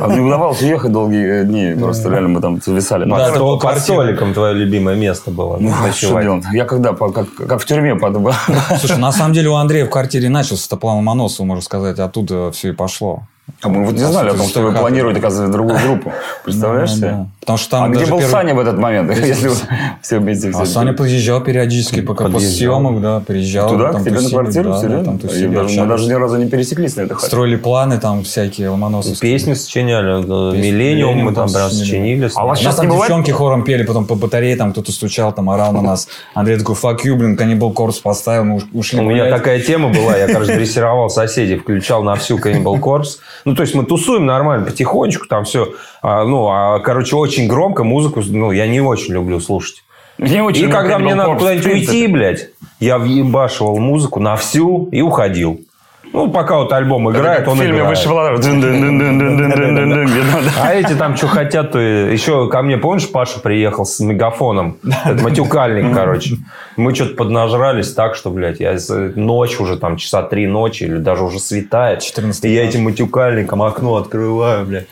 А 0.01 0.15
не 0.15 0.21
удавалось 0.21 0.63
уехать 0.63 0.93
долгие 0.93 1.43
э, 1.43 1.45
дни. 1.45 1.75
Просто 1.79 2.11
реально 2.11 2.29
мы 2.29 2.41
там 2.41 2.61
зависали. 2.61 3.05
Да, 3.05 3.11
Ну, 3.11 3.17
это 3.17 3.39
Под 3.39 3.61
квартира. 3.61 3.95
столиком 3.95 4.35
твое 4.35 4.55
любимое 4.55 4.97
место 4.97 5.31
было. 5.31 5.57
Ну, 5.59 5.71
а? 5.71 6.41
Я 6.53 6.65
когда, 6.65 6.93
как, 6.93 7.61
в 7.61 7.65
тюрьме 7.65 7.95
под... 7.97 8.17
Слушай, 8.81 8.99
на 8.99 9.13
самом 9.13 9.33
деле 9.33 9.49
у 9.49 9.55
Андрея 9.55 9.87
в 9.87 9.91
квартире 9.91 10.29
начался 10.29 10.63
с 10.65 10.69
Топлана 10.69 11.01
Моносова, 11.01 11.47
можно 11.47 11.63
сказать, 11.63 11.99
оттуда 11.99 12.51
все 12.53 12.71
и 12.71 12.73
пошло. 12.73 13.23
А 13.63 13.69
мы 13.69 13.85
вот 13.85 13.95
не 13.95 14.05
знали 14.05 14.31
о 14.31 14.35
том, 14.35 14.47
что 14.47 14.61
вы 14.61 14.73
планируете, 14.73 15.21
оказывается, 15.21 15.53
другую 15.53 15.79
группу. 15.79 16.13
Представляешь 16.45 16.91
Да, 16.93 16.97
себе? 16.97 17.27
Потому 17.49 17.59
что 17.61 17.71
там 17.71 17.85
А 17.85 17.89
где 17.89 18.05
был 18.05 18.19
первый- 18.19 18.31
Саня 18.31 18.55
в 18.55 18.59
этот 18.59 18.77
момент? 18.79 19.11
Если 19.27 19.51
все 20.03 20.19
вместе 20.19 20.51
А 20.55 20.67
Саня 20.67 20.93
подъезжал 20.93 21.41
периодически, 21.41 22.03
пока 22.03 22.25
после 22.25 22.35
Подъезжал. 22.49 22.75
съемок, 22.83 23.01
да, 23.01 23.21
приезжал. 23.21 23.71
Туда, 23.71 23.93
там 23.93 24.03
к 24.03 24.05
тебе 24.05 24.21
на 24.21 24.29
квартиру? 24.29 24.71
да, 24.71 24.83
да, 24.83 25.03
там 25.05 25.19
тусили, 25.19 25.47
даже- 25.47 25.81
Мы 25.81 25.87
даже 25.87 26.09
ни 26.09 26.13
разу 26.13 26.37
не 26.37 26.47
пересеклись 26.51 26.97
на 26.97 27.01
этой 27.03 27.15
хате. 27.15 27.27
Строили 27.27 27.57
планы 27.57 27.99
там 27.99 28.23
всякие 28.23 28.69
ломоносовские. 28.69 29.33
Песни 29.33 29.55
сочиняли. 29.55 30.23
э, 30.25 30.57
Миллениум 30.61 31.17
мы 31.21 31.33
там 31.33 31.51
прям 31.51 31.71
сочинили. 31.71 32.29
А 32.35 32.45
у 32.45 32.49
вас 32.49 32.59
сейчас 32.59 32.75
там 32.77 32.91
девчонки 32.91 33.31
хором 33.31 33.65
пели, 33.65 33.83
потом 33.83 34.05
по 34.05 34.15
батарее 34.15 34.55
там 34.57 34.73
кто-то 34.73 34.93
стучал, 34.93 35.33
там 35.33 35.49
орал 35.49 35.73
на 35.73 35.81
нас. 35.81 36.07
Андрей 36.35 36.59
такой, 36.59 36.75
fuck 36.75 36.99
you, 37.07 37.15
блин, 37.15 37.35
Cannibal 37.41 37.73
Corpse 37.73 38.03
поставил, 38.03 38.45
мы 38.45 38.57
уш- 38.57 38.67
ушли 38.75 39.01
У 39.01 39.05
меня 39.05 39.31
такая 39.31 39.59
тема 39.61 39.89
была, 39.89 40.19
я, 40.19 40.27
короче, 40.31 40.55
дрессировал 40.55 41.09
соседей, 41.09 41.57
включал 41.57 42.03
на 42.03 42.15
всю 42.17 42.37
Cannibal 42.37 42.79
Corpse. 42.79 43.21
Ну, 43.47 43.55
то 43.55 43.63
есть 43.63 43.75
мы 43.75 43.85
тусуем 43.87 44.27
нормально, 44.27 44.67
потихонечку, 44.67 45.27
там 45.29 45.45
все. 45.45 45.73
Ну, 46.03 46.49
а, 46.49 46.79
короче, 46.81 47.17
очень 47.17 47.49
громко 47.49 47.85
музыку, 47.85 48.23
ну, 48.27 48.53
я 48.53 48.67
не 48.67 48.81
очень 48.81 49.15
люблю 49.15 49.41
слушать. 49.41 49.83
Не 50.19 50.41
очень 50.43 50.69
И 50.69 50.71
когда 50.71 50.99
мне 50.99 51.15
надо 51.15 51.35
куда-нибудь 51.35 51.67
в 51.67 51.71
уйти, 51.71 52.07
блядь, 52.07 52.51
я 52.81 52.99
въебашивал 52.99 53.79
музыку 53.79 54.21
на 54.21 54.37
всю 54.37 54.89
и 54.91 55.01
уходил. 55.01 55.61
Ну, 56.13 56.31
пока 56.31 56.57
вот 56.57 56.73
альбом 56.73 57.11
играет, 57.11 57.47
в 57.47 57.51
он 57.51 57.59
фильме 57.59 57.81
играет. 57.81 57.91
Где-то, 60.09 60.43
да. 60.43 60.51
А 60.63 60.75
эти 60.75 60.95
там 60.95 61.17
что 61.17 61.27
хотят-то... 61.27 61.79
Еще 61.79 62.49
ко 62.49 62.63
мне, 62.63 62.79
помнишь, 62.79 63.11
Паша 63.11 63.41
приехал 63.41 63.85
с 63.85 64.01
мегафоном? 64.01 64.79
Матюкальник, 65.05 65.95
короче. 65.95 66.37
Мы 66.77 66.95
что-то 66.95 67.15
поднажрались 67.15 67.93
так, 67.93 68.15
что, 68.15 68.31
блядь, 68.31 68.59
я 68.61 68.77
ночь 68.89 69.61
уже, 69.61 69.77
там, 69.77 69.97
часа 69.97 70.23
три 70.23 70.47
ночи, 70.47 70.85
или 70.85 70.97
даже 70.97 71.25
уже 71.25 71.41
светает. 71.41 72.01
14 72.01 72.45
И 72.47 72.55
я 72.55 72.65
этим 72.65 72.85
матюкальником 72.85 73.63
окно 73.63 73.97
открываю, 73.97 74.65
блядь. 74.65 74.87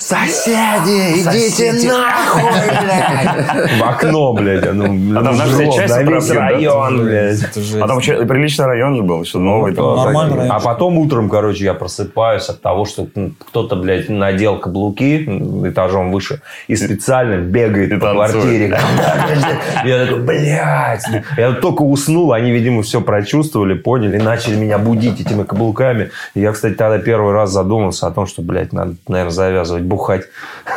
Соседи, 0.00 1.20
идите 1.20 1.72
нахуй, 1.86 2.42
блядь. 2.70 3.78
В 3.78 3.82
окно, 3.84 4.32
блядь. 4.32 4.66
оно, 4.66 4.84
А 4.86 5.22
там 5.22 5.36
на 5.36 5.44
все 5.44 5.62
жгло, 5.62 5.72
части 5.76 5.98
на 5.98 6.02
весь 6.02 6.26
пробьют, 6.26 6.34
да? 6.34 6.40
район, 6.48 7.04
блядь. 7.04 7.42
А 7.76 7.86
там 7.86 7.88
вообще 7.96 8.24
приличный 8.24 8.64
район 8.64 8.96
же 8.96 9.02
был, 9.02 9.24
что 9.26 9.38
новый. 9.40 9.74
там. 9.74 9.96
Нормальный 9.96 10.36
район. 10.38 10.52
А 10.52 10.60
потом 10.60 10.96
утром, 10.96 11.28
короче, 11.28 11.64
я 11.64 11.74
просыпаюсь 11.74 12.48
от 12.48 12.62
того, 12.62 12.86
что 12.86 13.08
кто-то, 13.38 13.76
блядь, 13.76 14.08
надел 14.08 14.58
каблуки 14.58 15.26
этажом 15.68 16.12
выше 16.12 16.40
и 16.66 16.76
специально 16.76 17.36
бегает 17.36 17.92
И 17.92 17.96
по 17.98 18.06
танцует. 18.14 18.70
квартире. 18.70 18.78
Я 19.84 20.06
такой, 20.06 20.22
блядь. 20.22 21.04
Я 21.36 21.52
только 21.52 21.82
уснул, 21.82 22.32
они, 22.32 22.50
видимо, 22.52 22.82
все 22.82 23.02
прочувствовали, 23.02 23.74
поняли, 23.74 24.16
и 24.18 24.22
начали 24.22 24.54
меня 24.56 24.78
будить 24.78 25.20
этими 25.20 25.42
каблуками. 25.42 26.10
И 26.34 26.40
я, 26.40 26.52
кстати, 26.52 26.72
тогда 26.72 26.98
первый 26.98 27.34
раз 27.34 27.50
задумался 27.50 28.06
о 28.06 28.10
том, 28.10 28.26
что, 28.26 28.40
блядь, 28.40 28.72
надо, 28.72 28.94
наверное, 29.06 29.30
завязывать 29.30 29.89
бухать. 29.90 30.22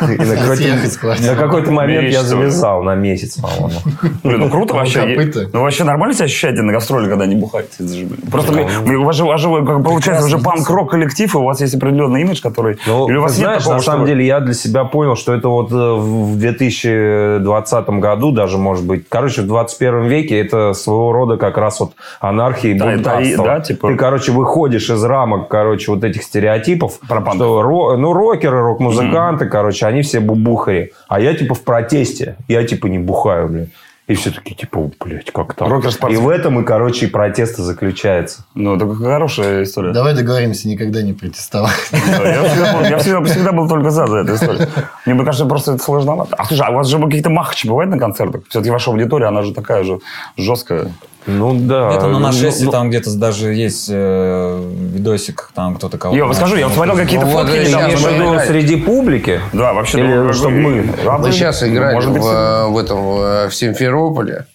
И 0.02 0.06
на 0.06 1.36
какой-то- 1.36 1.70
на 1.70 1.72
момент 1.72 2.08
я 2.12 2.22
завязал 2.22 2.82
на 2.82 2.94
месяц, 2.94 3.38
по-моему. 3.38 3.80
Блин, 4.22 4.40
ну 4.40 4.50
круто 4.50 4.74
вообще. 4.74 5.16
Ну 5.52 5.62
вообще 5.62 5.84
нормально 5.84 6.14
себя 6.14 6.26
ощущаете 6.26 6.62
на 6.62 6.72
гастроли, 6.72 7.08
когда 7.08 7.26
не 7.26 7.36
блин, 7.36 8.20
Просто 8.30 8.52
у 8.52 9.04
вас 9.04 9.40
же, 9.40 9.48
получается 9.48 10.26
уже 10.26 10.38
панк-рок 10.38 10.90
коллектив, 10.90 11.34
и 11.34 11.38
у 11.38 11.44
вас 11.44 11.60
есть 11.60 11.74
определенный 11.74 12.22
имидж, 12.22 12.42
который... 12.42 12.78
Ну, 12.86 13.08
Или 13.08 13.16
у 13.16 13.22
вас 13.22 13.32
нет 13.32 13.40
знаешь, 13.46 13.62
такого, 13.62 13.76
на 13.76 13.82
самом 13.82 14.06
деле, 14.06 14.26
я 14.26 14.40
для 14.40 14.54
себя 14.54 14.84
понял, 14.84 15.16
что 15.16 15.32
это 15.32 15.48
вот 15.48 15.70
э, 15.72 15.74
в 15.74 16.36
2020 16.36 17.88
году 17.88 18.32
даже, 18.32 18.58
может 18.58 18.84
быть, 18.84 19.08
короче, 19.08 19.42
в 19.42 19.46
21 19.46 20.04
веке 20.04 20.38
это 20.40 20.72
своего 20.72 21.12
рода 21.12 21.36
как 21.36 21.56
раз 21.58 21.80
вот 21.80 21.92
анархия 22.20 22.72
и 22.74 22.78
бунтарство. 22.78 23.44
да, 23.44 23.60
типа- 23.60 23.88
Ты, 23.88 23.96
короче, 23.96 24.32
выходишь 24.32 24.90
из 24.90 25.04
рамок, 25.04 25.48
короче, 25.48 25.92
вот 25.92 26.04
этих 26.04 26.22
стереотипов, 26.22 26.98
Про 27.08 27.20
панк. 27.20 27.36
что 27.36 27.96
ну, 27.96 28.12
рокеры, 28.12 28.60
рок-музыканты, 28.62 29.03
короче, 29.48 29.86
они 29.86 30.02
все 30.02 30.20
бубухари, 30.20 30.92
а 31.08 31.20
я, 31.20 31.34
типа, 31.34 31.54
в 31.54 31.62
протесте, 31.62 32.36
я, 32.48 32.64
типа, 32.64 32.86
не 32.86 32.98
бухаю, 32.98 33.48
блин. 33.48 33.70
И 34.06 34.14
все 34.16 34.30
такие, 34.30 34.54
типа, 34.54 34.90
блядь, 35.00 35.30
как 35.30 35.54
так? 35.54 35.66
И 36.12 36.16
в 36.16 36.28
этом 36.28 36.60
и, 36.60 36.64
короче, 36.64 37.06
и 37.06 37.08
протест 37.08 37.56
заключается. 37.56 38.44
Ну, 38.54 38.76
это 38.76 38.86
хорошая 38.94 39.62
история. 39.62 39.92
Давай 39.92 40.14
договоримся 40.14 40.68
никогда 40.68 41.00
не 41.00 41.14
протестовать. 41.14 41.72
Я 41.92 42.98
всегда, 42.98 43.52
был- 43.52 43.66
только 43.66 43.88
за, 43.88 44.06
за 44.06 44.18
эту 44.18 44.34
историю. 44.34 44.68
Мне 45.06 45.24
кажется, 45.24 45.46
просто 45.46 45.72
это 45.72 45.82
сложновато. 45.82 46.36
А 46.36 46.44
слушай, 46.44 46.66
а 46.66 46.70
у 46.70 46.74
вас 46.74 46.86
же 46.88 47.00
какие-то 47.00 47.30
махачи 47.30 47.66
бывают 47.66 47.90
на 47.90 47.98
концертах? 47.98 48.42
Все-таки 48.50 48.70
ваша 48.70 48.90
аудитория, 48.90 49.28
она 49.28 49.40
же 49.42 49.54
такая 49.54 49.84
же 49.84 50.00
жесткая. 50.36 50.92
Ну, 51.26 51.54
да. 51.54 51.88
Где-то 51.88 52.06
на 52.06 52.12
Ну, 52.14 52.18
нашествии 52.18 52.66
ну, 52.66 52.70
там 52.70 52.90
где-то 52.90 53.14
даже 53.16 53.54
есть 53.54 53.88
э, 53.90 54.70
видосик, 54.92 55.50
там 55.54 55.76
кто-то 55.76 55.96
кого-то... 55.96 56.18
Я 56.18 56.24
вам 56.24 56.34
скажу, 56.34 56.56
я 56.56 56.66
вот 56.66 56.74
смотрел 56.74 56.96
какие-то 56.96 57.24
Ну, 57.26 57.32
вот 57.32 57.46
фотки 57.46 57.56
и 57.56 57.66
недавно. 57.68 57.88
сейчас 57.88 58.00
имеешь 58.00 58.00
в 58.00 58.04
мы 58.04 58.12
виду 58.12 58.24
играем. 58.32 58.48
среди 58.48 58.76
публики? 58.76 59.40
Да, 59.52 59.72
вообще. 59.72 59.98
Или 60.00 60.14
ну, 60.14 60.32
чтобы 60.32 60.56
ну, 60.56 60.68
мы? 60.68 60.84
а 61.06 61.18
Мы 61.18 61.32
сейчас 61.32 61.62
ну, 61.62 61.68
играли 61.68 61.94
может 61.94 62.10
в, 62.10 62.26
э, 62.26 62.66
в 62.68 62.78
этом 62.78 62.98
э, 62.98 63.48
в 63.48 63.54
Симферополе. 63.54 64.46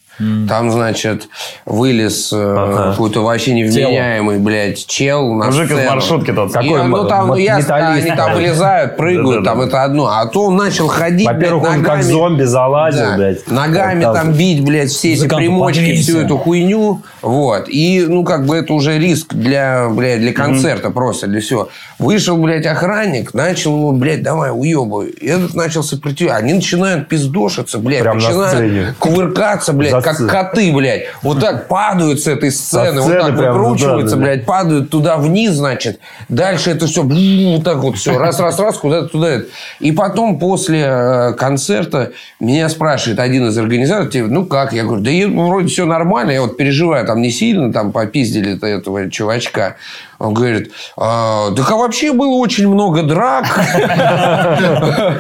Там, 0.48 0.70
значит, 0.72 1.28
вылез 1.66 2.34
э, 2.34 2.38
Ага. 2.58 2.92
какой-то 2.92 3.22
вообще 3.24 3.54
невменяемый, 3.54 4.40
блядь, 4.40 4.86
чел 4.86 5.34
на 5.34 5.46
Мужик 5.46 5.70
из 5.72 5.76
сцену. 5.78 5.90
маршрутки 5.90 6.32
тот. 6.34 6.50
И, 6.50 6.54
Какой 6.54 6.84
ну, 6.84 7.02
м- 7.04 7.08
там, 7.08 7.28
ну, 7.30 7.36
ясно, 7.36 7.76
они 7.94 8.12
там 8.12 8.34
вылезают, 8.34 8.98
прыгают, 8.98 9.46
там 9.46 9.62
это 9.62 9.84
одно. 9.84 10.08
А 10.08 10.26
то 10.26 10.46
он 10.46 10.56
начал 10.58 10.88
ходить, 10.88 11.26
Во-первых, 11.28 11.70
он 11.70 11.84
как 11.84 12.04
зомби 12.04 12.44
залазил, 12.44 13.16
блядь. 13.16 13.48
Ногами 13.50 14.04
там 14.04 14.34
бить, 14.34 14.64
блядь, 14.64 14.90
все 14.90 15.14
эти 15.14 15.28
примочки, 15.28 15.96
всю 15.96 16.20
эту 16.20 16.38
хуйню. 16.38 17.02
Вот. 17.22 17.66
И, 17.70 18.06
ну, 18.08 18.24
как 18.24 18.46
бы 18.46 18.58
это 18.58 18.74
уже 18.74 18.98
риск 18.98 19.34
для, 19.34 19.88
блядь, 19.90 20.20
для 20.20 20.34
концерта 20.34 20.90
просто, 20.90 21.28
для 21.28 21.42
всего. 21.42 21.70
Вышел, 21.98 22.38
блядь, 22.38 22.66
охранник, 22.66 23.34
начал 23.34 23.76
его, 23.76 23.92
блядь, 23.92 24.24
давай, 24.24 24.52
уебывай. 24.52 25.10
И 25.10 25.28
этот 25.28 25.54
начал 25.54 25.84
сопротивляться. 25.84 26.38
Они 26.44 26.54
начинают 26.54 27.08
пиздошиться, 27.08 27.78
блядь. 27.78 28.04
Начинают 28.06 28.96
кувыркаться, 29.00 29.74
блядь, 29.74 29.92
как 30.14 30.30
коты, 30.30 30.72
блядь. 30.74 31.04
Вот 31.22 31.40
так 31.40 31.68
падают 31.68 32.20
с 32.20 32.28
этой 32.28 32.52
сцены, 32.52 33.02
вот 33.02 33.12
так 33.12 33.38
прям, 33.38 33.54
выкручиваются, 33.54 34.18
блядь, 34.18 34.46
падают 34.46 34.90
туда 34.90 35.18
вниз, 35.18 35.52
значит. 35.52 36.00
Дальше 36.28 36.72
это 36.72 36.88
все 36.88 37.04
вот 37.04 37.64
так 37.64 37.78
вот 37.78 37.98
все. 37.98 38.18
Раз, 38.18 38.40
раз, 38.40 38.60
раз, 38.60 38.78
куда-то 38.78 39.08
туда. 39.08 39.42
И 39.80 39.92
потом 39.92 40.40
после 40.40 40.84
э, 40.86 41.34
концерта 41.34 42.12
меня 42.40 42.70
спрашивает 42.70 43.20
один 43.20 43.48
из 43.48 43.58
организаторов, 43.58 44.12
типа, 44.12 44.28
ну 44.28 44.46
как? 44.46 44.74
Я 44.74 44.84
говорю, 44.84 45.02
да 45.02 45.12
ну, 45.28 45.48
вроде 45.48 45.68
все 45.68 45.86
нормально, 45.86 46.32
я 46.32 46.42
вот 46.42 46.58
переживаю, 46.58 47.06
там 47.06 47.22
не 47.22 47.32
сильно 47.32 47.72
там 47.72 47.92
попиздили 47.92 48.56
этого 48.56 49.10
чувачка. 49.10 49.78
Он 50.20 50.34
говорит, 50.34 50.72
«А, 50.98 51.52
так 51.56 51.72
а 51.72 51.78
вообще 51.78 52.12
было 52.12 52.36
очень 52.36 52.68
много 52.68 53.04
драк. 53.04 53.46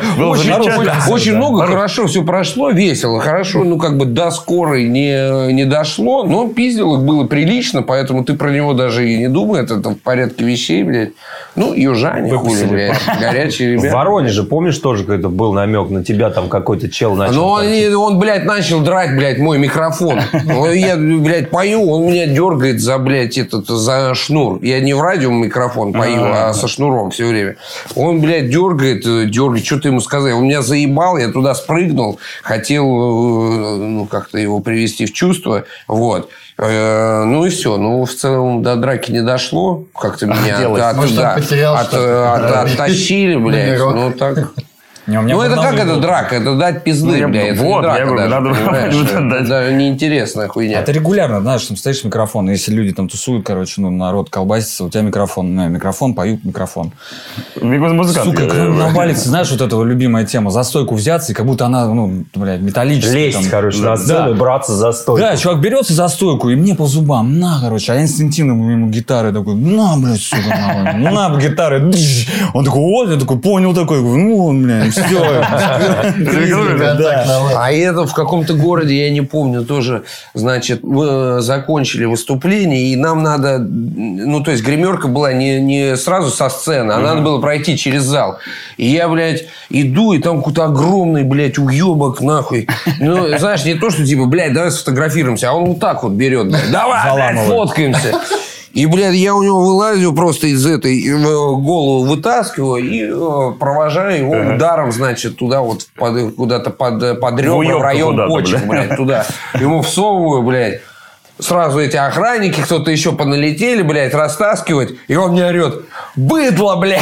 Очень 1.09 1.35
много, 1.35 1.65
хорошо 1.65 2.07
все 2.07 2.23
прошло, 2.23 2.69
весело. 2.71 3.21
Хорошо, 3.21 3.63
ну 3.63 3.77
как 3.77 3.97
бы 3.97 4.05
до 4.05 4.29
скорой 4.31 4.87
не, 4.87 5.65
дошло, 5.65 6.23
но 6.23 6.49
пиздил 6.49 6.95
их 6.95 7.03
было 7.03 7.25
прилично, 7.25 7.81
поэтому 7.81 8.25
ты 8.25 8.33
про 8.33 8.51
него 8.51 8.73
даже 8.73 9.09
и 9.09 9.17
не 9.17 9.29
думай, 9.29 9.61
это, 9.61 9.75
в 9.75 9.95
порядке 9.95 10.43
вещей, 10.43 10.83
блядь. 10.83 11.11
Ну, 11.55 11.73
южане, 11.73 12.31
хули, 12.33 12.65
блядь, 12.65 12.99
горячие 13.19 13.77
В 13.77 13.81
ребята. 13.83 13.95
Воронеже, 13.95 14.43
помнишь, 14.43 14.77
тоже 14.77 15.03
какой-то 15.03 15.29
был 15.29 15.53
намек 15.53 15.89
на 15.89 16.03
тебя, 16.03 16.29
там 16.29 16.49
какой-то 16.49 16.89
чел 16.89 17.15
начал. 17.15 17.43
Он, 17.45 17.63
там, 17.63 17.71
не- 17.71 17.87
он, 17.89 18.19
блядь, 18.19 18.45
начал 18.45 18.81
драть, 18.81 19.15
блядь, 19.15 19.39
мой 19.39 19.57
микрофон. 19.57 20.19
Ну, 20.49 20.71
Я, 20.71 20.95
блядь, 20.97 21.51
пою, 21.51 21.89
он 21.89 22.05
меня 22.07 22.25
дергает 22.25 22.81
за, 22.81 22.97
блядь, 22.97 23.37
этот, 23.37 23.67
за 23.67 24.13
шнур. 24.15 24.59
Я 24.61 24.79
не 24.79 24.88
в 24.93 25.01
радио 25.01 25.31
микрофон 25.31 25.93
пою, 25.93 26.23
а 26.23 26.53
со 26.53 26.67
шнуром 26.67 27.11
все 27.11 27.27
время. 27.27 27.55
Он, 27.95 28.19
блядь, 28.21 28.49
дергает, 28.49 29.05
э, 29.05 29.25
дергает. 29.25 29.65
Что 29.65 29.79
ты 29.79 29.87
ему 29.89 29.99
сказал? 30.01 30.37
Он 30.37 30.43
меня 30.45 30.61
заебал, 30.61 31.17
я 31.17 31.29
туда 31.31 31.53
спрыгнул. 31.55 32.19
Хотел, 32.43 32.83
э, 32.85 33.75
ну, 33.77 34.05
как-то 34.05 34.37
его 34.37 34.59
привести 34.59 35.05
в 35.05 35.13
чувство. 35.13 35.63
Вот. 35.87 36.29
Э, 36.57 37.23
Ну 37.25 37.45
и 37.45 37.49
все. 37.49 37.77
Ну, 37.77 38.03
в 38.05 38.13
целом 38.13 38.61
до 38.63 38.75
драки 38.75 39.11
не 39.11 39.21
дошло. 39.21 39.85
Как-то 39.97 40.25
меня 40.43 40.57
от- 40.89 40.95
Может, 40.97 41.15
потерял 41.35 41.75
от- 41.75 41.93
от- 41.93 42.71
оттащили, 42.73 43.35
блядь. 43.35 43.79
Ну, 43.79 44.11
так. 44.11 44.51
Не, 45.09 45.17
у 45.17 45.21
меня 45.23 45.33
Ну, 45.35 45.41
был 45.41 45.47
это 45.47 45.55
как 45.55 45.65
новый 45.71 45.79
это 45.81 45.93
был. 45.95 46.01
драка? 46.01 46.35
Это 46.35 46.55
дать 46.55 46.83
пизды, 46.83 47.07
Ну, 47.07 47.15
я- 47.15 47.27
бля. 47.27 47.47
Это 47.47 47.61
вот, 47.63 47.75
не 47.77 47.81
драка 47.81 47.99
я 47.99 48.05
говорю, 48.05 48.29
даже, 48.29 48.35
надо 48.41 48.49
дать. 49.39 49.45
Это 49.45 49.73
неинтересная 49.73 50.47
хуйня. 50.47 50.79
А 50.79 50.83
ты 50.83 50.91
регулярно, 50.91 51.41
знаешь, 51.41 51.63
там 51.65 51.77
стоишь 51.77 52.03
микрофон, 52.03 52.49
и 52.49 52.53
если 52.53 52.71
люди 52.73 52.93
там 52.93 53.09
тусуют, 53.09 53.45
короче, 53.45 53.81
ну, 53.81 53.89
народ 53.89 54.29
колбасится, 54.29 54.83
у 54.85 54.89
тебя 54.89 55.01
микрофон, 55.01 55.55
ну, 55.55 55.67
микрофон, 55.69 56.13
поют 56.13 56.43
микрофон. 56.45 56.91
Музыкант. 57.61 58.27
Сука, 58.29 58.53
навалится, 58.53 59.29
знаешь, 59.29 59.49
вот 59.51 59.61
эта 59.61 59.75
вот 59.75 59.85
любимая 59.85 60.25
тема, 60.25 60.51
за 60.51 60.63
стойку 60.63 60.95
взяться, 60.95 61.31
и 61.31 61.35
как 61.35 61.45
будто 61.45 61.65
она, 61.65 61.87
ну, 61.87 62.25
блядь, 62.35 62.61
металлическая. 62.61 63.15
Лезть, 63.27 63.41
там. 63.41 63.49
короче, 63.49 63.81
на 63.81 63.97
сцену, 63.97 64.33
Да. 64.33 64.39
браться 64.39 64.73
за 64.73 64.91
стойку. 64.91 65.21
Да, 65.21 65.35
чувак 65.37 65.59
берется 65.59 65.93
за 65.93 66.07
стойку, 66.07 66.49
и 66.49 66.55
мне 66.55 66.75
по 66.75 66.85
зубам, 66.85 67.39
на, 67.39 67.59
короче, 67.61 67.91
а 67.91 67.95
я 67.95 68.01
инстинктивно 68.03 68.51
ему 68.71 68.89
гитары 68.89 69.31
такой, 69.33 69.55
на, 69.55 69.97
блядь, 69.97 70.21
сука, 70.21 70.41
нахуй, 70.47 70.99
на, 71.01 71.39
гитары, 71.39 71.79
он 72.53 72.65
такой, 72.65 72.79
вот, 72.81 73.09
я 73.11 73.17
такой, 73.19 73.39
понял 73.39 73.73
такой, 73.73 74.01
ну, 74.01 74.45
он, 74.45 74.63
блядь, 74.63 74.98
наладил. 77.25 77.57
А 77.57 77.71
это 77.71 78.05
в 78.05 78.13
каком-то 78.13 78.53
городе, 78.53 79.05
я 79.05 79.09
не 79.09 79.21
помню, 79.21 79.63
тоже, 79.63 80.03
значит, 80.33 80.83
мы 80.83 81.41
закончили 81.41 82.05
выступление, 82.05 82.87
и 82.87 82.95
нам 82.95 83.23
надо, 83.23 83.59
ну, 83.59 84.43
то 84.43 84.51
есть 84.51 84.63
гримерка 84.63 85.07
была 85.07 85.33
не, 85.33 85.59
не 85.61 85.95
сразу 85.97 86.29
со 86.29 86.49
сцены, 86.49 86.91
а 86.91 86.99
надо 86.99 87.21
было 87.21 87.39
пройти 87.39 87.77
через 87.77 88.03
зал. 88.03 88.39
И 88.77 88.87
я, 88.87 89.07
блядь, 89.09 89.45
иду, 89.69 90.13
и 90.13 90.19
там 90.19 90.37
какой-то 90.39 90.65
огромный, 90.65 91.23
блядь, 91.23 91.57
уебок, 91.57 92.21
нахуй. 92.21 92.67
Ну, 92.99 93.37
знаешь, 93.37 93.65
не 93.65 93.75
то, 93.75 93.89
что 93.89 94.05
типа, 94.05 94.25
блядь, 94.25 94.53
давай 94.53 94.71
сфотографируемся, 94.71 95.49
а 95.49 95.53
он 95.53 95.65
вот 95.65 95.79
так 95.79 96.03
вот 96.03 96.13
берет, 96.13 96.49
блядь, 96.49 96.71
давай, 96.71 97.13
блядь, 97.13 97.47
фоткаемся. 97.47 98.19
И, 98.73 98.85
блядь, 98.85 99.15
я 99.15 99.33
у 99.35 99.41
него 99.41 99.61
вылазю 99.65 100.13
просто 100.13 100.47
из 100.47 100.65
этой, 100.65 101.03
э, 101.03 101.17
голову 101.17 102.03
вытаскиваю 102.05 102.83
и 102.83 103.01
э, 103.03 103.51
провожаю 103.59 104.17
его 104.19 104.33
ударом, 104.55 104.91
значит, 104.91 105.37
туда 105.37 105.61
вот 105.61 105.87
под- 105.97 106.35
куда-то 106.35 106.69
под, 106.69 107.19
под 107.19 107.39
ребра, 107.39 107.53
в 107.55 107.57
уёбка 107.57 107.83
район 107.83 108.15
почек, 108.27 108.65
блядь, 108.67 108.95
туда. 108.95 109.25
Ему 109.59 109.81
всовываю, 109.81 110.43
блядь. 110.43 110.81
Сразу 111.39 111.79
эти 111.79 111.95
охранники, 111.95 112.61
кто-то 112.61 112.91
еще 112.91 113.13
поналетели, 113.13 113.81
блядь, 113.81 114.13
растаскивать. 114.13 114.95
И 115.07 115.15
он 115.15 115.31
мне 115.31 115.45
орет, 115.45 115.85
быдло, 116.17 116.75
блядь. 116.75 117.01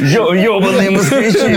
Ебаные 0.00 0.90
москвичи. 0.90 1.56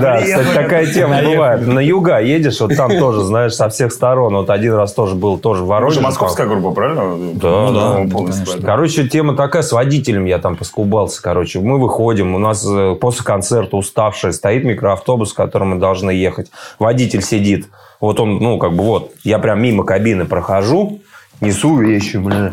Да, 0.00 0.20
кстати, 0.22 0.54
такая 0.54 0.86
тема 0.92 1.22
бывает. 1.22 1.66
На 1.66 1.80
юга 1.80 2.18
едешь, 2.20 2.60
вот 2.60 2.74
там 2.76 2.98
тоже, 2.98 3.22
знаешь, 3.22 3.54
со 3.54 3.68
всех 3.68 3.92
сторон. 3.92 4.34
Вот 4.34 4.50
один 4.50 4.74
раз 4.74 4.92
тоже 4.94 5.14
был, 5.14 5.38
тоже 5.38 5.64
в 5.64 5.66
Воронеже. 5.66 5.96
же 5.96 6.00
московская 6.00 6.46
группа, 6.46 6.70
правильно? 6.70 7.02
Да, 7.34 7.48
Ну 7.48 7.72
да, 7.72 8.10
полностью. 8.12 8.46
конечно. 8.46 8.66
Короче, 8.66 9.08
тема 9.08 9.36
такая, 9.36 9.62
с 9.62 9.72
водителем 9.72 10.24
я 10.24 10.38
там 10.38 10.56
поскубался, 10.56 11.22
короче. 11.22 11.60
Мы 11.60 11.78
выходим, 11.78 12.34
у 12.34 12.38
нас 12.38 12.64
э, 12.68 12.94
после 13.00 13.24
концерта 13.24 13.76
уставшие, 13.76 14.32
стоит 14.32 14.64
микроавтобус, 14.64 15.32
в 15.32 15.34
котором 15.34 15.70
мы 15.70 15.76
должны 15.76 16.10
ехать. 16.10 16.50
Водитель 16.78 17.22
сидит, 17.22 17.66
вот 18.02 18.20
он, 18.20 18.38
ну, 18.38 18.58
как 18.58 18.74
бы 18.74 18.84
вот, 18.84 19.12
я 19.22 19.38
прям 19.38 19.62
мимо 19.62 19.84
кабины 19.84 20.26
прохожу, 20.26 21.00
несу 21.40 21.78
вещи, 21.78 22.16
бля. 22.16 22.52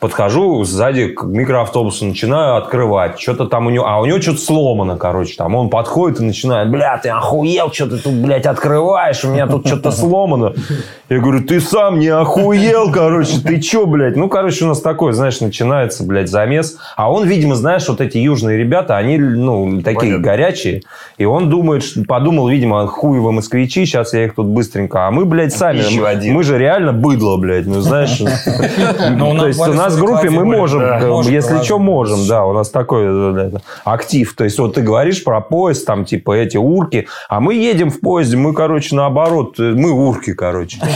Подхожу 0.00 0.64
сзади 0.64 1.08
к 1.08 1.24
микроавтобусу, 1.24 2.06
начинаю 2.06 2.56
открывать. 2.56 3.20
Что-то 3.20 3.44
там 3.44 3.66
у 3.66 3.70
него... 3.70 3.86
А 3.86 4.00
у 4.00 4.06
него 4.06 4.18
что-то 4.18 4.40
сломано, 4.40 4.96
короче. 4.96 5.34
Там 5.36 5.54
он 5.54 5.68
подходит 5.68 6.20
и 6.20 6.24
начинает, 6.24 6.70
бля, 6.70 6.96
ты 6.96 7.10
охуел, 7.10 7.70
что 7.70 7.86
ты 7.86 7.98
тут, 7.98 8.14
блядь, 8.14 8.46
открываешь? 8.46 9.22
У 9.24 9.28
меня 9.28 9.46
тут 9.46 9.66
что-то 9.66 9.90
сломано. 9.90 10.54
Я 11.10 11.18
говорю, 11.18 11.44
ты 11.44 11.60
сам 11.60 11.98
не 11.98 12.08
охуел, 12.08 12.90
короче. 12.90 13.40
Ты 13.40 13.60
че, 13.60 13.84
блядь? 13.84 14.16
Ну, 14.16 14.30
короче, 14.30 14.64
у 14.64 14.68
нас 14.68 14.80
такой, 14.80 15.12
знаешь, 15.12 15.40
начинается, 15.40 16.02
блядь, 16.02 16.30
замес. 16.30 16.78
А 16.96 17.12
он, 17.12 17.26
видимо, 17.28 17.54
знаешь, 17.54 17.86
вот 17.86 18.00
эти 18.00 18.16
южные 18.16 18.56
ребята, 18.56 18.96
они, 18.96 19.18
ну, 19.18 19.82
такие 19.82 20.12
Понятно. 20.12 20.24
горячие. 20.24 20.82
И 21.18 21.26
он 21.26 21.50
думает, 21.50 21.82
подумал, 22.08 22.48
видимо, 22.48 22.86
хуево 22.86 23.32
москвичи, 23.32 23.84
сейчас 23.84 24.14
я 24.14 24.24
их 24.24 24.34
тут 24.34 24.46
быстренько. 24.46 25.06
А 25.06 25.10
мы, 25.10 25.26
блядь, 25.26 25.52
сами. 25.52 25.80
Один. 26.02 26.32
Мы 26.32 26.42
же 26.42 26.56
реально 26.56 26.94
быдло, 26.94 27.36
блядь, 27.36 27.66
ну, 27.66 27.80
знаешь. 27.80 28.18
Ну, 28.18 29.36
То 29.36 29.46
есть 29.46 29.60
у 29.60 29.74
нас 29.74 29.89
в 29.94 29.98
группе 29.98 30.30
мы 30.30 30.44
можем, 30.44 30.80
Да. 30.80 31.00
э, 31.00 31.06
Можем 31.06 31.32
если 31.32 31.62
что, 31.62 31.78
можем, 31.78 32.26
да, 32.26 32.44
у 32.44 32.52
нас 32.52 32.70
такой 32.70 33.04
э, 33.04 33.48
это, 33.48 33.62
актив. 33.84 34.34
То 34.34 34.44
есть 34.44 34.58
вот 34.58 34.74
ты 34.74 34.82
говоришь 34.82 35.22
про 35.24 35.40
поезд, 35.40 35.86
там 35.86 36.04
типа 36.04 36.32
эти 36.32 36.56
урки, 36.56 37.08
а 37.28 37.40
мы 37.40 37.54
едем 37.54 37.90
в 37.90 38.00
поезде, 38.00 38.36
мы, 38.36 38.54
короче, 38.54 38.94
наоборот, 38.94 39.58
э, 39.58 39.72
мы 39.74 39.90
урки, 39.90 40.34
короче. 40.34 40.78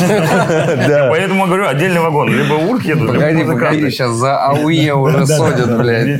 Да. 0.88 1.08
Поэтому 1.10 1.46
говорю, 1.46 1.66
отдельный 1.66 2.00
вагон. 2.00 2.28
Либо 2.28 2.54
урки 2.54 2.88
едут, 2.88 3.12
либо 3.12 3.52
Погоди, 3.52 3.90
сейчас 3.90 4.12
за 4.12 4.38
АУЕ 4.38 4.94
уже 4.94 5.26
судят, 5.26 5.78
блядь. 5.78 6.18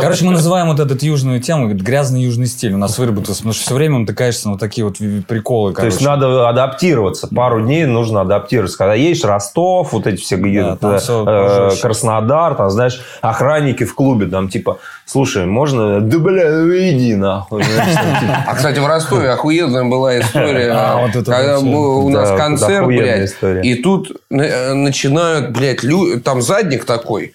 Короче, 0.00 0.24
мы 0.24 0.32
называем 0.32 0.68
вот 0.68 0.80
эту 0.80 1.04
южную 1.04 1.40
тему 1.40 1.68
грязный 1.68 2.22
южный 2.22 2.46
стиль. 2.46 2.72
У 2.74 2.78
нас 2.78 2.98
выработался, 2.98 3.40
потому 3.40 3.52
что 3.54 3.64
все 3.64 3.74
время 3.74 3.98
натыкаешься 3.98 4.46
на 4.46 4.52
вот 4.52 4.60
такие 4.60 4.84
вот 4.84 4.98
приколы. 5.26 5.72
То 5.74 5.86
есть 5.86 6.00
надо 6.00 6.48
адаптироваться. 6.48 7.28
Пару 7.28 7.62
дней 7.62 7.84
нужно 7.84 8.22
адаптироваться. 8.22 8.78
Когда 8.78 8.94
едешь 8.94 9.24
Ростов, 9.24 9.92
вот 9.92 10.06
эти 10.06 10.20
все 10.20 10.36
там 10.36 10.98
э. 11.28 11.70
Краснодар, 11.80 12.54
там, 12.54 12.70
знаешь, 12.70 13.00
охранники 13.20 13.84
в 13.84 13.94
клубе, 13.94 14.26
там, 14.26 14.48
типа, 14.48 14.78
слушай, 15.06 15.46
можно, 15.46 16.00
да, 16.00 16.18
бля, 16.18 16.50
ну 16.50 16.72
иди 16.72 17.14
нахуй. 17.14 17.62
Там, 17.62 18.20
типа, 18.20 18.44
А, 18.46 18.54
кстати, 18.54 18.78
в 18.78 18.86
Ростове 18.86 19.30
охуенная 19.30 19.84
была 19.84 20.18
история, 20.18 20.72
А, 20.76 21.08
когда 21.12 21.58
у 21.58 22.08
нас 22.08 22.30
концерт, 22.36 22.86
блядь, 22.86 23.34
и 23.62 23.74
тут 23.74 24.12
э, 24.30 24.72
начинают, 24.74 25.50
блядь, 25.50 25.80
там 26.24 26.42
задник 26.42 26.84
такой. 26.84 27.34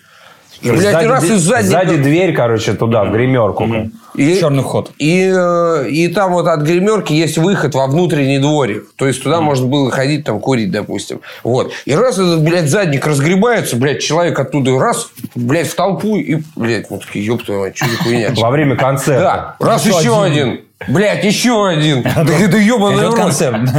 И, 0.62 0.70
блядь, 0.72 0.82
сзади 0.82 1.06
и 1.06 1.08
раз 1.08 1.24
дверь- 1.24 1.36
из 1.36 1.42
задника... 1.42 1.70
Сзади 1.86 1.96
дверь, 1.98 2.34
короче, 2.34 2.74
туда, 2.74 3.06
в 3.06 3.12
гримерку. 3.12 3.68
И, 4.16 4.40
Черный 4.40 4.64
ход. 4.64 4.92
И, 4.98 5.32
э, 5.34 5.90
и 5.90 6.08
там 6.08 6.34
вот 6.34 6.48
от 6.48 6.62
гримерки 6.62 7.14
есть 7.14 7.38
выход 7.38 7.76
во 7.76 7.86
внутренний 7.88 8.40
дворик. 8.40 8.86
То 8.96 9.06
есть 9.06 9.22
туда 9.22 9.42
можно 9.42 9.68
было 9.68 9.92
ходить, 9.92 10.26
там, 10.26 10.40
курить, 10.40 10.72
допустим. 10.72 11.22
Вот. 11.44 11.72
И 11.86 11.94
раз 11.94 12.16
этот, 12.18 12.42
блядь, 12.42 12.68
задник 12.68 13.06
разгребается, 13.06 13.76
блядь, 13.76 14.02
человек 14.02 14.40
оттуда 14.40 14.80
раз, 14.80 15.10
блядь, 15.36 15.68
в 15.68 15.76
толпу, 15.76 16.16
и, 16.18 16.42
блядь, 16.56 16.90
мы 16.90 16.98
такие, 16.98 17.26
ёб 17.26 17.44
твою 17.44 17.62
мать, 17.62 17.78
что 17.78 17.88
за 17.90 17.98
хуйня? 17.98 18.34
Во 18.38 18.50
время 18.50 18.76
концерта. 18.76 19.56
Да, 19.60 19.68
раз 19.68 19.86
еще 19.86 20.24
один. 20.24 20.62
Блядь, 20.88 21.24
еще 21.24 21.68
один. 21.68 22.04
Да 22.28 22.34
это 22.34 22.58
ебаный 22.58 23.08
рот. 23.08 23.20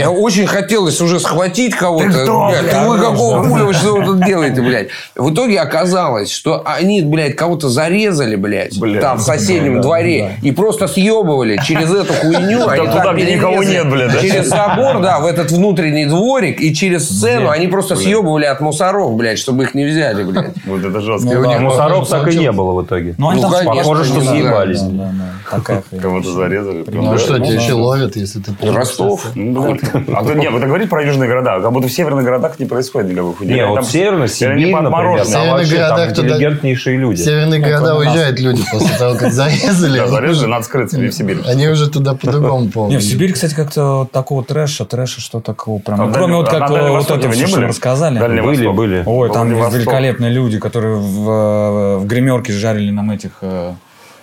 Я 0.00 0.10
очень 0.10 0.46
хотелось 0.46 1.00
уже 1.00 1.20
схватить 1.20 1.74
кого-то. 1.74 2.06
Блядь, 2.08 2.62
блядь? 2.62 2.86
вы 2.86 2.98
какого 2.98 3.44
хуя, 3.44 3.64
вы 3.64 3.74
что 3.74 3.96
вы 3.96 4.04
тут 4.04 4.24
делаете, 4.24 4.62
блядь? 4.62 4.88
В 5.14 5.32
итоге 5.32 5.60
оказалось, 5.60 6.30
что 6.30 6.62
они, 6.64 7.02
блядь, 7.02 7.36
кого-то 7.36 7.68
зарезали, 7.68 8.34
блядь, 8.36 8.78
Блядь. 8.78 9.00
там 9.00 9.18
в 9.18 9.22
соседнем 9.22 9.80
дворе 9.80 10.36
и 10.42 10.50
просто 10.50 10.88
съебывали 10.88 11.60
через 11.64 11.92
эту 11.92 12.12
хуйню. 12.14 12.66
Там 12.66 12.90
туда, 12.90 13.12
где 13.14 13.36
никого 13.36 13.62
нет, 13.62 13.88
блядь, 13.88 14.12
да? 14.12 14.20
Через 14.20 14.48
забор, 14.48 15.00
да, 15.00 15.20
в 15.20 15.26
этот 15.26 15.52
внутренний 15.52 16.06
дворик 16.06 16.60
и 16.60 16.74
через 16.74 17.08
сцену 17.08 17.50
они 17.50 17.68
просто 17.68 17.94
съебывали 17.96 18.46
от 18.46 18.60
мусоров, 18.60 19.14
блядь, 19.14 19.38
чтобы 19.38 19.64
их 19.64 19.74
не 19.74 19.84
взяли, 19.84 20.24
блядь. 20.24 20.52
Вот 20.66 20.84
это 20.84 21.00
жестко. 21.00 21.28
Ну, 21.34 21.42
да, 21.42 21.58
Мусоров 21.58 22.08
так 22.08 22.28
и 22.28 22.36
не 22.36 22.52
было 22.52 22.80
в 22.80 22.84
итоге. 22.84 23.14
Ну, 23.18 23.30
Ну, 23.30 23.42
конечно, 23.50 23.74
Похоже, 23.74 24.04
что 24.04 24.20
съебались. 24.20 24.80
Да, 24.80 25.12
да, 25.50 25.60
да. 25.92 25.98
Кого-то 26.00 26.32
зарезали. 26.32 26.87
Ну 26.90 27.12
а 27.12 27.18
что, 27.18 27.38
тебя 27.38 27.54
еще 27.54 27.72
ловят, 27.74 28.16
если 28.16 28.40
ты... 28.40 28.52
Ростов. 28.72 29.26
Ну, 29.34 29.76
да. 29.80 30.02
А 30.16 30.24
тут 30.24 30.36
нет, 30.36 30.52
вы 30.52 30.58
так 30.60 30.68
говорите 30.68 30.88
про 30.90 31.04
южные 31.04 31.28
города, 31.28 31.60
как 31.60 31.72
будто 31.72 31.88
в 31.88 31.92
северных 31.92 32.24
городах 32.24 32.58
не 32.58 32.66
происходит 32.66 33.10
никаких 33.10 33.36
хуйни. 33.38 33.54
Не, 33.54 33.60
Там- 33.62 33.70
вот 33.70 33.86
Северная 33.86 34.20
они 34.22 34.28
Сибирь, 34.28 34.74
например, 34.74 35.18
там 35.18 35.26
Северных 35.26 35.50
вообще 35.52 35.76
там 35.78 36.10
интеллигентнейшие 36.10 36.98
В 36.98 37.00
люди. 37.00 37.22
северные 37.22 37.60
города 37.60 37.96
уезжают 37.96 38.40
люди 38.40 38.62
после 38.70 38.96
того, 38.98 39.16
как 39.18 39.32
зарезали. 39.32 39.98
Зарезали, 39.98 40.28
уже- 40.28 40.46
надо 40.46 40.64
скрыться 40.64 40.98
в 40.98 41.12
Сибирь. 41.12 41.38
Они 41.46 41.68
уже 41.68 41.90
туда 41.90 42.14
по-другому 42.14 42.68
помнят. 42.68 42.92
Не, 42.92 42.98
в 42.98 43.02
Сибири, 43.02 43.32
кстати, 43.32 43.54
как-то 43.54 44.08
такого 44.12 44.44
трэша, 44.44 44.84
трэша, 44.84 45.20
что 45.20 45.40
такого 45.40 45.78
прям. 45.78 46.00
А 46.00 46.04
Ну, 46.04 46.10
в 46.10 46.14
кроме 46.14 46.36
вот 46.36 46.48
как 46.48 46.70
э, 46.70 46.90
вот 46.90 47.10
это 47.10 47.28
не 47.28 47.46
что 47.46 47.60
рассказали. 47.60 48.18
Были, 48.18 48.68
были. 48.68 49.02
Ой, 49.04 49.30
там 49.30 49.50
великолепные 49.50 50.30
люди, 50.30 50.58
которые 50.58 50.96
в, 50.96 51.30
э, 51.30 51.96
в 51.98 52.06
гримерке 52.06 52.52
жарили 52.52 52.90
нам 52.90 53.10
этих 53.10 53.32
э, 53.42 53.72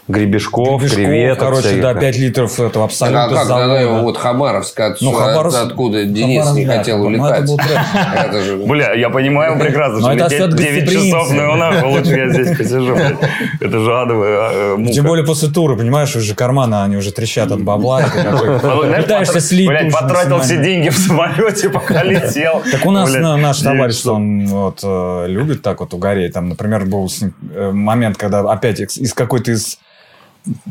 Гребешков, 0.08 0.82
гребешков, 0.82 1.04
креветок. 1.04 1.40
короче, 1.40 1.62
всяких. 1.64 1.82
да, 1.82 1.94
5 1.96 2.18
литров 2.20 2.60
этого 2.60 2.86
А 2.86 2.88
абсолютно 2.88 3.22
как 3.22 3.30
тогда 3.40 3.60
завода. 3.60 3.82
его 3.82 4.00
вот 4.04 4.18
Хабаровск, 4.18 4.80
от- 4.80 5.02
Ну, 5.02 5.12
Хабаровск- 5.12 5.64
откуда 5.66 6.06
Денис 6.06 6.42
Хабаровск, 6.44 6.60
не 6.60 6.66
да, 6.68 6.78
хотел 6.78 6.98
ну, 7.00 7.06
улетать. 7.06 7.50
это 8.16 8.42
же- 8.44 8.58
Бля, 8.58 8.94
я 8.94 9.10
понимаю 9.10 9.60
прекрасно, 9.60 10.00
Но 10.02 10.02
что 10.02 10.14
лететь 10.14 10.34
всё 10.34 10.48
9 10.48 10.92
часов, 10.92 11.32
но 11.32 11.56
нахуй 11.56 11.90
лучше 11.90 12.12
я 12.12 12.30
здесь 12.30 12.56
посижу. 12.56 12.96
Это 13.60 13.80
же 13.80 14.00
адовая 14.00 14.74
а, 14.74 14.78
мука. 14.78 14.94
Тем 14.94 15.06
более 15.06 15.26
после 15.26 15.50
тура, 15.50 15.76
понимаешь, 15.76 16.16
уже 16.16 16.36
карманы, 16.36 16.84
они 16.84 16.98
уже 16.98 17.12
трещат 17.12 17.52
от 17.52 17.64
бабла. 17.64 18.04
А 18.06 19.02
Пытаешься 19.02 19.40
слить 19.40 19.68
Блядь, 19.68 19.92
потратил 19.92 20.40
все 20.42 20.62
деньги 20.62 20.90
в 20.90 20.98
самолете, 21.00 21.70
пока 21.70 22.04
летел. 22.04 22.62
Так 22.72 22.86
у 22.86 22.92
нас 22.92 23.12
наш 23.12 23.60
товарищ, 23.60 24.06
он 24.06 24.46
вот 24.46 24.82
э, 24.84 25.26
любит 25.30 25.64
так 25.64 25.80
вот 25.80 25.96
угореть. 25.96 26.34
Там, 26.34 26.50
например, 26.50 26.86
был 26.86 27.10
э, 27.56 27.72
момент, 27.72 28.18
когда 28.18 28.42
опять 28.42 28.80
из 28.80 29.14
какой-то 29.14 29.52
из 29.52 29.80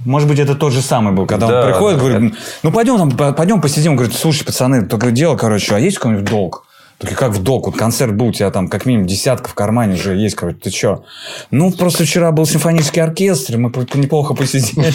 может 0.05 0.29
быть, 0.29 0.39
это 0.39 0.55
тот 0.55 0.73
же 0.73 0.81
самый 0.83 1.13
был, 1.13 1.27
когда 1.27 1.47
Да, 1.47 1.61
он 1.61 1.67
приходит, 1.67 1.99
да, 1.99 2.05
говорит, 2.05 2.35
ну 2.63 2.73
пойдем 2.73 2.99
там, 2.99 3.11
по- 3.11 3.33
пойдем 3.33 3.61
посидим. 3.61 3.93
Он 3.93 3.97
говорит, 3.97 4.17
слушай, 4.17 4.45
пацаны, 4.45 4.87
только 4.87 5.11
дело, 5.11 5.37
короче, 5.37 5.75
а 5.75 5.79
есть 5.79 5.99
какой-нибудь 5.99 6.29
долг? 6.29 6.65
Такие, 6.97 7.17
как 7.17 7.33
в 7.33 7.43
долг? 7.43 7.67
Вот 7.67 7.77
концерт 7.77 8.15
был, 8.15 8.27
у 8.27 8.33
тебя 8.33 8.51
там 8.53 8.69
как 8.69 8.87
минимум 8.87 9.09
десятка 9.09 9.51
в 9.51 9.55
кармане 9.55 9.95
уже 9.95 10.15
есть, 10.15 10.37
короче, 10.37 10.59
ты 10.63 10.71
что? 10.71 11.05
Ну, 11.51 11.73
просто 11.73 12.05
вчера 12.05 12.31
был 12.31 12.47
симфонический 12.47 13.03
оркестр, 13.03 13.57
мы 13.57 13.71
неплохо 13.95 14.33
посидели 14.35 14.93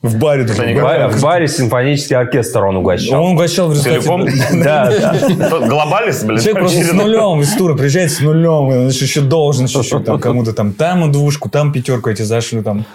в 0.00 0.16
баре. 0.16 0.44
В 0.44 0.56
баре, 0.82 1.08
в 1.08 1.20
баре 1.20 1.48
симфонический 1.48 2.16
оркестр 2.16 2.64
он 2.64 2.76
угощал. 2.78 3.22
Он 3.22 3.32
угощал 3.32 3.68
в 3.68 3.72
результате... 3.72 4.00
Целиком? 4.00 4.26
Да, 4.64 4.90
да. 4.90 5.48
Тот 5.50 5.66
Глобалис, 5.66 6.24
блядь. 6.24 6.42
Человек 6.42 6.60
просто 6.60 6.82
с 6.82 6.92
нулем 6.92 7.40
из 7.40 7.52
тура 7.52 7.74
приезжает 7.74 8.10
с 8.10 8.20
нулем, 8.20 8.72
и 8.72 8.76
он 8.76 8.88
еще, 8.88 9.04
еще 9.04 9.20
должен 9.20 9.68
там 10.02 10.18
кому-то 10.18 10.54
там 10.54 10.72
там 10.72 11.12
двушку, 11.12 11.50
там 11.50 11.72
пятерку 11.72 12.08
эти 12.08 12.22
зашли 12.22 12.62
там. 12.62 12.86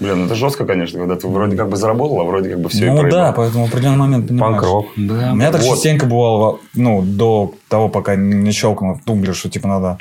Блин, 0.00 0.20
ну 0.20 0.26
это 0.26 0.34
жестко, 0.34 0.64
конечно, 0.64 0.98
когда 0.98 1.14
ты 1.16 1.28
вроде 1.28 1.56
как 1.56 1.68
бы 1.68 1.76
заработал, 1.76 2.20
а 2.20 2.24
вроде 2.24 2.50
как 2.50 2.60
бы 2.60 2.68
все 2.70 2.86
и 2.86 2.90
ну 2.90 3.00
проебал. 3.00 3.20
да, 3.20 3.32
поэтому 3.32 3.66
в 3.66 3.68
определенный 3.68 3.98
момент 3.98 4.28
понимаешь. 4.28 4.52
Панк-рок. 4.54 4.86
Да. 4.96 5.30
У 5.32 5.36
меня 5.36 5.52
так 5.52 5.60
Вот. 5.62 5.74
частенько 5.74 6.06
бывало, 6.06 6.58
ну, 6.74 7.02
до 7.02 7.52
того, 7.68 7.88
пока 7.88 8.16
не 8.16 8.50
щелкнул 8.52 8.94
в 8.94 9.04
тумблер, 9.04 9.34
что 9.34 9.50
типа 9.50 9.68
надо 9.68 9.98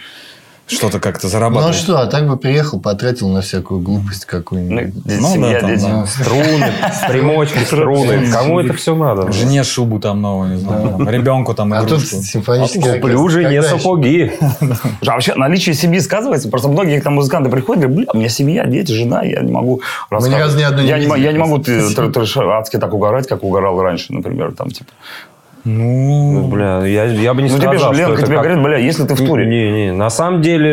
что-то 0.70 1.00
как-то 1.00 1.26
Ну 1.26 1.30
а 1.30 1.32
зарабатывать. 1.32 1.76
что, 1.76 2.00
а 2.00 2.06
так 2.06 2.28
бы 2.28 2.38
приехал, 2.38 2.80
потратил 2.80 3.28
на 3.30 3.42
всякую 3.42 3.82
глупость 3.82 4.26
какую-нибудь. 4.26 4.94
Ну, 5.06 5.14
Ну, 5.22 5.28
семья, 5.34 5.62
да, 5.62 5.68
там, 5.68 5.78
да. 6.02 6.06
Струны, 6.06 6.66
примочки, 7.08 7.58
струны. 7.66 8.32
Кому 8.32 8.60
это 8.60 8.74
все 8.74 8.96
надо? 8.96 9.32
Жене 9.32 9.64
шубу 9.64 10.00
там 10.00 10.22
новую, 10.22 10.52
не 10.52 10.58
знаю, 10.58 10.90
там, 10.90 11.10
ребенку 11.10 11.54
там 11.54 11.74
А 11.74 11.82
тут 11.82 12.00
игрушку. 12.00 12.16
симфонический 12.22 12.82
Куплю 13.00 13.20
оркестр. 13.26 13.30
жене 13.42 13.64
сапоги. 13.64 14.32
А 15.08 15.14
вообще 15.14 15.34
наличие 15.36 15.74
семьи 15.76 16.00
сказывается? 16.00 16.50
Просто 16.50 16.70
многие 16.70 17.02
там 17.02 17.16
музыканты 17.16 17.50
приходят 17.50 17.84
и 17.84 17.88
говорят, 17.88 18.06
бля, 18.06 18.12
у 18.14 18.18
меня 18.18 18.30
семья, 18.30 18.66
дети, 18.66 18.92
жена, 18.92 19.24
я 19.24 19.42
не 19.42 19.52
могу 19.52 19.82
рассказывать. 20.10 20.38
ни 20.38 20.42
разу 20.42 20.58
ни 20.60 20.64
одной 20.64 20.84
не 20.84 20.90
я, 20.90 20.98
не, 21.32 21.38
могу 21.40 21.58
тр- 21.58 22.52
адски 22.60 22.78
так 22.78 22.94
угорать, 22.94 23.28
как 23.28 23.44
угорал 23.44 23.82
раньше, 23.82 24.14
например. 24.14 24.54
Там, 24.56 24.70
типа. 24.70 24.92
Ну, 25.66 26.42
Ну, 26.42 26.48
бля, 26.48 26.86
я, 26.86 27.06
я 27.06 27.34
бы 27.34 27.42
не 27.42 27.50
Ну, 27.50 27.58
тебе 27.58 27.68
сказал, 27.70 27.94
же 27.94 28.00
что 28.00 28.08
Ленка 28.08 28.14
это 28.14 28.26
тебе 28.28 28.36
как- 28.38 28.46
говорит, 28.46 28.64
бля, 28.64 28.78
если 28.78 29.06
ты 29.06 29.14
в 29.16 29.18
туре. 29.18 29.46
Не, 29.46 29.72
не, 29.88 29.92
на 29.92 30.10
самом 30.10 30.42
деле 30.42 30.72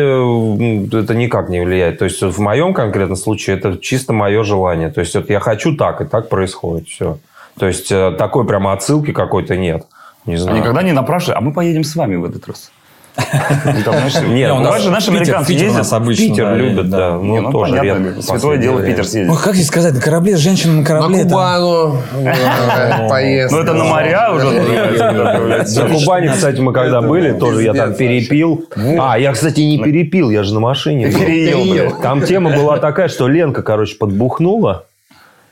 это 1.01 1.13
никак 1.13 1.49
не 1.49 1.59
влияет. 1.59 1.99
То 1.99 2.05
есть 2.05 2.21
в 2.21 2.39
моем 2.39 2.73
конкретном 2.73 3.17
случае 3.17 3.57
это 3.57 3.77
чисто 3.77 4.13
мое 4.13 4.43
желание. 4.43 4.89
То 4.89 5.01
есть 5.01 5.13
вот 5.15 5.29
я 5.29 5.39
хочу 5.39 5.75
так, 5.75 6.01
и 6.01 6.05
так 6.05 6.29
происходит. 6.29 6.87
Все. 6.87 7.17
То 7.59 7.67
есть 7.67 7.91
э, 7.91 8.11
такой 8.17 8.45
прямо 8.45 8.71
отсылки 8.73 9.11
какой-то 9.11 9.57
нет. 9.57 9.83
Не 10.25 10.35
А 10.35 10.37
знаю. 10.37 10.59
Никогда 10.59 10.83
не 10.83 10.91
напрашивай, 10.93 11.35
а 11.37 11.41
мы 11.41 11.51
поедем 11.53 11.83
с 11.83 11.95
вами 11.95 12.15
в 12.15 12.25
этот 12.25 12.47
раз. 12.47 12.71
Знаешь, 13.17 14.15
Нет, 14.27 14.51
у 14.51 14.59
нас 14.59 14.81
же 14.83 14.91
наши 14.91 15.09
американцы 15.11 15.53
ездят. 15.53 15.87
Питер 16.15 16.45
да, 16.45 16.55
любят, 16.55 16.89
да. 16.89 16.97
да. 16.97 17.11
Ну, 17.15 17.41
ну, 17.41 17.51
тоже 17.51 17.79
редко. 17.79 18.21
святое 18.21 18.57
дело. 18.57 18.81
Питер 18.83 19.05
съездить. 19.05 19.33
Ой, 19.35 19.41
как 19.41 19.53
тебе 19.53 19.63
сказать, 19.63 19.93
на 19.95 20.01
корабле, 20.01 20.37
женщина 20.37 20.73
на 20.73 20.79
На 20.81 20.85
корабле. 20.85 21.17
там- 21.23 21.29
Кубану 21.29 22.01
поездка. 23.09 23.55
Ну, 23.55 23.63
это 23.63 23.73
на 23.73 23.83
моря 23.83 24.31
уже. 24.33 24.51
На 24.51 25.89
Кубани, 25.89 26.27
кстати, 26.27 26.59
мы 26.59 26.73
когда 26.73 27.01
были, 27.01 27.31
тоже 27.33 27.63
я 27.63 27.73
там 27.73 27.93
перепил. 27.95 28.65
А, 28.99 29.17
я, 29.17 29.31
кстати, 29.33 29.61
не 29.61 29.79
перепил, 29.79 30.29
я 30.29 30.43
же 30.43 30.53
на 30.53 30.59
машине 30.59 31.07
был. 31.07 31.19
Переел. 31.19 31.99
Там 32.01 32.21
тема 32.21 32.51
была 32.55 32.77
такая, 32.77 33.07
что 33.07 33.27
Ленка, 33.27 33.63
короче, 33.63 33.95
подбухнула. 33.97 34.85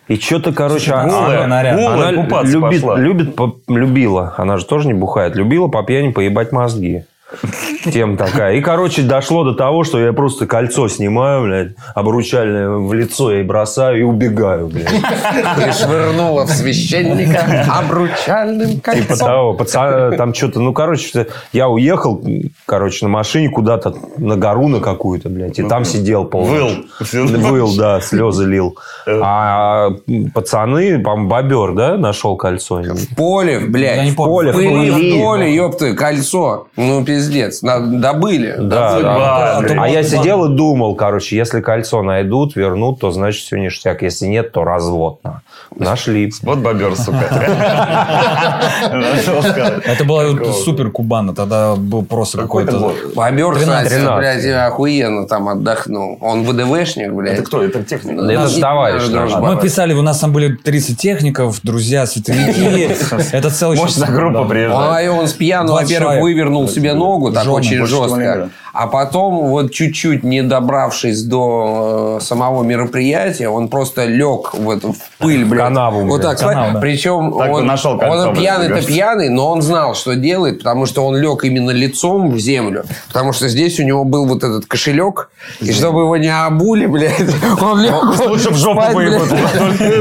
И 0.08 0.18
что-то, 0.18 0.52
короче, 0.54 0.92
голая, 0.92 1.46
она, 1.46 1.62
она 1.62 1.74
Голая 1.74 2.16
купаться 2.16 2.52
любит, 2.54 2.82
пошла. 2.82 2.98
любит, 3.00 3.36
по- 3.36 3.56
любила, 3.68 4.36
она 4.38 4.58
же 4.58 4.66
тоже 4.66 4.86
не 4.86 4.94
бухает, 4.94 5.36
любила 5.36 5.68
по 5.68 5.82
пьяни 5.82 6.12
поебать 6.12 6.52
мозги. 6.52 7.06
Тема 7.92 8.18
такая. 8.18 8.56
И, 8.56 8.62
короче, 8.62 9.02
дошло 9.02 9.44
до 9.44 9.54
того, 9.54 9.84
что 9.84 10.00
я 10.00 10.14
просто 10.14 10.46
кольцо 10.46 10.88
снимаю, 10.88 11.44
блядь, 11.44 11.72
обручальное 11.96 12.70
в 12.70 12.94
лицо 12.94 13.32
ей 13.32 13.44
бросаю 13.44 14.00
и 14.00 14.04
убегаю, 14.04 14.68
блядь. 14.68 14.92
И 14.94 15.72
швырнула 15.72 16.46
в 16.46 16.50
священника 16.52 17.66
обручальным 17.72 18.70
Типа 18.70 18.92
кольцом. 18.92 19.18
того, 19.18 19.54
паца- 19.54 20.16
там 20.16 20.34
что-то, 20.34 20.60
ну, 20.60 20.74
короче, 20.74 21.28
я 21.52 21.68
уехал, 21.68 22.24
короче, 22.66 23.06
на 23.06 23.10
машине 23.10 23.50
куда-то 23.50 23.96
на 24.18 24.36
гору 24.38 24.68
на 24.68 24.80
какую-то, 24.80 25.30
блядь, 25.30 25.58
и 25.60 25.64
там 25.64 25.84
сидел 25.84 26.26
полночь. 26.26 26.78
Выл. 27.12 27.28
Выл, 27.28 27.76
да, 27.76 28.02
слезы 28.02 28.46
лил. 28.46 28.78
А 29.08 29.90
пацаны, 30.34 31.00
по 31.00 31.16
бобер, 31.16 31.74
да, 31.74 31.98
нашел 31.98 32.38
кольцо? 32.38 32.82
В 32.84 33.16
поле, 33.16 33.60
блядь. 33.60 34.10
В 34.12 34.16
поле, 34.16 34.52
в 34.52 35.20
поле, 35.20 35.56
ёпты, 35.56 35.94
кольцо. 35.96 36.68
Ну, 36.76 37.04
пиздец. 37.04 37.25
На- 37.62 37.80
Добыли. 37.80 38.56
Да, 38.58 38.90
Добыли. 38.92 39.04
да. 39.04 39.58
А, 39.58 39.62
блин. 39.62 39.80
А 39.80 39.90
я 39.90 40.04
сидел 40.04 40.46
и 40.46 40.56
думал, 40.56 40.96
короче, 40.96 41.36
если 41.36 41.62
кольцо 41.62 42.02
найдут, 42.04 42.56
вернут, 42.56 43.00
то 43.00 43.12
значит 43.12 43.44
все 43.44 43.58
ништяк. 43.58 44.02
Если 44.02 44.28
нет, 44.28 44.52
то 44.52 44.64
развод. 44.64 45.20
на. 45.24 45.42
Нашли. 45.78 46.32
Вот 46.44 46.60
бобер, 46.60 46.96
сука. 46.96 47.26
Это 49.86 50.04
была 50.06 50.24
супер 50.54 50.92
Кубана, 50.92 51.34
тогда 51.36 51.76
был 51.76 52.04
просто 52.04 52.38
Какой-то. 52.40 52.94
Бобер, 53.16 53.56
кстати, 53.56 53.90
13. 53.90 54.18
блядь, 54.18 54.46
охуенно 54.68 55.28
там 55.28 55.50
отдохнул. 55.50 56.18
Он 56.22 56.44
ВДВшник, 56.44 57.12
блядь. 57.12 57.40
Это 57.40 57.44
кто? 57.44 57.64
Это 57.64 57.84
техник? 57.84 58.20
Это 58.20 58.48
ж 58.48 58.60
товарищ. 58.60 59.04
Мы 59.40 59.60
писали, 59.60 59.94
у 59.94 60.02
нас 60.02 60.20
там 60.20 60.32
были 60.32 60.56
30 60.56 60.98
техников, 61.00 61.60
друзья, 61.64 62.06
световики. 62.06 62.90
Это 63.32 63.50
целый... 63.50 63.78
Мощная 63.78 64.10
группа 64.10 64.40
Он, 64.40 64.50
приезжает. 64.50 65.10
а 65.10 65.12
он 65.12 65.28
с 65.28 65.34
пьяну, 65.34 65.68
20 65.70 65.92
во-первых, 65.92 66.22
вывернул 66.22 66.68
себе 66.68 66.94
ногу 67.06 67.32
так 67.32 67.44
Жёлоб, 67.44 67.60
очень 67.60 67.86
жестко. 67.86 68.08
километра. 68.08 68.50
А 68.74 68.88
потом, 68.88 69.48
вот 69.48 69.72
чуть-чуть 69.72 70.24
не 70.24 70.44
добравшись 70.44 71.24
до 71.24 72.18
э, 72.20 72.24
самого 72.24 72.64
мероприятия, 72.64 73.48
он 73.48 73.70
просто 73.70 74.06
лег 74.06 74.54
в 74.54 74.70
эту 74.70 74.92
в 74.92 74.98
пыль, 75.18 75.46
блядь. 75.46 75.64
канаву, 75.66 76.02
Вот 76.06 76.22
блядь. 76.22 76.38
так. 76.40 76.50
Канаву, 76.50 76.74
да. 76.74 76.80
Причем 76.82 77.34
Так 77.38 77.52
он, 77.54 77.66
нашел 77.66 77.98
кольцо, 77.98 78.30
он 78.30 78.36
пьяный-то 78.36 78.82
пьяный, 78.86 79.30
но 79.30 79.50
он 79.52 79.62
знал, 79.62 79.96
что 79.96 80.16
делает, 80.16 80.58
потому 80.58 80.86
что 80.88 81.06
он 81.06 81.16
лег 81.16 81.44
именно 81.46 81.72
лицом 81.72 82.32
в 82.32 82.40
землю. 82.40 82.84
Потому 83.08 83.32
что 83.32 83.48
здесь 83.48 83.80
у 83.80 83.84
него 83.84 84.04
был 84.04 84.26
вот 84.26 84.44
этот 84.44 84.66
кошелек, 84.66 85.30
и 85.62 85.72
чтобы 85.72 86.02
его 86.02 86.18
не 86.18 86.28
обули, 86.46 86.86
блядь, 86.86 87.22
он 87.62 87.80
лег 87.82 87.94
Лучше 88.28 88.50
в 88.50 88.56
жопу. 88.58 88.82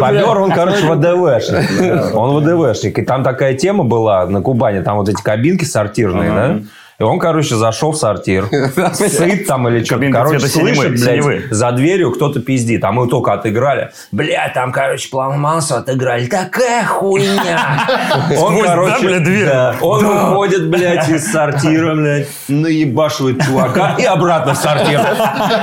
Бобер, 0.01 0.39
он, 0.39 0.51
короче, 0.53 0.85
ВДВшник. 0.93 2.15
Он 2.15 2.41
ВДВшник. 2.41 2.99
И 2.99 3.03
там 3.03 3.23
такая 3.23 3.55
тема 3.55 3.85
была 3.85 4.27
на 4.27 4.41
Кубани, 4.41 4.81
там 4.83 4.97
вот 4.97 5.09
эти 5.09 5.23
кабинки 5.23 5.65
сортирные, 5.65 6.31
да? 6.31 6.59
И 6.99 7.03
он, 7.03 7.19
короче, 7.19 7.57
зашел 7.57 7.91
в 7.91 7.97
сортир. 7.97 8.47
Сыт 8.95 9.47
там 9.47 9.69
или 9.69 9.83
что-то. 9.83 10.11
Короче, 10.11 10.47
слышит, 10.47 11.01
блядь, 11.01 11.51
за 11.51 11.73
дверью 11.73 12.13
кто-то 12.13 12.41
пиздит. 12.41 12.85
А 12.85 12.93
мы 12.93 13.09
только 13.09 13.33
отыграли. 13.33 13.91
Бля, 14.13 14.51
там, 14.55 14.71
короче, 14.71 15.09
планмассу 15.11 15.75
отыграли. 15.75 16.27
Такая 16.27 16.85
хуйня. 16.85 17.89
Он, 18.39 18.63
короче, 18.63 19.75
он 19.81 20.07
выходит, 20.07 20.69
блядь, 20.69 21.09
из 21.09 21.31
сортира, 21.31 21.95
блядь, 21.95 22.29
наебашивает 22.49 23.43
чувака 23.43 23.97
и 23.99 24.05
обратно 24.05 24.55
в 24.55 24.57
сортир. 24.57 25.01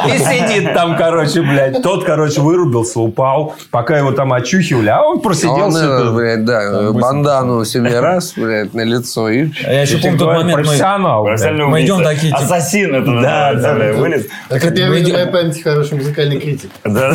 И 0.07 0.17
сидит 0.17 0.73
там, 0.73 0.97
короче, 0.97 1.41
блядь. 1.41 1.81
Тот, 1.81 2.03
короче, 2.03 2.41
вырубился, 2.41 2.99
упал. 2.99 3.55
Пока 3.71 3.97
его 3.97 4.11
там 4.11 4.33
очухивали, 4.33 4.89
а 4.89 5.01
он 5.01 5.21
просидел 5.21 5.67
Он, 5.67 5.75
э, 5.75 6.11
блядь, 6.11 6.45
да, 6.45 6.91
бандану 6.91 7.63
себе 7.65 7.99
раз, 7.99 8.33
блядь, 8.35 8.73
на 8.73 8.81
лицо 8.81 9.29
и... 9.29 9.49
А 9.65 9.71
Я 9.71 9.81
еще 9.81 9.97
помню 9.97 10.17
тот 10.17 10.27
момент, 10.27 10.53
профессионал. 10.53 11.20
Профессиональный 11.23 11.65
Мы 11.65 11.83
идем 11.83 12.03
такие, 12.03 12.31
типа- 12.33 12.43
Ассасин 12.43 12.95
это 12.95 13.05
Да, 13.05 13.11
называется, 13.11 13.61
да, 13.61 13.75
бля, 13.75 13.93
да. 13.93 13.99
вылез. 13.99 14.25
Так 14.49 14.65
это 14.65 14.79
я 14.81 14.89
моей 14.89 15.27
памяти 15.27 15.61
хороший 15.61 15.97
музыкальный 15.97 16.39
критик. 16.39 16.69
Да. 16.83 17.13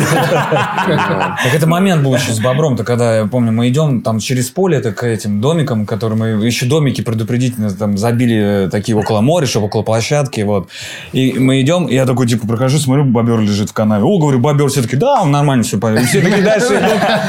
Так 1.43 1.53
это 1.53 1.67
момент 1.67 2.03
был 2.03 2.15
еще 2.15 2.31
с 2.31 2.39
Бобром-то, 2.39 2.83
когда, 2.83 3.17
я 3.17 3.25
помню, 3.25 3.51
мы 3.51 3.69
идем 3.69 4.01
там 4.01 4.19
через 4.19 4.49
поле 4.49 4.77
это 4.77 4.91
к 4.91 5.03
этим 5.03 5.41
домикам, 5.41 5.85
которые 5.85 6.17
мы... 6.17 6.45
Еще 6.45 6.65
домики 6.65 7.01
предупредительно 7.01 7.71
там 7.71 7.97
забили 7.97 8.65
э, 8.65 8.69
такие 8.69 8.97
около 8.97 9.21
моря, 9.21 9.45
чтобы 9.45 9.67
около 9.67 9.83
площадки, 9.83 10.41
вот. 10.41 10.69
И 11.13 11.33
мы 11.33 11.61
идем, 11.61 11.87
я 11.87 12.05
такой, 12.05 12.27
типа, 12.27 12.47
прохожу, 12.47 12.77
смотрю, 12.79 13.05
Бобер 13.05 13.39
лежит 13.39 13.69
в 13.69 13.73
канаве. 13.73 14.03
О, 14.03 14.17
говорю, 14.17 14.39
Бобер, 14.39 14.67
все 14.69 14.81
таки 14.81 14.95
да, 14.95 15.21
он 15.21 15.31
нормально 15.31 15.63
все 15.63 15.77
И 15.77 16.05
все 16.05 16.21
такие 16.21 16.41
дальше. 16.43 16.81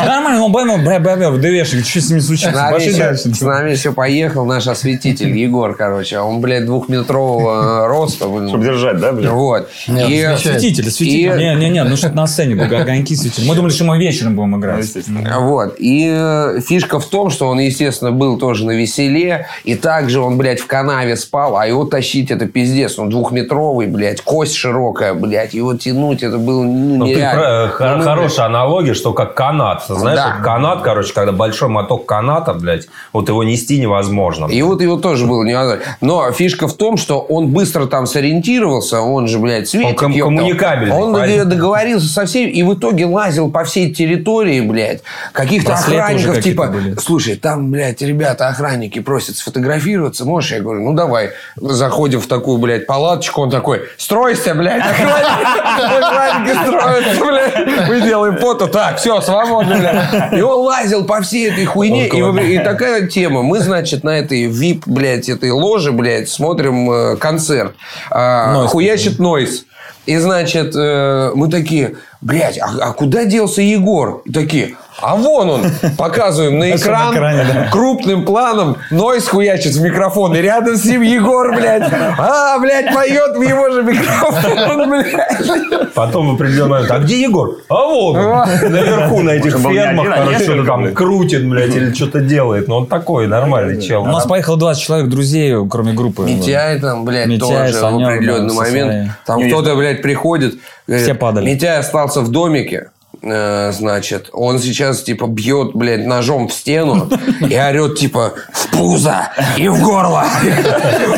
Нормально, 0.04 0.42
он 0.42 0.52
Бобер, 0.52 0.78
бля, 0.78 1.00
Бобер, 1.00 1.36
ДВшник, 1.38 1.86
что 1.86 2.00
с 2.00 2.10
ним 2.10 2.20
С 2.20 2.26
случится? 2.26 2.50
нами, 2.52 2.72
Пошли 2.74 2.90
еще, 2.90 2.98
дальше. 2.98 3.34
с 3.34 3.40
нами 3.40 3.70
еще 3.70 3.92
поехал 3.92 4.44
наш 4.44 4.66
осветитель 4.66 5.36
Егор, 5.36 5.74
короче. 5.74 6.18
Он, 6.18 6.40
блядь, 6.40 6.66
двухметрового 6.68 7.84
э, 7.84 7.86
роста. 7.88 8.28
блин. 8.28 8.48
Чтобы 8.48 8.64
держать, 8.64 8.98
да, 9.00 9.12
бля? 9.12 9.30
Вот. 9.30 9.68
Нет, 9.88 10.08
И- 10.08 10.22
освещает. 10.22 10.60
Светитель, 10.60 10.90
светитель. 10.90 11.40
И- 11.40 11.44
Не-не-не, 11.44 11.84
ну 11.84 11.96
что-то 11.96 12.16
на 12.16 12.26
сцене, 12.26 12.54
были 12.54 12.74
огоньки 12.74 13.14
светили. 13.16 13.48
Мы 13.48 13.54
думали, 13.54 13.72
что 13.72 13.84
мы 13.84 13.98
вечером 13.98 14.34
будем 14.36 14.52
Ну, 14.52 14.58
играть. 14.60 14.84
естественно. 14.84 15.40
Вот. 15.40 15.76
И 15.78 16.08
э, 16.12 16.60
фишка 16.66 17.00
в 17.00 17.06
том, 17.06 17.30
что 17.30 17.48
он, 17.48 17.58
естественно, 17.58 18.12
был 18.12 18.38
тоже 18.38 18.64
на 18.66 18.72
веселе. 18.72 19.46
И 19.64 19.74
также 19.74 20.20
он, 20.20 20.36
блядь, 20.38 20.60
в 20.60 20.66
канаве 20.66 21.16
спал. 21.16 21.56
А 21.56 21.66
его 21.66 21.84
тащить 21.84 22.30
это 22.30 22.46
пиздец. 22.46 22.98
Он 22.98 23.08
двухметровый, 23.10 23.86
блядь. 23.86 24.20
Кость 24.20 24.54
широкая, 24.54 25.14
блядь. 25.14 25.54
Его 25.54 25.74
тянуть 25.74 26.22
это 26.22 26.38
было 26.38 26.62
ну, 26.62 26.96
Ну, 26.98 27.04
ты 27.06 27.10
нереально. 27.14 27.42
про- 27.76 27.86
Ну, 27.88 27.92
хо- 27.92 27.96
мы, 27.98 28.04
хорошая 28.04 28.46
аналогия, 28.46 28.94
что 28.94 29.12
как 29.12 29.34
канат. 29.34 29.84
Знаешь, 29.88 30.18
Да. 30.18 30.34
вот 30.36 30.44
канат, 30.44 30.82
короче, 30.82 31.12
когда 31.12 31.32
большой 31.32 31.68
моток 31.68 32.06
каната, 32.06 32.52
блядь, 32.54 32.86
вот 33.12 33.28
его 33.28 33.42
нести 33.44 33.78
невозможно. 33.80 34.46
И 34.46 34.60
вот 34.62 34.80
его 34.82 34.96
тоже 34.96 35.26
было 35.26 35.42
невозможно. 35.44 35.82
Но 36.00 36.30
фишка 36.32 36.57
в 36.66 36.74
том, 36.76 36.96
что 36.96 37.20
он 37.20 37.48
быстро 37.48 37.86
там 37.86 38.06
сориентировался, 38.06 39.00
он 39.00 39.28
же, 39.28 39.38
блядь, 39.38 39.68
светик. 39.68 40.02
Он 40.02 40.12
ком- 40.12 40.18
коммуникабельный, 40.20 40.94
Он 40.96 41.14
правильно? 41.14 41.44
договорился 41.44 42.08
со 42.08 42.26
всеми, 42.26 42.50
и 42.50 42.62
в 42.62 42.74
итоге 42.74 43.06
лазил 43.06 43.50
по 43.50 43.62
всей 43.64 43.92
территории, 43.94 44.60
блядь, 44.60 45.02
каких-то 45.32 45.68
Браслеты 45.70 46.00
охранников, 46.00 46.42
типа, 46.42 46.66
были. 46.66 46.96
слушай, 46.98 47.36
там, 47.36 47.70
блядь, 47.70 48.02
ребята, 48.02 48.48
охранники 48.48 48.98
просят 48.98 49.36
сфотографироваться, 49.36 50.24
можешь? 50.24 50.50
Я 50.52 50.60
говорю, 50.60 50.82
ну 50.82 50.94
давай. 50.94 51.30
Заходим 51.56 52.20
в 52.20 52.26
такую, 52.26 52.58
блядь, 52.58 52.86
палаточку, 52.86 53.42
он 53.42 53.50
такой, 53.50 53.82
стройся, 53.96 54.54
блядь, 54.54 54.82
охранники, 54.84 56.52
строятся, 56.66 57.24
блядь. 57.24 57.88
Мы 57.88 58.00
делаем 58.00 58.36
фото, 58.38 58.66
так, 58.66 58.98
все, 58.98 59.20
свободно, 59.20 59.76
блядь. 59.78 60.32
И 60.32 60.40
он 60.40 60.60
лазил 60.66 61.04
по 61.04 61.20
всей 61.20 61.50
этой 61.50 61.64
хуйне, 61.64 62.08
и 62.08 62.58
такая 62.58 63.06
тема. 63.06 63.42
Мы, 63.42 63.60
значит, 63.60 64.04
на 64.04 64.18
этой 64.18 64.46
VIP, 64.46 64.82
блядь, 64.86 65.28
этой 65.28 65.50
ложе, 65.50 65.92
блядь, 65.92 66.28
смотрим 66.28 66.47
э, 66.54 67.16
концерт. 67.16 67.74
А, 68.10 68.52
Нойз. 68.52 68.70
Хуячит 68.70 69.18
Нойс. 69.18 69.64
И, 70.06 70.16
значит, 70.16 70.74
э, 70.74 71.32
мы 71.34 71.50
такие, 71.50 71.96
блядь, 72.20 72.58
а, 72.58 72.70
а 72.80 72.92
куда 72.92 73.24
делся 73.24 73.60
Егор? 73.60 74.22
И 74.24 74.32
такие, 74.32 74.76
а 75.00 75.16
вон 75.16 75.50
он, 75.50 75.62
показываем 75.96 76.58
на 76.58 76.74
экран, 76.74 77.14
экране, 77.14 77.44
да. 77.44 77.68
крупным 77.70 78.24
планом, 78.24 78.78
Нойс 78.90 79.28
хуячит 79.28 79.74
в 79.74 79.80
микрофон, 79.80 80.34
и 80.34 80.40
рядом 80.40 80.76
с 80.76 80.84
ним 80.84 81.02
Егор, 81.02 81.54
блядь, 81.54 81.90
а, 82.18 82.58
блядь, 82.58 82.92
поет 82.92 83.36
в 83.36 83.42
его 83.42 83.70
же 83.70 83.82
микрофон, 83.82 84.90
блядь. 84.90 85.94
Потом 85.94 86.30
в 86.30 86.34
определенный 86.34 86.70
момент, 86.70 86.90
а 86.90 86.98
где 86.98 87.22
Егор? 87.22 87.58
А 87.68 87.74
вот 87.74 88.16
он, 88.16 88.72
наверху 88.72 89.20
на 89.22 89.30
этих 89.30 89.56
фермах, 89.56 90.06
а 90.10 90.18
короче, 90.18 90.44
что-то 90.44 90.64
там 90.64 90.94
крутит, 90.94 91.48
блядь, 91.48 91.74
или 91.74 91.92
что-то 91.92 92.20
делает. 92.20 92.68
Ну, 92.68 92.76
он 92.76 92.86
такой 92.86 93.26
нормальный 93.26 93.80
чел. 93.80 94.02
У 94.02 94.06
нас 94.06 94.26
поехало 94.26 94.58
20 94.58 94.82
человек 94.82 95.08
друзей, 95.08 95.54
кроме 95.68 95.92
группы. 95.92 96.22
Митяй 96.22 96.80
там, 96.80 97.04
блядь, 97.04 97.38
тоже 97.38 97.72
в 97.72 97.84
определенный 97.84 98.54
момент. 98.54 99.12
Там 99.26 99.46
кто-то, 99.46 99.76
блядь, 99.76 100.02
приходит. 100.02 100.54
Все 100.86 101.14
падали. 101.14 101.44
Митяй 101.44 101.78
остался 101.78 102.20
в 102.20 102.30
домике. 102.30 102.90
Э, 103.22 103.72
Значит, 103.72 104.30
он 104.32 104.58
сейчас 104.58 105.02
типа 105.02 105.26
бьет, 105.26 105.74
блядь, 105.74 106.06
ножом 106.06 106.48
в 106.48 106.52
стену 106.52 107.08
и 107.40 107.56
орет 107.56 107.98
типа 107.98 108.34
в 108.52 108.70
пузо 108.70 109.30
и 109.56 109.68
в 109.68 109.82
горло, 109.82 110.24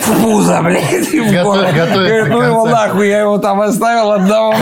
в 0.01 0.23
пузо, 0.23 0.61
блядь, 0.63 1.13
и 1.13 1.21
в 1.21 1.33
горло. 1.33 1.71
Говорит, 1.73 2.29
ну 2.29 2.43
его 2.43 2.67
нахуй, 2.67 3.09
я 3.09 3.21
его 3.21 3.39
там 3.39 3.61
оставил 3.61 4.13
одного. 4.13 4.55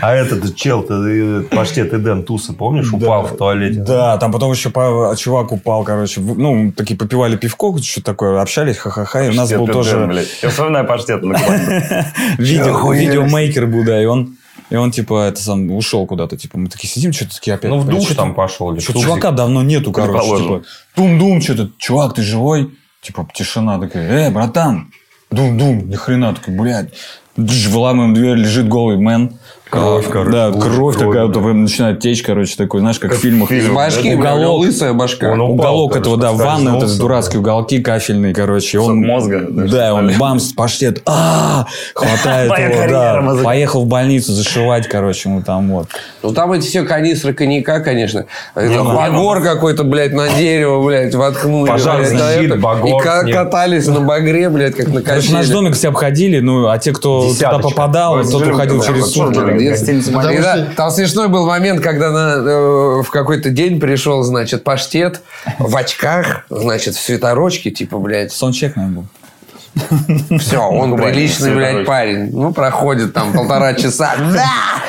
А 0.00 0.14
этот 0.14 0.54
чел-то, 0.56 1.06
э, 1.06 1.42
паштет 1.42 1.92
Эдем 1.92 2.22
Туса, 2.22 2.52
помнишь, 2.52 2.92
упал 2.92 3.26
в 3.26 3.36
туалете? 3.36 3.80
Да, 3.80 4.16
там 4.18 4.32
потом 4.32 4.52
еще 4.52 4.70
чувак 5.16 5.52
упал, 5.52 5.84
короче. 5.84 6.20
Ну, 6.20 6.72
такие 6.72 6.96
попивали 6.96 7.36
пивко, 7.36 7.76
что 7.82 8.02
такое, 8.02 8.40
общались, 8.40 8.78
ха-ха-ха. 8.78 9.26
И 9.26 9.30
у 9.30 9.34
нас 9.34 9.52
был 9.52 9.66
тоже. 9.66 10.08
Я 10.42 10.48
вспоминаю 10.48 10.86
паштет 10.86 11.22
видеомейкер 12.38 13.66
был, 13.66 13.84
да, 13.84 14.00
и 14.02 14.06
он 14.06 14.37
и 14.70 14.76
он, 14.76 14.90
типа, 14.90 15.28
это 15.28 15.40
сам 15.40 15.70
ушел 15.70 16.06
куда-то. 16.06 16.36
Типа, 16.36 16.58
мы 16.58 16.68
такие 16.68 16.88
сидим, 16.88 17.12
что-то 17.12 17.36
такие 17.36 17.54
опять. 17.54 17.70
Ну, 17.70 17.78
в 17.78 17.88
душ 17.88 18.14
там 18.14 18.34
пошел. 18.34 18.72
или 18.72 18.80
тусик. 18.80 19.02
чувака 19.02 19.30
давно 19.30 19.62
нету, 19.62 19.92
короче. 19.92 20.42
Типа, 20.42 20.62
дум-дум, 20.96 21.40
что-то. 21.40 21.70
Чувак, 21.78 22.14
ты 22.14 22.22
живой? 22.22 22.74
Типа, 23.00 23.26
тишина 23.32 23.78
такая. 23.78 24.28
Э, 24.28 24.30
братан. 24.30 24.92
Дум-дум. 25.30 25.88
Ни 25.88 25.96
хрена. 25.96 26.34
Такой, 26.34 26.54
блядь. 26.54 26.92
Дж, 27.36 27.68
Выламываем 27.68 28.14
дверь, 28.14 28.36
лежит 28.36 28.68
голый 28.68 28.98
мэн. 28.98 29.37
Кровь, 29.70 30.08
короче. 30.08 30.30
Да, 30.30 30.50
кровь 30.50 30.74
кровь, 30.74 30.96
такая, 30.96 31.28
да. 31.28 31.40
вот, 31.40 31.52
начинает 31.52 32.00
течь, 32.00 32.22
короче, 32.22 32.56
такой, 32.56 32.80
знаешь, 32.80 32.98
как 32.98 33.12
в 33.12 33.16
фильмах. 33.16 33.50
Из 33.52 33.68
башки, 33.68 34.08
него 34.10 34.20
Уголок. 34.20 34.60
лысая 34.60 34.92
башка. 34.94 35.32
Он 35.32 35.40
упал, 35.40 35.52
Уголок 35.52 35.92
короче, 35.92 36.00
этого, 36.00 36.16
да, 36.16 36.32
ванны, 36.32 36.70
вот 36.72 36.84
эти 36.84 36.98
дурацкие 36.98 37.40
уголки 37.40 37.80
кафельные, 37.80 38.32
короче. 38.32 38.78
Он, 38.78 38.98
мозга, 38.98 39.46
да, 39.48 39.66
Да, 39.66 39.94
он 39.94 40.16
бамс, 40.18 40.52
паштет, 40.52 41.02
а 41.04 41.66
хватает 41.94 42.50
его, 42.74 42.90
да. 42.90 43.42
Поехал 43.44 43.84
в 43.84 43.86
больницу 43.86 44.32
зашивать, 44.32 44.88
короче, 44.88 45.28
ему 45.28 45.42
там 45.42 45.68
вот. 45.70 45.88
Ну, 46.22 46.32
там 46.32 46.52
эти 46.52 46.66
все 46.66 46.84
канистры 46.84 47.34
коньяка, 47.34 47.80
конечно. 47.80 48.24
Это 48.54 48.82
багор 48.82 49.42
какой-то, 49.42 49.84
блядь, 49.84 50.12
на 50.12 50.28
дерево, 50.30 50.84
блядь, 50.84 51.14
воткнули. 51.14 51.68
Пожарный 51.68 52.40
щит, 52.40 52.60
багор 52.60 53.02
И 53.26 53.32
катались 53.32 53.86
на 53.86 54.00
багре, 54.00 54.48
блядь, 54.48 54.76
как 54.76 54.88
на 54.88 55.02
Короче, 55.02 55.32
наш 55.32 55.42
качеле. 55.42 55.54
домик 55.54 55.74
все 55.74 55.88
обходили, 55.88 56.40
ну, 56.40 56.68
а 56.68 56.78
те, 56.78 56.92
кто 56.92 57.28
туда 57.32 57.58
попадал, 57.58 58.22
тот 58.24 58.46
уходил 58.46 58.80
да, 58.80 58.86
через 58.86 59.14
же, 59.14 59.57
гостиница 59.64 60.10
что- 60.10 60.72
там 60.76 60.90
смешной 60.90 61.28
был 61.28 61.46
момент, 61.46 61.80
когда 61.80 62.10
на, 62.10 62.34
э, 62.36 63.02
в 63.02 63.10
какой-то 63.10 63.50
день 63.50 63.80
пришел, 63.80 64.22
значит, 64.22 64.64
паштет 64.64 65.22
в 65.58 65.76
очках, 65.76 66.44
значит, 66.50 66.94
в 66.94 67.00
свитерочке, 67.00 67.70
типа, 67.70 67.98
блядь, 67.98 68.32
Сончек, 68.32 68.76
наверное, 68.76 69.02
был. 69.02 70.38
все, 70.38 70.58
он 70.58 70.96
приличный, 70.96 71.54
блядь, 71.54 71.86
парень. 71.86 72.30
Ну, 72.32 72.52
проходит 72.52 73.14
там 73.14 73.32
полтора 73.32 73.74
часа. 73.74 74.14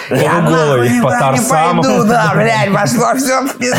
Да! 0.09 0.15
Я 0.15 0.41
голый, 0.41 0.89
нахуй 0.89 1.03
по 1.03 1.19
торсам. 1.19 1.81
пойду, 1.81 2.03
да, 2.05 2.31
блядь, 2.33 2.73
пошло 2.73 3.13
все 3.15 3.41
в 3.41 3.57
пизду. 3.57 3.77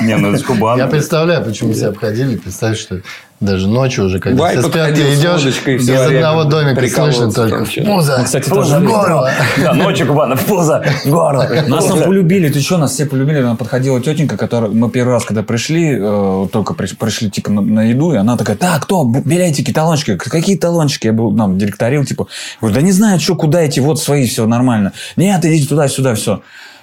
Не, 0.00 0.16
ну 0.16 0.32
это 0.32 0.42
Кубан. 0.44 0.78
Я 0.78 0.86
представляю, 0.86 1.44
почему 1.44 1.74
все 1.74 1.88
обходили. 1.88 2.36
Представь, 2.36 2.78
что 2.78 3.02
даже 3.42 3.66
ночью 3.66 4.04
уже, 4.06 4.20
когда 4.20 4.40
Вай 4.40 4.52
все 4.52 4.62
спят, 4.62 4.72
подходил 4.72 5.06
ты 5.06 5.16
с 5.16 5.20
идешь, 5.20 5.66
из 5.66 5.90
одного 5.90 6.44
домика 6.44 6.88
слышно 6.88 7.32
только 7.32 7.64
пузо, 7.84 8.18
Ну, 8.18 8.24
кстати, 8.24 8.48
в 8.48 8.50
пузо, 8.50 8.78
в 8.78 8.84
горло. 8.84 9.30
Да, 9.58 9.74
ночью 9.74 10.06
Кубана, 10.06 10.36
в 10.36 10.44
пузо, 10.44 10.84
в 11.04 11.10
горло. 11.10 11.48
Нас 11.66 11.86
там 11.86 12.02
полюбили, 12.02 12.48
ты 12.48 12.60
что, 12.60 12.78
нас 12.78 12.92
все 12.92 13.06
полюбили. 13.06 13.40
Нам 13.40 13.56
подходила 13.56 14.00
тетенька, 14.00 14.36
которая... 14.36 14.70
Мы 14.70 14.90
первый 14.90 15.10
раз, 15.10 15.24
когда 15.24 15.42
пришли, 15.42 15.98
э, 15.98 16.46
только 16.52 16.74
приш- 16.74 16.96
пришли, 16.96 17.30
типа, 17.30 17.50
на, 17.50 17.60
на 17.60 17.82
еду, 17.82 18.12
и 18.12 18.16
она 18.16 18.36
такая, 18.36 18.56
так, 18.56 18.84
кто? 18.84 19.04
Билетики, 19.04 19.72
талончики. 19.72 20.16
Какие 20.16 20.56
талончики? 20.56 21.06
Я 21.06 21.12
был, 21.12 21.32
нам, 21.32 21.58
директорил, 21.58 22.04
типа. 22.04 22.28
Говорю, 22.60 22.76
да 22.76 22.82
не 22.82 22.92
знаю, 22.92 23.18
что, 23.20 23.34
куда 23.34 23.66
идти, 23.66 23.80
вот 23.80 24.00
свои, 24.00 24.26
все 24.26 24.46
нормально. 24.46 24.92
Нет, 25.16 25.44
идите 25.44 25.68
туда-сюда, 25.68 26.14
все. 26.14 26.42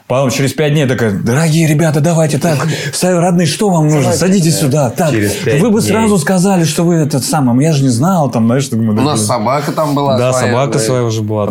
Потом 0.10 0.32
через 0.32 0.53
пять 0.53 0.74
дней 0.74 0.88
такая, 0.88 1.12
дорогие 1.12 1.68
ребята, 1.68 2.01
давайте 2.01 2.39
так, 2.39 2.57
родные, 3.03 3.45
что 3.45 3.70
вам 3.70 3.89
нужно? 3.89 4.12
Садитесь 4.12 4.57
сюда. 4.57 4.89
Так, 4.89 5.14
вы 5.62 5.70
бы 5.70 5.82
сразу 5.84 6.18
сказали, 6.18 6.64
что 6.64 6.84
вы 6.84 6.95
этот 6.95 7.24
самый, 7.24 7.64
я 7.64 7.74
же 7.74 7.84
не 7.84 7.89
знал, 7.89 8.32
там, 8.32 8.47
знаешь, 8.47 8.72
мы 8.72 8.89
У 8.89 8.93
нас 8.93 9.24
собака 9.24 9.72
там 9.72 9.93
была 9.93 10.18
Да, 10.18 10.34
собака 10.34 10.80
своя 10.80 11.03
уже 11.03 11.22
была. 11.22 11.45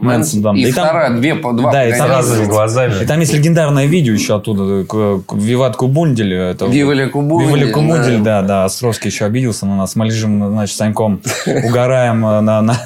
Мэнсон, 0.00 0.42
да? 0.42 0.52
И, 0.54 0.70
вторая, 0.72 1.10
две, 1.10 1.34
по 1.34 1.52
два. 1.52 1.70
Да, 1.70 1.86
и 1.86 1.92
там 1.92 2.10
глазами. 2.48 2.94
И 3.02 3.06
там 3.06 3.20
есть 3.20 3.34
легендарное 3.34 3.84
видео 3.84 4.14
еще 4.14 4.36
оттуда. 4.36 4.86
Виват 5.30 5.76
Кубундель. 5.76 6.56
Вивали 6.66 7.08
Кубундель, 7.10 7.46
Вивали 7.46 7.72
Кубундель, 7.72 8.20
да. 8.20 8.40
да. 8.40 8.64
Островский 8.64 9.10
еще 9.10 9.26
обиделся 9.26 9.66
на 9.66 9.76
нас. 9.76 9.96
Мы 9.96 10.06
лежим, 10.06 10.50
значит, 10.50 10.76
Саньком 10.76 11.20
угораем 11.46 12.24
э, 12.24 12.40
на, 12.40 12.62
на, 12.62 12.76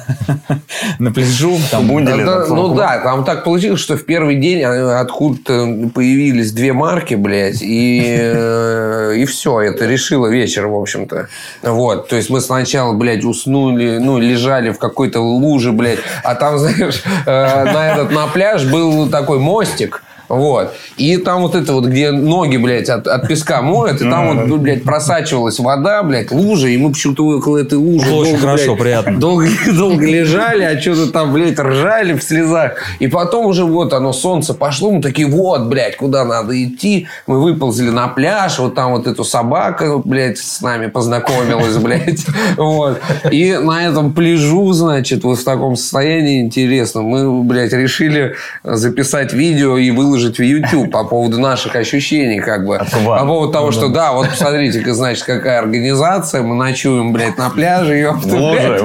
на 0.99 1.11
пляжу. 1.13 1.57
Ну 1.71 2.75
да, 2.75 2.99
там 3.01 3.23
так 3.23 3.45
получилось, 3.45 3.79
что 3.79 3.95
в 3.95 4.03
первый 4.03 4.35
день 4.35 4.64
откуда-то 4.65 5.89
появились 5.93 6.51
две 6.51 6.73
марки, 6.73 7.15
блядь, 7.15 7.61
и, 7.61 8.03
э, 8.17 9.13
и 9.17 9.25
все, 9.25 9.61
это 9.61 9.85
решило 9.85 10.27
вечер, 10.27 10.67
в 10.67 10.75
общем-то. 10.75 11.27
Вот, 11.63 12.07
то 12.07 12.15
есть 12.15 12.29
мы 12.29 12.41
сначала, 12.41 12.93
блядь, 12.93 13.23
уснули, 13.23 13.97
ну, 13.97 14.17
лежали 14.19 14.71
в 14.71 14.79
какой-то 14.79 15.19
луже, 15.21 15.71
блядь, 15.71 15.99
а 16.23 16.35
там, 16.35 16.57
знаешь, 16.59 17.03
э, 17.25 17.63
на 17.65 17.91
этот, 17.91 18.11
на 18.11 18.27
пляж 18.27 18.65
был 18.65 19.09
такой 19.09 19.39
мостик, 19.39 20.01
вот. 20.27 20.73
И 20.97 21.17
там 21.17 21.41
вот 21.41 21.55
это 21.55 21.73
вот, 21.73 21.85
где 21.85 22.11
ноги, 22.11 22.57
блядь, 22.57 22.89
от, 22.89 23.07
от 23.07 23.27
песка 23.27 23.61
моют, 23.61 24.01
и 24.01 24.09
там 24.09 24.47
вот, 24.47 24.59
блядь, 24.59 24.83
просачивалась 24.83 25.59
вода, 25.59 26.03
блядь, 26.03 26.31
лужа, 26.31 26.67
и 26.67 26.77
мы 26.77 26.91
почему-то 26.91 27.25
около 27.25 27.57
этой 27.57 27.77
лужи 27.77 28.09
Было 28.09 28.21
очень 28.21 28.31
долго, 28.31 28.47
хорошо, 28.47 28.75
блядь, 28.75 29.03
приятно. 29.03 29.19
долго, 29.19 29.47
долго 29.73 30.05
лежали, 30.05 30.63
а 30.63 30.79
что-то 30.79 31.11
там, 31.11 31.33
блядь, 31.33 31.59
ржали 31.59 32.13
в 32.13 32.23
слезах. 32.23 32.73
И 32.99 33.07
потом 33.07 33.45
уже 33.45 33.65
вот 33.65 33.93
оно, 33.93 34.13
солнце 34.13 34.53
пошло, 34.53 34.91
мы 34.91 35.01
такие, 35.01 35.27
вот, 35.27 35.67
блядь, 35.67 35.97
куда 35.97 36.25
надо 36.25 36.61
идти. 36.61 37.07
Мы 37.27 37.41
выползли 37.41 37.89
на 37.89 38.07
пляж, 38.07 38.59
вот 38.59 38.75
там 38.75 38.93
вот 38.93 39.07
эту 39.07 39.23
собака, 39.23 39.97
блядь, 39.97 40.37
с 40.37 40.61
нами 40.61 40.87
познакомилась, 40.87 41.77
блядь. 41.81 42.25
Вот. 42.57 42.99
И 43.31 43.53
на 43.53 43.85
этом 43.87 44.13
пляжу, 44.13 44.71
значит, 44.73 45.23
вот 45.23 45.39
в 45.39 45.43
таком 45.43 45.75
состоянии 45.75 46.41
интересно, 46.41 47.01
мы, 47.01 47.43
блядь, 47.43 47.73
решили 47.73 48.35
записать 48.63 49.33
видео 49.33 49.77
и 49.77 49.91
выложить 49.91 50.14
в 50.23 50.41
YouTube 50.41 50.91
по 50.91 51.03
поводу 51.03 51.39
наших 51.39 51.75
ощущений, 51.75 52.39
как 52.39 52.65
бы. 52.65 52.79
Кубани. 52.91 53.19
По 53.21 53.25
поводу 53.25 53.51
того, 53.51 53.71
что, 53.71 53.89
да, 53.89 54.13
вот 54.13 54.29
посмотрите, 54.29 54.93
значит, 54.93 55.23
какая 55.23 55.59
организация, 55.59 56.41
мы 56.41 56.55
ночуем, 56.55 57.13
блядь, 57.13 57.37
на 57.37 57.49
пляже, 57.49 57.95
ёпта, 57.97 58.27
блядь. 58.27 58.81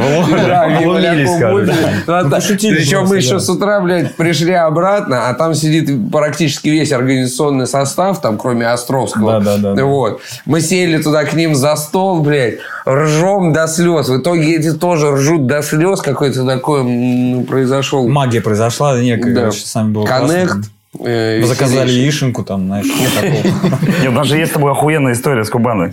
будили. 1.53 2.03
Ну, 2.07 2.15
а 2.15 2.29
пошутили 2.29 2.77
Причем 2.77 3.07
мы 3.07 3.17
еще 3.17 3.41
с 3.41 3.49
утра, 3.49 3.81
блядь, 3.81 4.15
пришли 4.17 4.53
обратно, 4.53 5.29
а 5.29 5.35
там 5.35 5.55
сидит 5.55 6.11
практически 6.11 6.69
весь 6.69 6.93
организационный 6.93 7.67
состав, 7.67 8.21
там, 8.21 8.39
кроме 8.39 8.67
Островского. 8.67 9.41
Да, 9.41 9.57
да, 9.57 9.75
да. 9.75 9.85
Вот. 9.85 10.21
Мы 10.45 10.61
сели 10.61 11.03
туда 11.03 11.25
к 11.25 11.35
ним 11.35 11.55
за 11.55 11.77
стол, 11.77 12.23
блядь, 12.23 12.59
ржем 12.87 13.53
до 13.53 13.67
слез. 13.67 14.09
В 14.09 14.21
итоге 14.21 14.57
эти 14.57 14.73
тоже 14.73 15.11
ржут 15.13 15.47
до 15.47 15.63
слез. 15.63 16.01
Какой-то 16.01 16.45
такой 16.47 16.81
м, 16.81 17.45
произошел 17.45 18.09
Магия 18.09 18.41
произошла, 18.41 18.99
некая, 19.01 19.35
да, 19.35 19.41
короче, 19.43 19.61
с 19.61 19.75
нами 19.75 19.93
было 19.93 20.05
коннект. 20.05 20.53
классно. 20.53 20.65
Э, 20.99 21.41
Мы 21.41 21.47
заказали 21.47 21.91
яишенку 21.91 22.45
там, 22.45 22.67
знаешь, 22.67 22.87
такого. 22.87 23.79
Нет, 24.03 24.15
даже 24.15 24.37
есть 24.37 24.51
с 24.51 24.55
тобой 24.55 24.73
охуенная 24.73 25.13
история 25.13 25.45
с 25.45 25.51
Кубаной. 25.51 25.93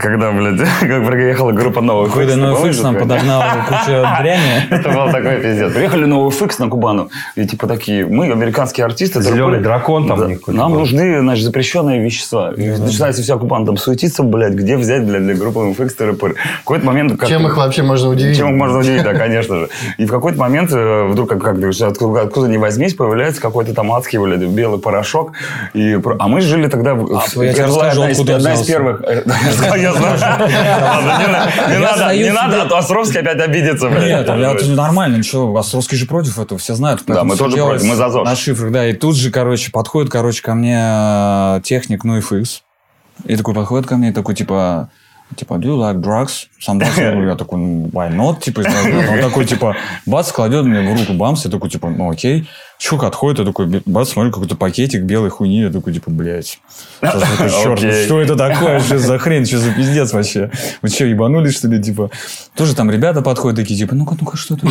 Когда, 0.00 0.32
блядь, 0.32 0.60
как 0.80 1.06
приехала 1.06 1.52
группа 1.52 1.82
новых 1.82 2.08
Какой-то 2.08 2.32
Фикс, 2.32 2.42
NOFX 2.42 2.82
нам 2.82 2.96
подогнал 2.96 3.42
кучу 3.68 3.86
дряни. 4.22 4.66
Это 4.70 4.88
был 4.88 5.12
такой 5.12 5.36
пиздец. 5.36 5.72
Приехали 5.74 6.06
NOFX 6.06 6.58
на 6.58 6.68
Кубану. 6.68 7.10
И 7.36 7.46
типа 7.46 7.66
такие, 7.66 8.06
мы, 8.06 8.32
американские 8.32 8.86
артисты. 8.86 9.20
Зеленый 9.20 9.60
дракон 9.60 10.08
там 10.08 10.18
какой-то 10.20 10.52
Нам 10.52 10.72
нужны, 10.72 11.20
значит, 11.20 11.44
запрещенные 11.44 12.02
вещества. 12.02 12.52
Начинается 12.56 13.22
вся 13.22 13.36
Кубана 13.36 13.66
там 13.66 13.76
суетиться, 13.76 14.22
блядь, 14.22 14.54
где 14.54 14.78
взять, 14.78 15.04
блядь, 15.06 15.22
для 15.22 15.34
группы 15.34 15.60
NOFX 15.60 15.90
тыры-пыры. 15.98 16.34
В 16.34 16.58
какой-то 16.60 16.86
момент... 16.86 17.22
Чем 17.28 17.46
их 17.46 17.56
вообще 17.58 17.82
можно 17.82 18.08
удивить? 18.08 18.38
Чем 18.38 18.52
их 18.52 18.56
можно 18.56 18.78
удивить, 18.78 19.02
да, 19.02 19.12
конечно 19.12 19.56
же. 19.56 19.68
И 19.98 20.06
в 20.06 20.10
какой-то 20.10 20.38
момент 20.38 20.72
э, 20.72 21.08
вдруг, 21.08 21.28
как, 21.28 21.42
как 21.42 21.56
откуда, 21.82 22.22
откуда 22.22 22.48
ни 22.48 22.56
возьмись, 22.56 22.94
появляется 22.94 23.40
какой-то 23.40 23.74
там 23.74 23.92
адский, 23.92 24.18
блядь, 24.18 24.40
белый 24.40 24.80
порошок. 24.80 25.32
И, 25.74 26.00
а 26.18 26.26
мы 26.28 26.40
жили 26.40 26.68
тогда... 26.68 26.94
в- 26.94 27.12
А, 27.14 27.22
я 27.44 27.52
тебе 27.52 27.66
расскажу, 27.66 28.00
одна 28.00 28.10
из- 28.10 28.18
откуда 28.18 28.36
одна 28.36 28.54
из 28.54 28.62
первых... 28.62 29.02
Я 29.76 29.92
знаю. 29.94 30.18
Не 31.70 31.78
на- 31.78 32.14
Не 32.14 32.32
надо, 32.32 32.62
а 32.62 32.66
то 32.66 32.78
Островский 32.78 33.20
опять 33.20 33.40
обидится. 33.40 33.88
Нет, 33.88 34.28
а 34.28 34.36
это 34.36 34.66
нормально, 34.70 35.16
ничего, 35.16 35.56
Островский 35.58 35.96
же 35.98 36.06
против 36.06 36.38
этого, 36.38 36.58
все 36.58 36.74
знают. 36.74 37.02
поэтому 37.06 37.30
мы 37.30 37.36
тоже 37.36 37.56
против, 37.56 37.84
мы 37.84 37.94
за 37.96 38.08
ЗОЖ. 38.10 38.24
На 38.24 38.36
шифрах, 38.36 38.72
да, 38.72 38.86
и 38.86 38.92
тут 38.92 39.16
же, 39.16 39.30
короче, 39.30 39.70
подходит, 39.70 40.10
короче, 40.10 40.42
ко 40.42 40.54
мне 40.54 40.78
э, 40.80 41.60
техник 41.64 42.04
NoFX, 42.04 42.60
и 43.26 43.36
такой 43.36 43.54
подходит 43.54 43.86
ко 43.88 43.96
мне, 43.96 44.10
и 44.10 44.12
такой, 44.12 44.34
типа, 44.34 44.90
типа, 45.36 45.54
do 45.54 45.66
you 45.68 45.76
like 45.76 46.00
drugs? 46.00 46.46
Сам? 46.60 46.80
Я 46.80 47.34
такой, 47.36 47.58
ну, 47.58 47.90
why 47.92 48.10
not? 48.14 48.40
Типа, 48.40 48.60
он 48.60 49.20
такой, 49.20 49.44
типа, 49.44 49.76
бац, 50.06 50.32
кладет 50.32 50.64
мне 50.64 50.80
в 50.80 50.98
руку 50.98 51.12
бамс, 51.12 51.44
я 51.44 51.50
такой, 51.50 51.68
типа, 51.70 51.88
ну, 51.90 52.10
окей. 52.10 52.48
Чувак 52.76 53.04
отходит, 53.04 53.38
я 53.38 53.44
такой, 53.44 53.66
бац, 53.86 54.08
смотрю, 54.10 54.32
какой-то 54.32 54.56
пакетик 54.56 55.02
белой 55.02 55.30
хуйни, 55.30 55.60
я 55.60 55.70
такой, 55.70 55.92
типа, 55.92 56.10
блядь, 56.10 56.58
такой 57.00 57.48
черт, 57.48 57.80
ну 57.82 57.92
что 57.92 58.20
это 58.20 58.36
такое, 58.36 58.80
что 58.80 58.98
за 58.98 59.18
хрень, 59.18 59.46
что 59.46 59.58
за 59.58 59.70
пиздец 59.72 60.12
вообще? 60.12 60.50
Вы 60.82 60.88
что, 60.88 61.04
ебанулись, 61.04 61.56
что 61.56 61.68
ли, 61.68 61.80
типа? 61.80 62.10
Тоже 62.56 62.74
там 62.74 62.90
ребята 62.90 63.22
подходят 63.22 63.58
такие, 63.58 63.78
типа, 63.78 63.94
ну-ка, 63.94 64.16
ну-ка, 64.20 64.36
что 64.36 64.54
это? 64.54 64.66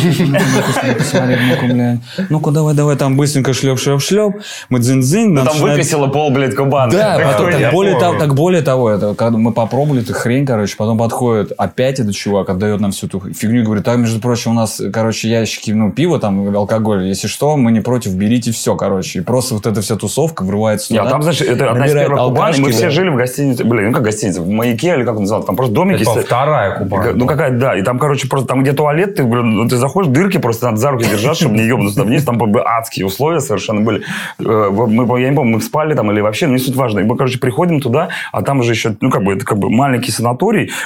Ну-ка, 2.28 2.50
давай, 2.50 2.74
давай, 2.74 2.96
там 2.96 3.16
быстренько 3.16 3.52
шлеп, 3.54 3.78
шлеп, 3.78 4.00
шлеп. 4.00 4.34
Мы 4.68 4.80
дзынь-дзынь. 4.80 5.34
Там 5.34 5.46
начинаем- 5.46 5.76
выкосило 5.76 6.06
пол, 6.08 6.30
блядь, 6.30 6.54
Кубана. 6.54 6.92
да, 6.92 7.70
более 7.72 7.98
того, 7.98 8.18
так 8.18 8.34
более 8.34 8.62
того, 8.62 8.90
это 8.90 9.14
когда 9.14 9.38
мы 9.38 9.52
попробовали 9.52 10.02
эту 10.02 10.12
хрень, 10.14 10.43
короче, 10.46 10.76
потом 10.76 10.98
подходит 10.98 11.52
опять 11.56 12.00
этот 12.00 12.14
чувак, 12.14 12.50
отдает 12.50 12.80
нам 12.80 12.92
всю 12.92 13.06
эту 13.06 13.20
фигню 13.32 13.60
и 13.60 13.64
говорит, 13.64 13.84
так, 13.84 13.98
между 13.98 14.20
прочим, 14.20 14.52
у 14.52 14.54
нас, 14.54 14.80
короче, 14.92 15.28
ящики, 15.28 15.70
ну, 15.70 15.92
пива, 15.92 16.18
там, 16.18 16.54
алкоголь, 16.56 17.04
если 17.04 17.28
что, 17.28 17.56
мы 17.56 17.72
не 17.72 17.80
против, 17.80 18.14
берите 18.14 18.52
все, 18.52 18.76
короче. 18.76 19.20
И 19.20 19.22
просто 19.22 19.54
вот 19.54 19.66
эта 19.66 19.80
вся 19.80 19.96
тусовка 19.96 20.42
врывается 20.44 20.94
а 20.94 20.98
туда. 20.98 21.10
там, 21.10 21.22
значит, 21.22 21.48
это 21.48 21.70
одна 21.70 21.86
из 21.86 21.92
первых 21.92 22.20
Кубан, 22.20 22.54
и 22.54 22.60
мы 22.60 22.70
все 22.70 22.90
жили 22.90 23.08
в 23.08 23.16
гостинице, 23.16 23.64
блин, 23.64 23.88
ну 23.88 23.92
как 23.92 24.02
гостиница, 24.02 24.42
в 24.42 24.48
маяке 24.48 24.94
или 24.94 25.04
как 25.04 25.14
он 25.16 25.22
назывался, 25.22 25.46
там 25.46 25.56
просто 25.56 25.74
домики. 25.74 26.02
Это 26.02 26.10
стоят. 26.10 26.26
вторая 26.26 26.78
Кубань. 26.78 27.14
Ну 27.14 27.26
какая, 27.26 27.50
да, 27.50 27.76
и 27.76 27.82
там, 27.82 27.98
короче, 27.98 28.28
просто 28.28 28.48
там 28.48 28.62
где 28.62 28.72
туалет, 28.72 29.16
ты, 29.16 29.24
блин, 29.24 29.56
ну, 29.56 29.68
ты 29.68 29.76
заходишь, 29.76 30.10
дырки 30.12 30.38
просто 30.38 30.66
надо 30.66 30.78
за 30.78 30.90
руки 30.90 31.08
держать, 31.08 31.36
чтобы 31.36 31.56
не 31.56 31.64
ебнуться 31.64 31.98
там 31.98 32.06
вниз, 32.06 32.24
там 32.24 32.38
адские 32.64 33.06
условия 33.06 33.40
совершенно 33.40 33.80
были. 33.80 34.02
Э, 34.38 34.70
Мы, 34.70 35.20
я 35.20 35.30
не 35.30 35.36
помню, 35.36 35.56
мы 35.56 35.60
спали 35.60 35.94
там 35.94 36.10
или 36.10 36.20
вообще, 36.20 36.46
ну 36.46 36.54
не 36.54 36.58
суть 36.58 36.76
важно. 36.76 37.00
И 37.00 37.04
мы, 37.04 37.16
короче, 37.16 37.38
приходим 37.38 37.80
туда, 37.80 38.08
а 38.32 38.42
там 38.42 38.60
уже 38.60 38.72
еще, 38.72 38.96
ну 39.00 39.10
как 39.10 39.22
бы, 39.24 39.34
это 39.34 39.44
как 39.44 39.58
бы 39.58 39.70
маленький 39.70 40.10
санаторий, 40.10 40.33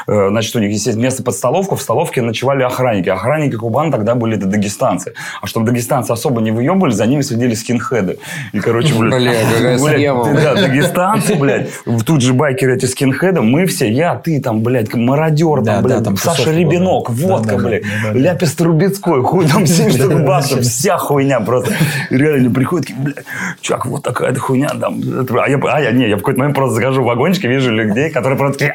Э, 0.07 0.29
значит, 0.29 0.55
у 0.57 0.59
них 0.59 0.71
есть 0.71 0.95
место 0.97 1.23
под 1.23 1.35
столовку, 1.35 1.77
в 1.77 1.83
столовке 1.83 2.23
ночевали 2.23 2.63
охранники. 2.63 3.09
Охранники 3.09 3.57
Кубан 3.57 3.91
тогда 3.91 4.15
были 4.15 4.37
это 4.37 4.47
дагестанцы. 4.47 5.15
А 5.41 5.47
чтобы 5.47 5.67
дагестанцы 5.67 6.13
особо 6.13 6.41
не 6.41 6.51
выебывали, 6.51 6.93
за 6.93 7.07
ними 7.07 7.23
следили 7.23 7.55
скинхеды. 7.55 8.19
И, 8.53 8.61
короче, 8.61 8.95
блядь, 8.99 9.19
Бля, 9.19 10.15
блядь, 10.15 10.43
да, 10.43 10.55
дагестанцы, 10.55 11.35
блядь, 11.35 11.71
тут 12.05 12.23
же 12.23 12.33
байкеры 12.35 12.77
эти 12.77 12.87
скинхеды, 12.87 13.41
мы 13.43 13.67
все, 13.67 13.91
я, 13.91 14.15
ты 14.15 14.41
там, 14.41 14.63
блядь, 14.63 14.95
мародер, 14.95 15.65
там, 15.65 15.83
блядь, 15.83 16.05
там 16.05 16.17
Саша 16.17 16.53
Ребенок, 16.53 17.11
водка, 17.11 17.57
блядь. 17.57 17.85
Ляпис 18.13 18.55
Трубецкой, 18.55 19.23
хуй 19.23 19.47
там 19.47 19.67
7 19.67 19.91
штук 19.91 20.21
баксов, 20.25 20.61
вся 20.61 20.99
хуйня 20.99 21.41
просто. 21.41 21.73
Реально 22.11 22.53
такие, 22.55 22.99
блядь, 22.99 23.25
чувак, 23.61 23.87
вот 23.87 24.03
такая-то 24.03 24.41
хуйня, 24.41 24.69
там, 24.69 25.01
а 25.41 25.49
я, 25.49 25.59
а 25.59 25.81
я, 25.81 25.91
не, 25.93 26.09
я 26.09 26.17
в 26.17 26.21
какой-то 26.21 26.41
момент 26.41 26.57
просто 26.57 26.77
захожу 26.77 27.03
в 27.03 27.07
вагончик 27.07 27.45
и 27.45 27.49
вижу 27.49 27.73
людей, 27.73 28.11
которые 28.11 28.39
просто 28.39 28.59
такие! 28.59 28.75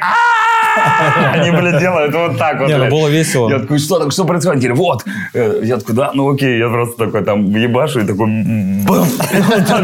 они, 1.34 1.52
блядь, 1.52 1.80
делают 1.80 2.14
вот 2.16 2.38
так 2.38 2.60
вот, 2.60 2.68
Не, 2.70 2.78
ну, 2.78 2.90
было 2.90 3.08
весело. 3.08 3.50
Я 3.50 3.60
такой, 3.60 3.80
что, 3.80 4.00
так, 4.00 4.12
что 4.12 4.26
происходит? 4.26 4.64
Они 4.64 4.74
вот. 4.74 5.04
Э, 5.34 5.62
Я 5.64 5.78
такой, 5.78 5.96
да, 5.96 6.12
ну 6.14 6.32
окей. 6.34 6.58
Я 6.58 6.70
просто 6.70 7.06
такой 7.06 7.24
там 7.24 7.46
ебашу 7.50 8.00
и 8.02 8.06
такой, 8.06 8.28
бам. 8.88 9.08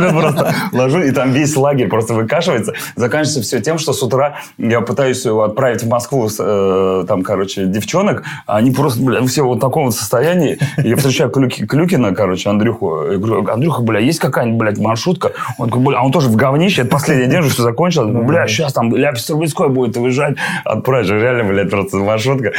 Просто 0.19 0.53
ложу, 0.71 1.01
и 1.01 1.11
там 1.11 1.31
весь 1.31 1.55
лагерь 1.55 1.87
просто 1.87 2.13
выкашивается. 2.13 2.73
Заканчивается 2.95 3.41
все 3.41 3.59
тем, 3.61 3.77
что 3.77 3.93
с 3.93 4.01
утра 4.03 4.35
я 4.57 4.81
пытаюсь 4.81 5.25
его 5.25 5.43
отправить 5.43 5.83
в 5.83 5.87
Москву, 5.87 6.29
э, 6.39 7.05
там, 7.07 7.23
короче, 7.23 7.65
девчонок, 7.65 8.23
а 8.45 8.57
они 8.57 8.71
просто, 8.71 9.01
бля, 9.01 9.21
все 9.25 9.43
вот 9.43 9.57
в 9.57 9.61
таком 9.61 9.85
вот 9.85 9.95
состоянии. 9.95 10.57
Я 10.77 10.95
встречаю 10.95 11.29
Клюки- 11.29 11.65
Клюкина, 11.65 12.13
короче, 12.13 12.49
Андрюху. 12.49 13.11
Я 13.11 13.17
говорю, 13.17 13.47
Андрюха, 13.49 13.81
бля, 13.81 13.99
есть 13.99 14.19
какая-нибудь, 14.19 14.59
блядь, 14.59 14.77
маршрутка? 14.79 15.31
Он 15.57 15.69
такой, 15.69 15.83
бля, 15.83 15.99
а 15.99 16.03
он 16.05 16.11
тоже 16.11 16.29
в 16.29 16.35
говнище, 16.35 16.81
это 16.81 16.91
последний 16.91 17.27
день 17.27 17.39
уже 17.39 17.49
все 17.49 17.63
закончилось. 17.63 18.11
Бля, 18.11 18.47
сейчас 18.47 18.73
там 18.73 18.95
Ляпис 18.95 19.25
Трубецкой 19.25 19.69
будет 19.69 19.97
выезжать, 19.97 20.35
отправить 20.63 20.78
же, 21.03 21.19
реально, 21.19 21.43
блядь, 21.45 21.69
просто 21.69 21.97
маршрутка. 21.97 22.53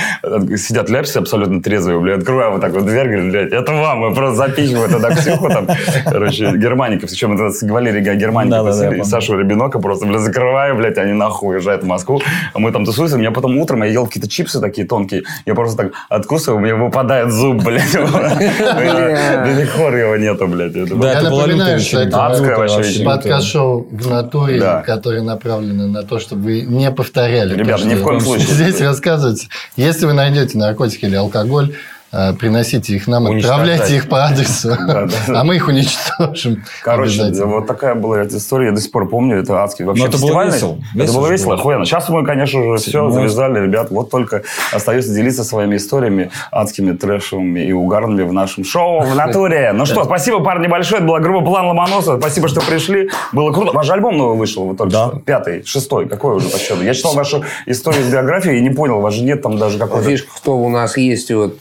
Сидят 0.56 0.88
Ляписы 0.90 1.18
абсолютно 1.18 1.62
трезвые, 1.62 1.98
блядь, 2.00 2.18
открываю 2.20 2.52
вот 2.52 2.60
так 2.60 2.72
вот 2.72 2.84
дверь, 2.86 3.06
говорю, 3.08 3.30
блядь, 3.30 3.52
это 3.52 3.72
вам, 3.72 4.10
и 4.12 4.14
просто 4.14 4.36
запихиваю 4.36 4.88
туда 4.88 5.10
Ксюху 5.10 5.48
там, 5.48 5.66
короче, 6.04 6.52
Германиков, 6.56 7.10
причем 7.10 7.34
это 7.34 7.50
с 7.50 7.62
Валерий 7.62 8.00
Германиков 8.16 8.66
посадили, 8.66 8.96
я 8.98 9.02
и. 9.02 9.04
Сашу 9.04 9.38
Рябинока 9.38 9.78
просто, 9.78 10.06
блядь, 10.06 10.20
закрываю, 10.20 10.76
блядь, 10.76 10.98
они 10.98 11.12
нахуй 11.12 11.56
уезжают 11.56 11.82
в 11.82 11.86
Москву, 11.86 12.20
а 12.54 12.58
мы 12.58 12.72
там 12.72 12.84
тусуемся, 12.84 13.16
меня 13.16 13.30
потом 13.30 13.56
утром, 13.58 13.82
я 13.82 13.90
ел 13.90 14.06
какие-то 14.06 14.28
чипсы 14.28 14.60
такие 14.60 14.86
тонкие, 14.86 15.22
я 15.46 15.54
просто 15.54 15.76
так 15.84 15.92
откусываю, 16.08 16.58
у 16.60 16.64
меня 16.64 16.76
выпадает 16.76 17.30
зуб, 17.30 17.62
блядь, 17.64 17.92
до 17.92 19.54
сих 19.60 19.72
пор 19.76 19.94
его 19.94 20.16
нету, 20.16 20.46
блядь. 20.46 20.76
Это 20.76 20.94
Да, 20.96 21.12
Я 21.12 21.22
напоминаю, 21.22 21.80
что 21.80 22.00
это. 22.00 22.16
Подкаст-шоу 23.04 23.88
в 23.90 24.10
натуре, 24.10 24.60
Да. 24.60 24.82
которое 24.82 25.22
направлено 25.22 25.86
на 25.86 26.02
то, 26.02 26.18
чтобы 26.18 26.42
вы 26.42 26.60
не 26.62 26.90
повторяли. 26.90 27.54
то, 27.54 27.58
Ребята, 27.58 27.86
ни 27.86 27.94
в 27.94 28.02
коем 28.18 28.20
случае. 28.20 28.54
Здесь 28.54 28.80
рассказывается. 28.80 29.48
Если 29.76 30.06
вы 30.06 30.12
найдете 30.12 30.58
наркотики 30.58 31.04
или 31.04 31.16
алкоголь, 31.16 31.74
приносите 32.38 32.94
их 32.94 33.06
нам, 33.06 33.26
отправляйте 33.26 33.96
их 33.96 34.08
по 34.08 34.24
адресу, 34.24 34.70
Да, 34.86 35.06
да. 35.06 35.40
а 35.40 35.44
мы 35.44 35.56
их 35.56 35.68
уничтожим. 35.68 36.64
Короче, 36.82 37.30
вот 37.44 37.66
такая 37.66 37.94
была 37.94 38.18
эта 38.20 38.36
история, 38.38 38.66
я 38.66 38.72
до 38.72 38.80
сих 38.80 38.90
пор 38.90 39.08
помню, 39.08 39.38
это 39.38 39.62
адский 39.62 39.84
вообще 39.84 40.02
Но 40.04 40.08
это 40.08 40.18
было 40.18 40.44
весело. 40.44 40.78
Это 40.94 41.02
Весело 41.04 41.20
было 41.20 41.28
весело, 41.30 41.54
охуенно. 41.54 41.84
Сейчас 41.84 42.08
мы, 42.08 42.24
конечно 42.24 42.62
же, 42.62 42.76
все 42.78 43.02
Ну, 43.02 43.10
завязали, 43.12 43.60
ребят, 43.60 43.90
вот 43.90 44.10
только 44.10 44.42
остается 44.72 45.12
делиться 45.14 45.44
своими 45.44 45.76
историями 45.76 46.30
адскими, 46.50 46.92
трэшевыми 46.96 47.60
и 47.60 47.72
угарными 47.72 48.22
в 48.22 48.32
нашем 48.32 48.64
шоу 48.64 49.02
в 49.02 49.14
натуре. 49.14 49.72
Ну 49.72 49.86
что, 49.86 50.04
спасибо, 50.04 50.40
парни, 50.40 50.66
большое, 50.66 50.98
это 50.98 51.06
была 51.08 51.20
группа 51.20 51.46
План 51.46 51.66
Ломоносова, 51.68 52.18
спасибо, 52.18 52.48
что 52.48 52.60
пришли, 52.60 53.10
было 53.32 53.52
круто. 53.52 53.72
Ваш 53.72 53.88
альбом 53.90 54.18
новый 54.18 54.36
вышел, 54.36 54.64
вот 54.64 54.78
только 54.78 54.92
Да. 54.92 55.08
что, 55.08 55.18
пятый, 55.20 55.64
шестой, 55.64 56.08
какой 56.08 56.34
уже 56.36 56.48
по 56.48 56.58
счету? 56.58 56.82
Я 56.82 56.94
читал 56.94 57.14
вашу 57.14 57.44
историю 57.66 58.04
с 58.04 58.08
биографией 58.08 58.58
и 58.58 58.60
не 58.62 58.70
понял, 58.70 58.98
у 58.98 59.00
вас 59.00 59.14
же 59.14 59.22
нет 59.22 59.42
там 59.42 59.58
даже 59.58 59.78
какой-то... 59.78 60.08
Фишка 60.08 60.30
в 60.34 60.40
том, 60.40 60.60
у 60.62 60.68
нас 60.70 60.96
есть 60.96 61.30
вот 61.30 61.58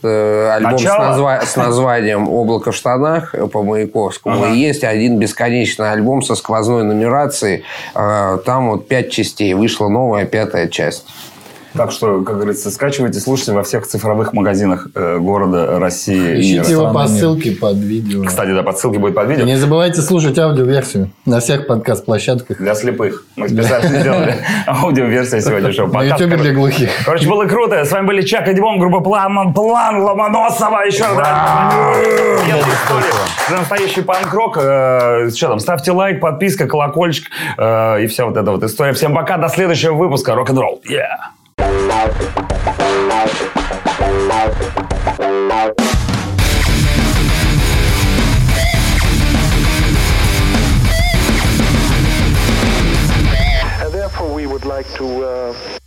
альбом 0.47 0.79
с, 0.79 0.83
назва- 0.83 1.45
с 1.45 1.55
названием 1.55 2.29
«Облако 2.29 2.71
в 2.71 2.75
штанах» 2.75 3.35
по 3.51 3.63
Маяковскому. 3.63 4.43
Ага. 4.43 4.53
И 4.53 4.57
есть 4.57 4.83
один 4.83 5.17
бесконечный 5.17 5.91
альбом 5.91 6.21
со 6.21 6.35
сквозной 6.35 6.83
нумерацией. 6.83 7.63
Э, 7.95 8.37
там 8.45 8.71
вот 8.71 8.87
пять 8.87 9.11
частей. 9.11 9.53
Вышла 9.53 9.87
новая 9.87 10.25
пятая 10.25 10.67
часть. 10.67 11.05
Так 11.79 11.93
что, 11.93 12.23
как 12.23 12.35
говорится, 12.35 12.71
скачивайте, 12.71 13.21
слушайте 13.21 13.53
во 13.53 13.63
всех 13.63 13.87
цифровых 13.87 14.33
магазинах 14.33 14.89
э, 14.95 15.17
города, 15.17 15.79
России. 15.79 16.41
Ищите 16.41 16.73
его 16.73 16.91
по 16.91 17.07
ссылке 17.07 17.51
под 17.53 17.77
видео. 17.77 18.25
Кстати, 18.25 18.53
да, 18.53 18.63
под 18.63 18.77
ссылки 18.77 18.97
будет 18.97 19.15
под 19.15 19.29
видео. 19.29 19.45
не 19.45 19.55
забывайте 19.55 20.01
слушать 20.01 20.37
аудиоверсию 20.37 21.09
на 21.25 21.39
всех 21.39 21.67
подкаст-площадках. 21.67 22.57
Для 22.57 22.75
слепых. 22.75 23.23
Мы 23.37 23.47
специально 23.47 23.97
сделали 23.97 24.35
аудиоверсию 24.67 25.39
сегодняшнего 25.41 25.87
На 25.87 25.93
подкаста. 25.93 26.23
ютубе 26.25 26.41
для 26.43 26.53
глухих. 26.53 26.89
Короче, 27.05 27.29
было 27.29 27.45
круто. 27.45 27.85
С 27.85 27.91
вами 27.93 28.07
были 28.07 28.23
Чак 28.23 28.49
и 28.49 28.53
Димон, 28.53 28.77
группа 28.77 28.99
План, 28.99 29.53
План 29.53 30.01
Ломоносова. 30.01 30.81
Еще 30.85 31.05
раз. 31.05 31.73
Настоящий 33.49 34.01
панк-рок. 34.01 34.57
Э, 34.57 35.29
Что 35.33 35.47
там, 35.47 35.59
ставьте 35.59 35.93
лайк, 35.93 36.19
подписка, 36.19 36.67
колокольчик 36.67 37.27
э, 37.57 38.03
и 38.03 38.07
вся 38.07 38.25
вот 38.25 38.35
эта 38.35 38.51
вот 38.51 38.61
история. 38.65 38.91
Всем 38.91 39.15
пока, 39.15 39.37
до 39.37 39.47
следующего 39.47 39.93
выпуска. 39.93 40.35
Рок-н-ролл. 40.35 40.81
Yeah. 40.85 41.39
Therefore, 53.91 54.33
we 54.33 54.47
would 54.47 54.65
like 54.65 54.87
to 54.95 55.23
uh, 55.23 55.78